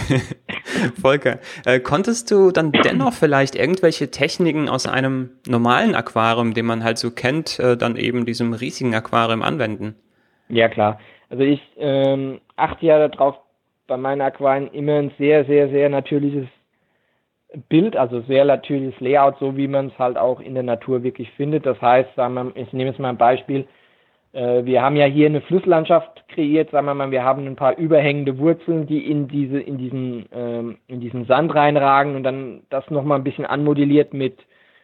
Volker, 1.00 1.38
äh, 1.64 1.80
konntest 1.80 2.30
du 2.30 2.50
dann 2.50 2.72
dennoch 2.72 3.14
vielleicht 3.14 3.54
irgendwelche 3.56 4.10
Techniken 4.10 4.68
aus 4.68 4.86
einem 4.86 5.30
normalen 5.46 5.94
Aquarium, 5.94 6.52
den 6.52 6.66
man 6.66 6.84
halt 6.84 6.98
so 6.98 7.10
kennt, 7.10 7.58
äh, 7.58 7.78
dann 7.78 7.96
eben 7.96 8.26
diesem 8.26 8.52
riesigen 8.52 8.94
Aquarium 8.94 9.40
anwenden? 9.40 9.94
Ja, 10.50 10.68
klar. 10.68 11.00
Also 11.30 11.44
ich 11.44 11.62
ähm, 11.78 12.42
achte 12.56 12.84
ja 12.84 13.08
darauf, 13.08 13.36
bei 13.86 13.96
meinen 13.96 14.20
Aquarien 14.20 14.68
immer 14.68 14.96
ein 14.96 15.12
sehr, 15.18 15.46
sehr, 15.46 15.70
sehr 15.70 15.88
natürliches 15.88 16.46
Bild, 17.68 17.96
also 17.96 18.20
sehr 18.22 18.44
natürliches 18.44 19.00
Layout, 19.00 19.38
so 19.38 19.56
wie 19.56 19.68
man 19.68 19.86
es 19.86 19.98
halt 19.98 20.18
auch 20.18 20.40
in 20.40 20.54
der 20.54 20.62
Natur 20.62 21.02
wirklich 21.02 21.30
findet. 21.32 21.64
Das 21.64 21.80
heißt, 21.80 22.14
sagen 22.14 22.34
wir, 22.34 22.52
ich 22.56 22.72
nehme 22.72 22.90
jetzt 22.90 23.00
mal 23.00 23.08
ein 23.08 23.16
Beispiel, 23.16 23.66
äh, 24.32 24.64
wir 24.64 24.82
haben 24.82 24.96
ja 24.96 25.06
hier 25.06 25.26
eine 25.26 25.40
Flusslandschaft 25.40 26.28
kreiert, 26.28 26.70
sagen 26.70 26.86
wir 26.86 26.94
mal, 26.94 27.10
wir 27.10 27.24
haben 27.24 27.46
ein 27.46 27.56
paar 27.56 27.78
überhängende 27.78 28.38
Wurzeln, 28.38 28.86
die 28.86 29.10
in 29.10 29.28
diese, 29.28 29.60
in 29.60 29.78
diesen, 29.78 30.26
ähm, 30.32 30.78
in 30.88 31.00
diesen 31.00 31.24
Sand 31.24 31.54
reinragen 31.54 32.16
und 32.16 32.22
dann 32.22 32.62
das 32.68 32.90
nochmal 32.90 33.18
ein 33.18 33.24
bisschen 33.24 33.46
anmodelliert 33.46 34.12
mit, 34.12 34.38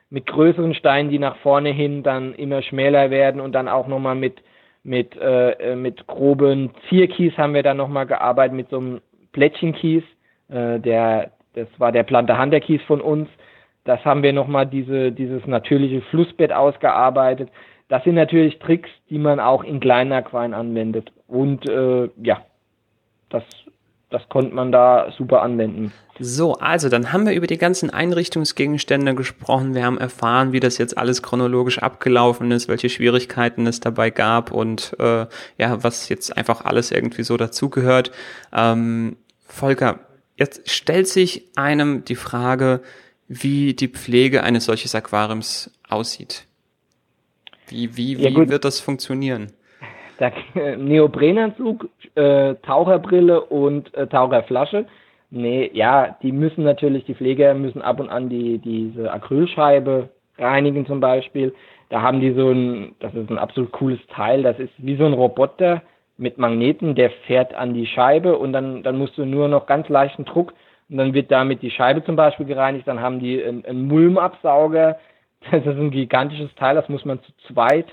mit 0.09 0.27
größeren 0.27 0.75
Steinen, 0.75 1.11
die 1.11 1.19
nach 1.19 1.37
vorne 1.39 1.71
hin 1.71 2.03
dann 2.03 2.35
immer 2.35 2.63
schmäler 2.63 3.11
werden 3.11 3.41
und 3.43 3.53
dann 3.53 3.69
auch 3.69 3.89
nochmal 3.89 4.15
mit, 4.15 4.43
mit, 4.85 5.17
äh, 5.17 5.73
äh, 5.73 5.77
mit 5.77 6.07
groben 6.07 6.71
Zierkies 6.89 7.37
haben 7.37 7.53
wir 7.53 7.63
dann 7.63 7.77
nochmal 7.77 8.07
gearbeitet, 8.07 8.57
mit 8.57 8.71
so 8.71 8.79
einem 8.79 9.01
Plättchenkies, 9.33 10.05
der, 10.47 11.33
das 11.55 11.69
war 11.79 11.93
der 11.93 12.03
Plante 12.03 12.39
Hunter-Kies 12.39 12.83
von 12.83 13.01
uns. 13.01 13.29
Das 13.85 14.05
haben 14.05 14.23
wir 14.23 14.33
nochmal 14.33 14.67
diese, 14.67 15.13
dieses 15.13 15.47
natürliche 15.47 16.03
Flussbett 16.11 16.53
ausgearbeitet. 16.53 17.51
Das 17.89 18.03
sind 18.05 18.15
natürlich 18.15 18.59
Tricks, 18.59 18.89
die 19.11 19.19
man 19.19 19.41
auch 19.41 19.63
in 19.63 19.81
kleinen 19.81 20.13
Aquarien 20.13 20.55
anwendet. 20.55 21.13
Und 21.29 21.69
äh, 21.69 22.09
ja, 22.23 22.43
das, 23.29 23.45
das 24.11 24.27
konnte 24.29 24.55
man 24.55 24.73
da 24.73 25.13
super 25.17 25.43
anwenden. 25.43 25.93
So, 26.19 26.55
also 26.55 26.89
dann 26.89 27.13
haben 27.13 27.27
wir 27.27 27.35
über 27.35 27.47
die 27.47 27.59
ganzen 27.59 27.91
Einrichtungsgegenstände 27.91 29.15
gesprochen. 29.15 29.75
Wir 29.75 29.85
haben 29.85 29.99
erfahren, 29.99 30.53
wie 30.53 30.61
das 30.61 30.79
jetzt 30.79 30.97
alles 30.97 31.23
chronologisch 31.23 31.79
abgelaufen 31.79 32.51
ist, 32.53 32.69
welche 32.69 32.89
Schwierigkeiten 32.89 33.67
es 33.67 33.81
dabei 33.81 34.11
gab 34.11 34.53
und 34.53 34.97
äh, 34.99 35.27
ja, 35.59 35.83
was 35.83 36.09
jetzt 36.09 36.37
einfach 36.37 36.65
alles 36.65 36.93
irgendwie 36.93 37.25
so 37.25 37.37
dazugehört. 37.37 38.13
Ähm, 38.53 39.17
Volker, 39.47 39.99
Jetzt 40.37 40.69
stellt 40.71 41.07
sich 41.07 41.45
einem 41.57 42.05
die 42.05 42.17
Frage, 42.17 42.81
wie 43.29 43.75
die 43.75 43.89
Pflege 43.89 44.43
eines 44.43 44.65
solches 44.65 44.95
Aquariums 44.95 45.71
aussieht. 45.89 46.47
Wie, 47.69 47.97
wie, 47.97 48.19
wie 48.19 48.29
ja, 48.29 48.49
wird 48.49 48.65
das 48.65 48.81
funktionieren? 48.81 49.53
Der 50.21 50.33
Neoprenanzug, 50.77 51.89
äh, 52.15 52.55
Taucherbrille 52.57 53.41
und 53.41 53.95
äh, 53.95 54.07
Taucherflasche. 54.07 54.87
Nee, 55.31 55.71
ja, 55.73 56.17
die 56.23 56.33
müssen 56.33 56.65
natürlich, 56.65 57.05
die 57.05 57.15
Pfleger 57.15 57.55
müssen 57.55 57.83
ab 57.83 57.99
und 57.99 58.09
an 58.09 58.29
die, 58.29 58.59
diese 58.59 59.11
Acrylscheibe 59.13 60.11
reinigen 60.39 60.87
zum 60.87 61.01
Beispiel. 61.01 61.55
Da 61.89 62.03
haben 62.03 62.21
die 62.21 62.33
so 62.33 62.51
ein, 62.51 62.95
das 63.01 63.15
ist 63.15 63.31
ein 63.31 63.39
absolut 63.39 63.73
cooles 63.73 64.01
Teil, 64.09 64.43
das 64.43 64.59
ist 64.59 64.73
wie 64.79 64.97
so 64.97 65.05
ein 65.07 65.13
Roboter 65.13 65.83
mit 66.17 66.39
Magneten, 66.39 66.95
der 66.95 67.11
fährt 67.27 67.55
an 67.55 67.75
die 67.75 67.87
Scheibe 67.87 68.39
und 68.39 68.53
dann, 68.53 68.83
dann 68.83 68.99
musst 68.99 69.19
du 69.19 69.25
nur 69.25 69.49
noch 69.49 69.67
ganz 69.67 69.89
leichten 69.89 70.25
Druck 70.25 70.55
und 70.89 70.99
dann 70.99 71.15
wird 71.15 71.31
damit 71.31 71.63
die 71.63 71.71
Scheibe 71.71 72.05
zum 72.05 72.17
Beispiel 72.17 72.47
gereinigt, 72.47 72.87
dann 72.87 73.01
haben 73.01 73.19
die 73.19 73.43
einen, 73.43 73.65
einen 73.65 73.89
Mulmabsauger, 73.89 74.99
das 75.51 75.61
ist 75.61 75.79
ein 75.79 75.91
gigantisches 75.91 76.55
Teil, 76.55 76.75
das 76.75 76.89
muss 76.89 77.05
man 77.05 77.23
zu 77.23 77.33
zweit. 77.49 77.87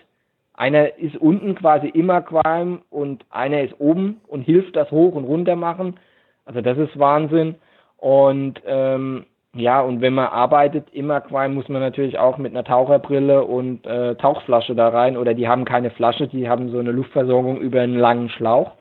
Einer 0.53 0.97
ist 0.97 1.15
unten 1.17 1.55
quasi 1.55 1.88
im 1.88 2.10
Aquarium 2.10 2.81
und 2.89 3.25
einer 3.29 3.63
ist 3.63 3.79
oben 3.79 4.21
und 4.27 4.41
hilft 4.41 4.75
das 4.75 4.91
hoch 4.91 5.15
und 5.15 5.23
runter 5.23 5.55
machen. 5.55 5.99
Also 6.45 6.62
das 6.62 6.77
ist 6.77 6.99
Wahnsinn. 6.99 7.55
Und 7.97 8.62
ähm, 8.65 9.25
ja, 9.53 9.81
und 9.81 9.99
wenn 9.99 10.13
man 10.13 10.27
arbeitet 10.27 10.87
im 10.93 11.11
Aquarium, 11.11 11.55
muss 11.55 11.67
man 11.67 11.81
natürlich 11.81 12.17
auch 12.17 12.37
mit 12.37 12.53
einer 12.53 12.63
Taucherbrille 12.63 13.43
und 13.43 13.85
äh, 13.85 14.15
Tauchflasche 14.15 14.75
da 14.75 14.89
rein. 14.89 15.17
Oder 15.17 15.33
die 15.33 15.47
haben 15.47 15.65
keine 15.65 15.89
Flasche, 15.91 16.27
die 16.27 16.47
haben 16.47 16.69
so 16.69 16.79
eine 16.79 16.91
Luftversorgung 16.91 17.57
über 17.59 17.81
einen 17.81 17.97
langen 17.97 18.29
Schlauch. 18.29 18.71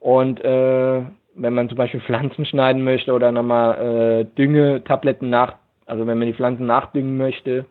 Und 0.00 0.44
äh, 0.44 1.02
wenn 1.34 1.54
man 1.54 1.68
zum 1.68 1.78
Beispiel 1.78 2.00
Pflanzen 2.06 2.44
schneiden 2.44 2.82
möchte 2.82 3.12
oder 3.12 3.30
nochmal 3.30 4.22
äh, 4.22 4.24
Düngetabletten 4.36 5.30
nach, 5.30 5.54
also 5.86 6.06
wenn 6.06 6.18
man 6.18 6.26
die 6.26 6.34
Pflanzen 6.34 6.66
nachdüngen 6.66 7.16
möchte, 7.16 7.66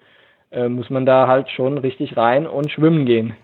äh, 0.51 0.69
muss 0.69 0.89
man 0.89 1.05
da 1.05 1.27
halt 1.27 1.49
schon 1.49 1.77
richtig 1.77 2.15
rein 2.15 2.47
und 2.47 2.71
schwimmen 2.71 3.05
gehen. 3.05 3.35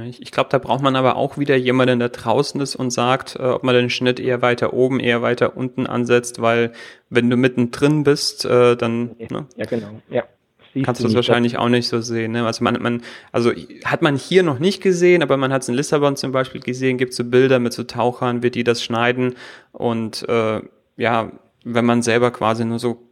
Ich, 0.00 0.22
ich 0.22 0.32
glaube, 0.32 0.50
da 0.50 0.58
braucht 0.58 0.82
man 0.82 0.96
aber 0.96 1.16
auch 1.16 1.38
wieder 1.38 1.56
jemanden, 1.56 1.98
der 1.98 2.08
draußen 2.08 2.60
ist 2.60 2.76
und 2.76 2.90
sagt, 2.90 3.36
äh, 3.36 3.42
ob 3.42 3.64
man 3.64 3.74
den 3.74 3.90
Schnitt 3.90 4.20
eher 4.20 4.42
weiter 4.42 4.72
oben, 4.72 5.00
eher 5.00 5.22
weiter 5.22 5.56
unten 5.56 5.86
ansetzt, 5.86 6.40
weil 6.40 6.72
wenn 7.10 7.28
du 7.28 7.36
mittendrin 7.36 8.04
bist, 8.04 8.44
äh, 8.44 8.76
dann. 8.76 9.16
Ja, 9.18 9.26
ne? 9.30 9.46
ja 9.56 9.64
genau. 9.66 10.00
Ja. 10.10 10.24
Siehst 10.72 10.86
kannst 10.86 11.00
du 11.02 11.04
das 11.04 11.14
wahrscheinlich 11.14 11.58
auch 11.58 11.68
nicht 11.68 11.86
so 11.86 12.00
sehen. 12.00 12.32
Ne? 12.32 12.46
Also 12.46 12.64
man, 12.64 12.80
man, 12.80 13.02
also 13.30 13.52
hat 13.84 14.00
man 14.00 14.16
hier 14.16 14.42
noch 14.42 14.58
nicht 14.58 14.82
gesehen, 14.82 15.22
aber 15.22 15.36
man 15.36 15.52
hat 15.52 15.62
es 15.62 15.68
in 15.68 15.74
Lissabon 15.74 16.16
zum 16.16 16.32
Beispiel 16.32 16.62
gesehen, 16.62 16.96
gibt 16.96 17.12
so 17.12 17.24
Bilder 17.24 17.58
mit 17.58 17.74
so 17.74 17.82
Tauchern, 17.84 18.42
wie 18.42 18.50
die 18.50 18.64
das 18.64 18.82
schneiden 18.82 19.34
und 19.72 20.26
äh, 20.28 20.62
ja, 20.96 21.32
wenn 21.64 21.84
man 21.84 22.02
selber 22.02 22.30
quasi 22.30 22.64
nur 22.64 22.78
so 22.78 23.02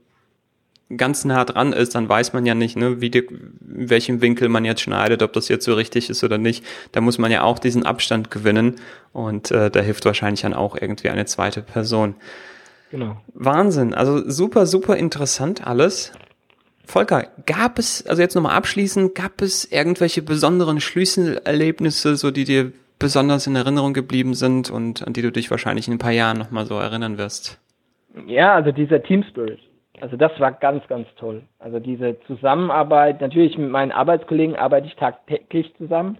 ganz 0.97 1.25
nah 1.25 1.45
dran 1.45 1.73
ist, 1.73 1.95
dann 1.95 2.09
weiß 2.09 2.33
man 2.33 2.47
ja 2.47 2.55
nicht, 2.55 2.77
ne, 2.77 3.01
wie 3.01 3.11
die, 3.11 3.19
in 3.21 3.91
welchem 3.91 4.21
Winkel 4.21 4.49
man 4.49 4.65
jetzt 4.65 4.81
schneidet, 4.81 5.23
ob 5.23 5.33
das 5.33 5.49
jetzt 5.49 5.65
so 5.65 5.75
richtig 5.75 6.11
ist 6.11 6.25
oder 6.25 6.39
nicht. 6.39 6.65
Da 6.93 7.01
muss 7.01 7.19
man 7.19 7.31
ja 7.31 7.43
auch 7.43 7.59
diesen 7.59 7.87
Abstand 7.87 8.31
gewinnen 8.31 8.77
und 9.13 9.51
äh, 9.51 9.71
da 9.71 9.81
hilft 9.81 10.05
wahrscheinlich 10.05 10.43
dann 10.43 10.55
auch 10.55 10.77
irgendwie 10.81 11.11
eine 11.11 11.27
zweite 11.27 11.63
Person. 11.63 12.15
Genau. 12.91 13.17
Wahnsinn, 13.35 13.95
also 13.95 14.29
super, 14.29 14.67
super 14.67 14.97
interessant 14.97 15.67
alles. 15.67 16.13
Volker, 16.85 17.29
gab 17.47 17.79
es, 17.79 18.05
also 18.07 18.21
jetzt 18.21 18.35
nochmal 18.35 18.57
abschließend, 18.57 19.15
gab 19.15 19.41
es 19.43 19.65
irgendwelche 19.71 20.23
besonderen 20.23 20.81
Schlüsselerlebnisse, 20.81 22.17
so 22.17 22.33
die 22.33 22.45
dir 22.45 22.73
besonders 22.99 23.47
in 23.47 23.55
Erinnerung 23.55 23.95
geblieben 23.95 24.35
sind 24.35 24.71
und 24.71 25.07
an 25.07 25.13
die 25.13 25.23
du 25.23 25.31
dich 25.31 25.51
wahrscheinlich 25.53 25.87
in 25.87 25.95
ein 25.95 25.99
paar 25.99 26.11
Jahren 26.11 26.39
nochmal 26.39 26.67
so 26.67 26.79
erinnern 26.79 27.17
wirst? 27.17 27.61
Ja, 28.27 28.57
also 28.57 28.73
dieser 28.73 29.01
Team 29.03 29.23
Spirit. 29.23 29.61
Also 30.01 30.17
das 30.17 30.39
war 30.41 30.53
ganz, 30.53 30.87
ganz 30.89 31.07
toll. 31.17 31.43
Also 31.59 31.79
diese 31.79 32.19
Zusammenarbeit, 32.27 33.21
natürlich 33.21 33.59
mit 33.59 33.71
meinen 33.71 33.93
Arbeitskollegen 33.93 34.57
arbeite 34.57 34.87
ich 34.87 34.97
tagtäglich 34.97 35.75
zusammen, 35.77 36.19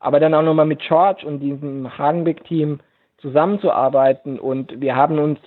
aber 0.00 0.20
dann 0.20 0.34
auch 0.34 0.42
nochmal 0.42 0.66
mit 0.66 0.80
George 0.80 1.26
und 1.26 1.40
diesem 1.40 1.96
Hagenbeck-Team 1.96 2.80
zusammenzuarbeiten 3.18 4.40
und 4.40 4.80
wir 4.80 4.96
haben 4.96 5.18
uns 5.18 5.38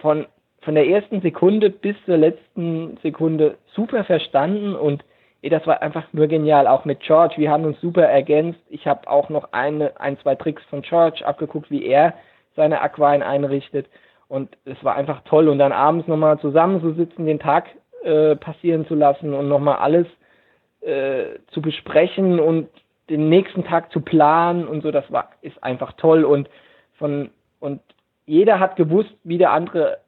von, 0.00 0.26
von 0.60 0.74
der 0.74 0.86
ersten 0.86 1.20
Sekunde 1.22 1.70
bis 1.70 1.96
zur 2.04 2.16
letzten 2.16 2.98
Sekunde 3.02 3.58
super 3.74 4.04
verstanden 4.04 4.76
und 4.76 5.04
das 5.42 5.66
war 5.66 5.82
einfach 5.82 6.04
nur 6.12 6.26
genial, 6.26 6.66
auch 6.66 6.84
mit 6.84 7.00
George, 7.00 7.34
wir 7.38 7.50
haben 7.50 7.64
uns 7.64 7.80
super 7.80 8.02
ergänzt. 8.02 8.58
Ich 8.68 8.86
habe 8.86 9.08
auch 9.08 9.28
noch 9.28 9.52
eine, 9.52 9.98
ein, 10.00 10.18
zwei 10.18 10.34
Tricks 10.34 10.62
von 10.68 10.82
George 10.82 11.24
abgeguckt, 11.24 11.70
wie 11.70 11.84
er 11.84 12.14
seine 12.56 12.80
Aquarien 12.80 13.22
einrichtet 13.22 13.86
und 14.28 14.56
es 14.64 14.82
war 14.84 14.94
einfach 14.94 15.22
toll. 15.24 15.48
Und 15.48 15.58
dann 15.58 15.72
abends 15.72 16.06
nochmal 16.06 16.38
zusammenzusitzen, 16.38 17.26
den 17.26 17.38
Tag 17.38 17.66
äh, 18.04 18.36
passieren 18.36 18.86
zu 18.86 18.94
lassen 18.94 19.34
und 19.34 19.48
nochmal 19.48 19.76
alles 19.76 20.06
äh, 20.80 21.38
zu 21.48 21.60
besprechen 21.60 22.38
und 22.38 22.68
den 23.10 23.28
nächsten 23.30 23.64
Tag 23.64 23.90
zu 23.90 24.00
planen 24.00 24.68
und 24.68 24.82
so, 24.82 24.90
das 24.90 25.10
war, 25.10 25.30
ist 25.40 25.62
einfach 25.64 25.92
toll. 25.94 26.24
Und 26.24 26.48
von, 26.98 27.30
und 27.58 27.80
jeder 28.26 28.60
hat 28.60 28.76
gewusst, 28.76 29.14
wie 29.24 29.38
der 29.38 29.52
andere, 29.52 29.98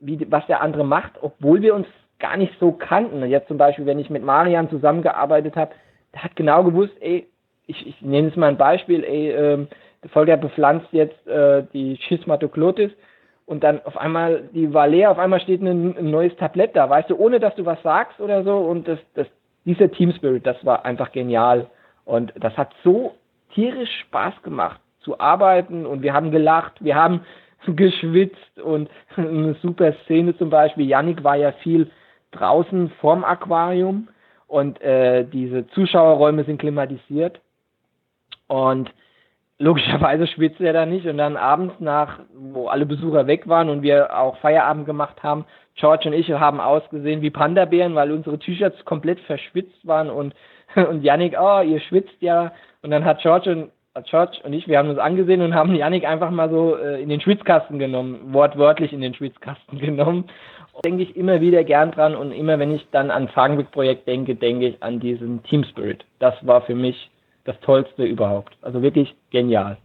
wie, 0.00 0.26
was 0.30 0.46
der 0.46 0.62
andere 0.62 0.84
macht, 0.84 1.12
obwohl 1.20 1.60
wir 1.60 1.74
uns 1.74 1.86
gar 2.18 2.36
nicht 2.38 2.52
so 2.58 2.72
kannten. 2.72 3.22
Jetzt 3.26 3.48
zum 3.48 3.58
Beispiel, 3.58 3.84
wenn 3.86 3.98
ich 3.98 4.10
mit 4.10 4.24
Marian 4.24 4.70
zusammengearbeitet 4.70 5.56
habe, 5.56 5.72
der 6.14 6.24
hat 6.24 6.34
genau 6.36 6.64
gewusst, 6.64 6.94
ey, 7.00 7.26
ich, 7.66 7.86
ich 7.86 8.00
nehme 8.00 8.28
jetzt 8.28 8.36
mal 8.36 8.48
ein 8.48 8.56
Beispiel, 8.56 9.04
ey, 9.04 9.66
der 10.02 10.10
Volker 10.10 10.36
bepflanzt 10.36 10.88
jetzt 10.92 11.26
äh, 11.26 11.64
die 11.72 11.96
Schismatoglotis 11.98 12.90
und 13.50 13.64
dann 13.64 13.84
auf 13.84 13.96
einmal, 13.96 14.48
die 14.54 14.72
war 14.72 14.86
leer, 14.86 15.10
auf 15.10 15.18
einmal 15.18 15.40
steht 15.40 15.60
ein, 15.60 15.96
ein, 15.98 16.08
neues 16.08 16.36
Tablett 16.36 16.76
da, 16.76 16.88
weißt 16.88 17.10
du, 17.10 17.16
ohne 17.16 17.40
dass 17.40 17.52
du 17.56 17.66
was 17.66 17.82
sagst 17.82 18.20
oder 18.20 18.44
so. 18.44 18.56
Und 18.58 18.86
das, 18.86 19.00
das, 19.14 19.26
dieser 19.64 19.90
Team 19.90 20.12
Spirit, 20.12 20.46
das 20.46 20.64
war 20.64 20.84
einfach 20.84 21.10
genial. 21.10 21.68
Und 22.04 22.32
das 22.36 22.56
hat 22.56 22.70
so 22.84 23.16
tierisch 23.52 23.90
Spaß 24.02 24.34
gemacht 24.44 24.80
zu 25.00 25.18
arbeiten 25.18 25.84
und 25.84 26.02
wir 26.02 26.12
haben 26.12 26.30
gelacht, 26.30 26.74
wir 26.78 26.94
haben 26.94 27.22
geschwitzt 27.66 28.60
und 28.60 28.88
eine 29.16 29.54
super 29.54 29.94
Szene 30.04 30.38
zum 30.38 30.48
Beispiel. 30.48 30.86
Yannick 30.86 31.24
war 31.24 31.34
ja 31.34 31.50
viel 31.50 31.90
draußen 32.30 32.90
vorm 33.00 33.24
Aquarium 33.24 34.06
und 34.46 34.80
äh, 34.80 35.24
diese 35.24 35.66
Zuschauerräume 35.70 36.44
sind 36.44 36.58
klimatisiert 36.58 37.40
und 38.46 38.92
logischerweise 39.60 40.26
schwitzt 40.26 40.60
er 40.60 40.72
da 40.72 40.86
nicht 40.86 41.06
und 41.06 41.18
dann 41.18 41.36
abends 41.36 41.74
nach, 41.78 42.18
wo 42.34 42.68
alle 42.68 42.86
Besucher 42.86 43.26
weg 43.26 43.46
waren 43.46 43.68
und 43.68 43.82
wir 43.82 44.18
auch 44.18 44.38
Feierabend 44.38 44.86
gemacht 44.86 45.22
haben, 45.22 45.44
George 45.76 46.08
und 46.08 46.14
ich 46.14 46.30
haben 46.30 46.60
ausgesehen 46.60 47.22
wie 47.22 47.30
Panda-Bären, 47.30 47.94
weil 47.94 48.10
unsere 48.10 48.38
T-Shirts 48.38 48.84
komplett 48.84 49.20
verschwitzt 49.20 49.86
waren 49.86 50.10
und, 50.10 50.34
und 50.74 51.02
Yannick, 51.02 51.36
oh, 51.38 51.60
ihr 51.60 51.80
schwitzt 51.80 52.16
ja. 52.20 52.52
Und 52.82 52.90
dann 52.90 53.04
hat 53.04 53.20
George 53.20 53.50
und, 53.50 53.70
George 54.08 54.38
und 54.44 54.54
ich, 54.54 54.66
wir 54.66 54.78
haben 54.78 54.88
uns 54.88 54.98
angesehen 54.98 55.42
und 55.42 55.54
haben 55.54 55.74
Yannick 55.74 56.06
einfach 56.06 56.30
mal 56.30 56.48
so 56.48 56.76
äh, 56.76 57.02
in 57.02 57.10
den 57.10 57.20
Schwitzkasten 57.20 57.78
genommen, 57.78 58.32
wortwörtlich 58.32 58.92
in 58.94 59.02
den 59.02 59.14
Schwitzkasten 59.14 59.78
genommen. 59.78 60.24
Denke 60.84 61.02
ich 61.02 61.16
immer 61.16 61.42
wieder 61.42 61.64
gern 61.64 61.90
dran 61.90 62.16
und 62.16 62.32
immer 62.32 62.58
wenn 62.58 62.74
ich 62.74 62.86
dann 62.92 63.10
an 63.10 63.28
Fagenblick-Projekt 63.28 64.08
denke, 64.08 64.34
denke 64.34 64.68
ich 64.68 64.82
an 64.82 65.00
diesen 65.00 65.42
Team 65.42 65.64
Spirit. 65.64 66.04
Das 66.18 66.34
war 66.46 66.62
für 66.62 66.74
mich 66.74 67.10
das 67.44 67.58
Tollste 67.60 68.04
überhaupt. 68.04 68.56
Also 68.62 68.82
wirklich 68.82 69.14
genial. 69.30 69.78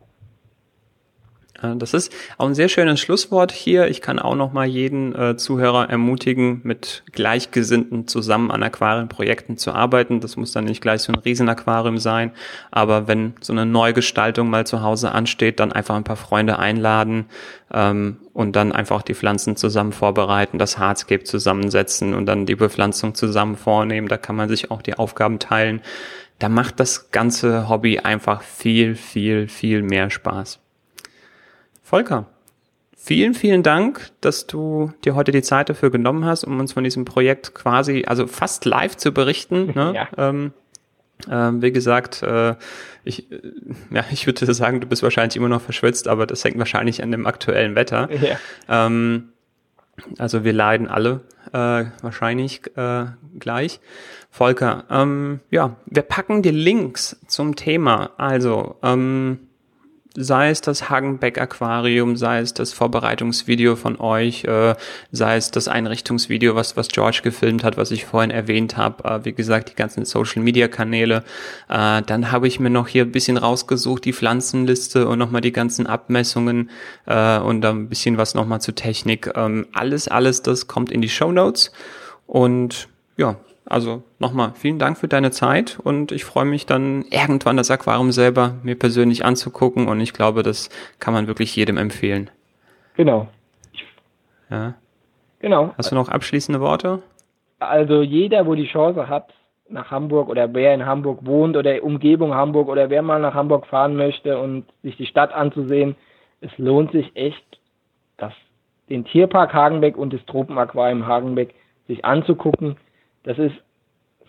Das 1.62 1.94
ist 1.94 2.14
auch 2.38 2.48
ein 2.48 2.54
sehr 2.54 2.68
schönes 2.68 3.00
Schlusswort 3.00 3.52
hier. 3.52 3.88
Ich 3.88 4.02
kann 4.02 4.20
auch 4.20 4.36
noch 4.36 4.52
mal 4.52 4.66
jeden 4.66 5.16
äh, 5.16 5.38
Zuhörer 5.38 5.90
ermutigen, 5.90 6.60
mit 6.64 7.04
Gleichgesinnten 7.14 8.08
zusammen 8.08 8.52
an 8.52 8.62
Aquarienprojekten 8.62 9.58
zu 9.58 9.72
arbeiten. 9.72 10.20
Das 10.20 10.36
muss 10.36 10.52
dann 10.52 10.66
nicht 10.66 10.82
gleich 10.82 11.02
so 11.02 11.14
ein 11.14 11.20
Riesenaquarium 11.20 11.98
sein, 11.98 12.32
aber 12.72 13.08
wenn 13.08 13.36
so 13.40 13.54
eine 13.54 13.66
Neugestaltung 13.66 14.50
mal 14.50 14.68
zu 14.68 14.82
Hause 14.82 15.14
ansteht, 15.14 15.60
dann 15.62 15.72
einfach 15.72 15.96
ein 15.96 16.04
paar 16.04 16.18
Freunde 16.18 16.60
einladen 16.60 17.26
ähm, 17.74 18.18
und 18.34 18.56
dann 18.58 18.74
einfach 18.74 19.02
die 19.02 19.16
Pflanzen 19.16 19.56
zusammen 19.56 19.94
vorbereiten, 19.94 20.58
das 20.58 20.78
Hardscape 20.78 21.24
zusammensetzen 21.24 22.14
und 22.14 22.26
dann 22.26 22.46
die 22.46 22.56
Bepflanzung 22.56 23.16
zusammen 23.16 23.56
vornehmen. 23.56 24.10
Da 24.10 24.18
kann 24.18 24.36
man 24.36 24.50
sich 24.50 24.72
auch 24.72 24.82
die 24.82 24.96
Aufgaben 24.96 25.40
teilen 25.40 25.82
da 26.40 26.50
macht 26.50 26.80
das 26.80 27.12
ganze 27.12 27.70
Hobby 27.70 28.00
einfach 28.00 28.42
viel, 28.42 28.96
viel, 28.96 29.48
viel 29.48 29.82
mehr 29.82 30.10
Spaß. 30.10 30.60
Volker, 31.82 32.26
vielen, 32.98 33.34
vielen 33.34 33.64
Dank, 33.64 34.12
dass 34.22 34.48
du 34.48 34.92
dir 35.06 35.16
heute 35.16 35.32
die 35.32 35.44
Zeit 35.44 35.70
dafür 35.70 35.92
genommen 35.92 36.26
hast, 36.26 36.44
um 36.44 36.60
uns 36.60 36.74
von 36.74 36.84
diesem 36.84 37.06
Projekt 37.06 37.54
quasi, 37.54 38.04
also 38.08 38.28
fast 38.28 38.66
live 38.66 38.98
zu 38.98 39.12
berichten. 39.12 39.74
Ne? 39.76 39.94
Ja. 39.96 40.08
Ähm, 40.18 40.52
ähm, 41.30 41.62
wie 41.62 41.72
gesagt, 41.72 42.24
äh, 42.24 42.56
ich, 43.04 43.32
äh, 43.32 43.40
ja, 43.92 44.04
ich 44.12 44.26
würde 44.26 44.54
sagen, 44.54 44.82
du 44.82 44.88
bist 44.88 45.04
wahrscheinlich 45.04 45.38
immer 45.38 45.48
noch 45.48 45.62
verschwitzt, 45.62 46.08
aber 46.08 46.26
das 46.26 46.44
hängt 46.44 46.58
wahrscheinlich 46.58 47.02
an 47.02 47.12
dem 47.12 47.26
aktuellen 47.26 47.76
Wetter. 47.76 48.10
Ja. 48.22 48.38
Ähm, 48.88 49.30
also 50.18 50.44
wir 50.44 50.54
leiden 50.54 50.88
alle 50.88 51.22
äh, 51.54 51.86
wahrscheinlich 52.02 52.62
äh, 52.76 53.06
gleich. 53.40 53.80
Volker, 54.36 54.84
ähm, 54.90 55.40
ja, 55.50 55.78
wir 55.86 56.02
packen 56.02 56.42
die 56.42 56.52
Links 56.52 57.16
zum 57.26 57.56
Thema. 57.56 58.10
Also 58.18 58.76
ähm, 58.84 59.40
sei 60.14 60.50
es 60.50 60.60
das 60.60 60.90
Hagenbeck 60.90 61.40
Aquarium, 61.40 62.18
sei 62.18 62.40
es 62.40 62.54
das 62.54 62.74
Vorbereitungsvideo 62.74 63.78
von 63.78 63.98
euch, 63.98 64.44
äh, 64.44 64.76
sei 65.14 65.38
es 65.38 65.52
das 65.52 65.70
Einrichtungsvideo, 65.70 66.54
was, 66.54 66.76
was 66.76 66.90
George 66.90 67.22
gefilmt 67.24 67.64
hat, 67.64 67.78
was 67.78 67.92
ich 67.92 68.04
vorhin 68.04 68.30
erwähnt 68.30 68.76
habe, 68.76 69.06
äh, 69.06 69.24
wie 69.24 69.32
gesagt, 69.32 69.70
die 69.70 69.76
ganzen 69.76 70.04
Social 70.04 70.44
Media 70.44 70.68
Kanäle. 70.68 71.24
Äh, 71.70 72.02
dann 72.02 72.34
habe 72.34 72.50
ich 72.50 72.60
mir 72.60 72.70
noch 72.70 72.90
hier 72.90 73.04
ein 73.04 73.14
bisschen 73.14 73.38
rausgesucht, 73.38 74.04
die 74.04 74.12
Pflanzenliste 74.12 75.08
und 75.08 75.18
nochmal 75.18 75.40
die 75.40 75.54
ganzen 75.54 75.88
Abmessungen 75.88 76.72
äh, 77.06 77.40
und 77.40 77.62
dann 77.62 77.84
ein 77.84 77.90
bisschen 77.90 78.18
was 78.18 78.36
nochmal 78.36 78.60
zur 78.60 78.76
Technik. 78.76 79.32
Ähm, 79.34 79.68
alles, 79.72 80.10
alles, 80.10 80.42
das 80.42 80.68
kommt 80.68 80.92
in 80.92 81.00
die 81.00 81.08
Show 81.08 81.32
Notes. 81.32 81.72
Und 82.28 82.90
ja, 83.16 83.38
also 83.66 84.04
nochmal 84.20 84.52
vielen 84.56 84.80
Dank 84.80 84.98
für 84.98 85.08
deine 85.08 85.32
Zeit 85.32 85.80
und 85.84 86.12
ich 86.12 86.24
freue 86.24 86.46
mich 86.46 86.66
dann 86.66 87.04
irgendwann 87.10 87.58
das 87.58 87.72
Aquarium 87.72 88.12
selber 88.12 88.56
mir 88.64 88.78
persönlich 88.78 89.26
anzugucken 89.26 89.88
und 89.88 90.00
ich 90.00 90.14
glaube, 90.14 90.44
das 90.44 90.70
kann 91.00 91.14
man 91.14 91.28
wirklich 91.28 91.56
jedem 91.56 91.78
empfehlen. 91.78 92.30
Genau. 92.96 93.28
Ja. 94.50 94.76
Genau. 95.40 95.74
Hast 95.78 95.92
du 95.92 95.96
noch 95.96 96.10
abschließende 96.10 96.62
Worte? 96.62 97.02
Also 97.60 98.02
jeder, 98.02 98.46
wo 98.46 98.56
die 98.56 98.68
Chance 98.68 99.10
hat, 99.10 99.34
nach 99.68 99.90
Hamburg 99.90 100.30
oder 100.30 100.54
wer 100.54 100.74
in 100.74 100.86
Hamburg 100.86 101.26
wohnt 101.26 101.58
oder 101.58 101.84
Umgebung 101.84 102.36
Hamburg 102.36 102.68
oder 102.68 102.90
wer 102.92 103.02
mal 103.02 103.20
nach 103.20 103.34
Hamburg 103.34 103.66
fahren 103.66 103.96
möchte 103.96 104.38
und 104.40 104.66
sich 104.84 104.96
die 104.98 105.08
Stadt 105.08 105.34
anzusehen, 105.34 105.96
es 106.42 106.56
lohnt 106.58 106.92
sich 106.92 107.16
echt, 107.16 107.44
das, 108.18 108.34
den 108.90 109.06
Tierpark 109.06 109.54
Hagenbeck 109.54 109.98
und 109.98 110.14
das 110.14 110.24
Tropenaquarium 110.28 111.08
Hagenbeck 111.08 111.56
sich 111.88 112.06
anzugucken 112.06 112.78
das 113.26 113.38
ist 113.38 113.56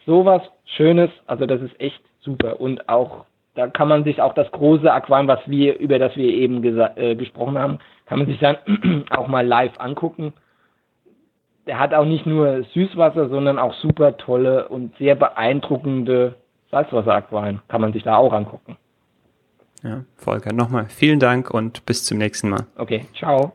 sowas 0.06 0.42
Schönes, 0.76 1.10
also 1.26 1.46
das 1.46 1.60
ist 1.60 1.78
echt 1.80 2.00
super. 2.20 2.60
Und 2.60 2.88
auch, 2.88 3.24
da 3.54 3.68
kann 3.68 3.88
man 3.88 4.04
sich 4.04 4.20
auch 4.20 4.34
das 4.34 4.50
große 4.50 4.92
Aquarium, 4.92 5.28
was 5.28 5.40
wir, 5.46 5.78
über 5.78 5.98
das 5.98 6.16
wir 6.16 6.28
eben 6.28 6.62
äh, 6.64 7.14
gesprochen 7.14 7.58
haben, 7.58 7.78
kann 8.06 8.18
man 8.18 8.26
sich 8.26 8.38
dann 8.38 8.56
auch 9.10 9.28
mal 9.28 9.46
live 9.46 9.78
angucken. 9.78 10.32
Der 11.66 11.78
hat 11.80 11.94
auch 11.94 12.04
nicht 12.04 12.26
nur 12.26 12.62
Süßwasser, 12.74 13.28
sondern 13.28 13.58
auch 13.58 13.74
super 13.74 14.16
tolle 14.16 14.68
und 14.68 14.96
sehr 14.98 15.16
beeindruckende 15.16 16.36
Salzwasseraquarien. 16.70 17.60
Kann 17.68 17.80
man 17.80 17.92
sich 17.92 18.04
da 18.04 18.16
auch 18.16 18.32
angucken. 18.32 18.76
Ja, 19.82 20.04
Volker, 20.16 20.52
nochmal 20.52 20.86
vielen 20.88 21.20
Dank 21.20 21.50
und 21.50 21.84
bis 21.86 22.04
zum 22.04 22.18
nächsten 22.18 22.48
Mal. 22.48 22.66
Okay, 22.76 23.06
ciao. 23.14 23.52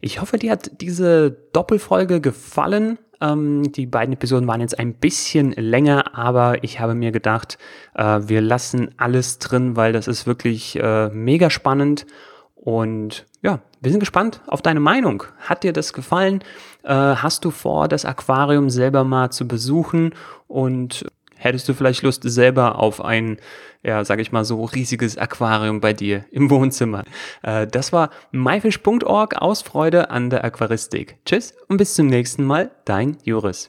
Ich 0.05 0.20
hoffe, 0.20 0.36
dir 0.36 0.50
hat 0.50 0.80
diese 0.80 1.30
Doppelfolge 1.53 2.20
gefallen. 2.20 2.98
Ähm, 3.20 3.70
die 3.70 3.86
beiden 3.86 4.12
Episoden 4.12 4.48
waren 4.48 4.61
jetzt 4.61 4.76
ein 4.76 4.94
bisschen 4.94 5.53
länger, 5.53 6.18
aber 6.18 6.64
ich 6.64 6.80
habe 6.80 6.96
mir 6.96 7.12
gedacht, 7.12 7.57
äh, 7.94 8.18
wir 8.22 8.40
lassen 8.40 8.90
alles 8.96 9.38
drin, 9.38 9.76
weil 9.76 9.92
das 9.92 10.09
ist 10.09 10.26
wirklich 10.26 10.76
äh, 10.76 11.09
mega 11.11 11.50
spannend. 11.50 12.05
Und 12.57 13.26
ja, 13.42 13.61
wir 13.80 13.92
sind 13.92 14.00
gespannt 14.00 14.40
auf 14.48 14.61
deine 14.61 14.80
Meinung. 14.80 15.22
Hat 15.38 15.62
dir 15.62 15.72
das 15.72 15.92
gefallen? 15.92 16.42
Äh, 16.82 16.94
hast 16.94 17.44
du 17.44 17.53
vor, 17.53 17.86
das 17.86 18.05
Aquarium 18.05 18.70
selber 18.70 19.05
mal 19.05 19.30
zu 19.30 19.46
besuchen? 19.46 20.16
Und 20.48 21.07
hättest 21.43 21.68
du 21.68 21.74
vielleicht 21.74 22.03
Lust 22.03 22.22
selber 22.24 22.78
auf 22.78 23.05
ein, 23.05 23.38
ja, 23.82 24.05
sag 24.05 24.20
ich 24.20 24.32
mal 24.32 24.45
so, 24.45 24.64
riesiges 24.64 25.18
Aquarium 25.18 25.80
bei 25.80 25.93
dir 25.93 26.24
im 26.30 26.51
Wohnzimmer? 26.51 27.05
Äh, 27.43 27.66
das 27.66 27.93
war 27.93 28.11
myfish.org 28.30 29.36
aus 29.36 29.62
Freude 29.62 30.11
an 30.11 30.30
der 30.30 30.45
Aquaristik. 30.45 31.18
Tschüss 31.24 31.55
und 31.68 31.76
bis 31.76 31.95
zum 31.95 32.07
nächsten 32.07 32.45
Mal, 32.45 32.70
dein 32.84 33.18
Juris. 33.24 33.68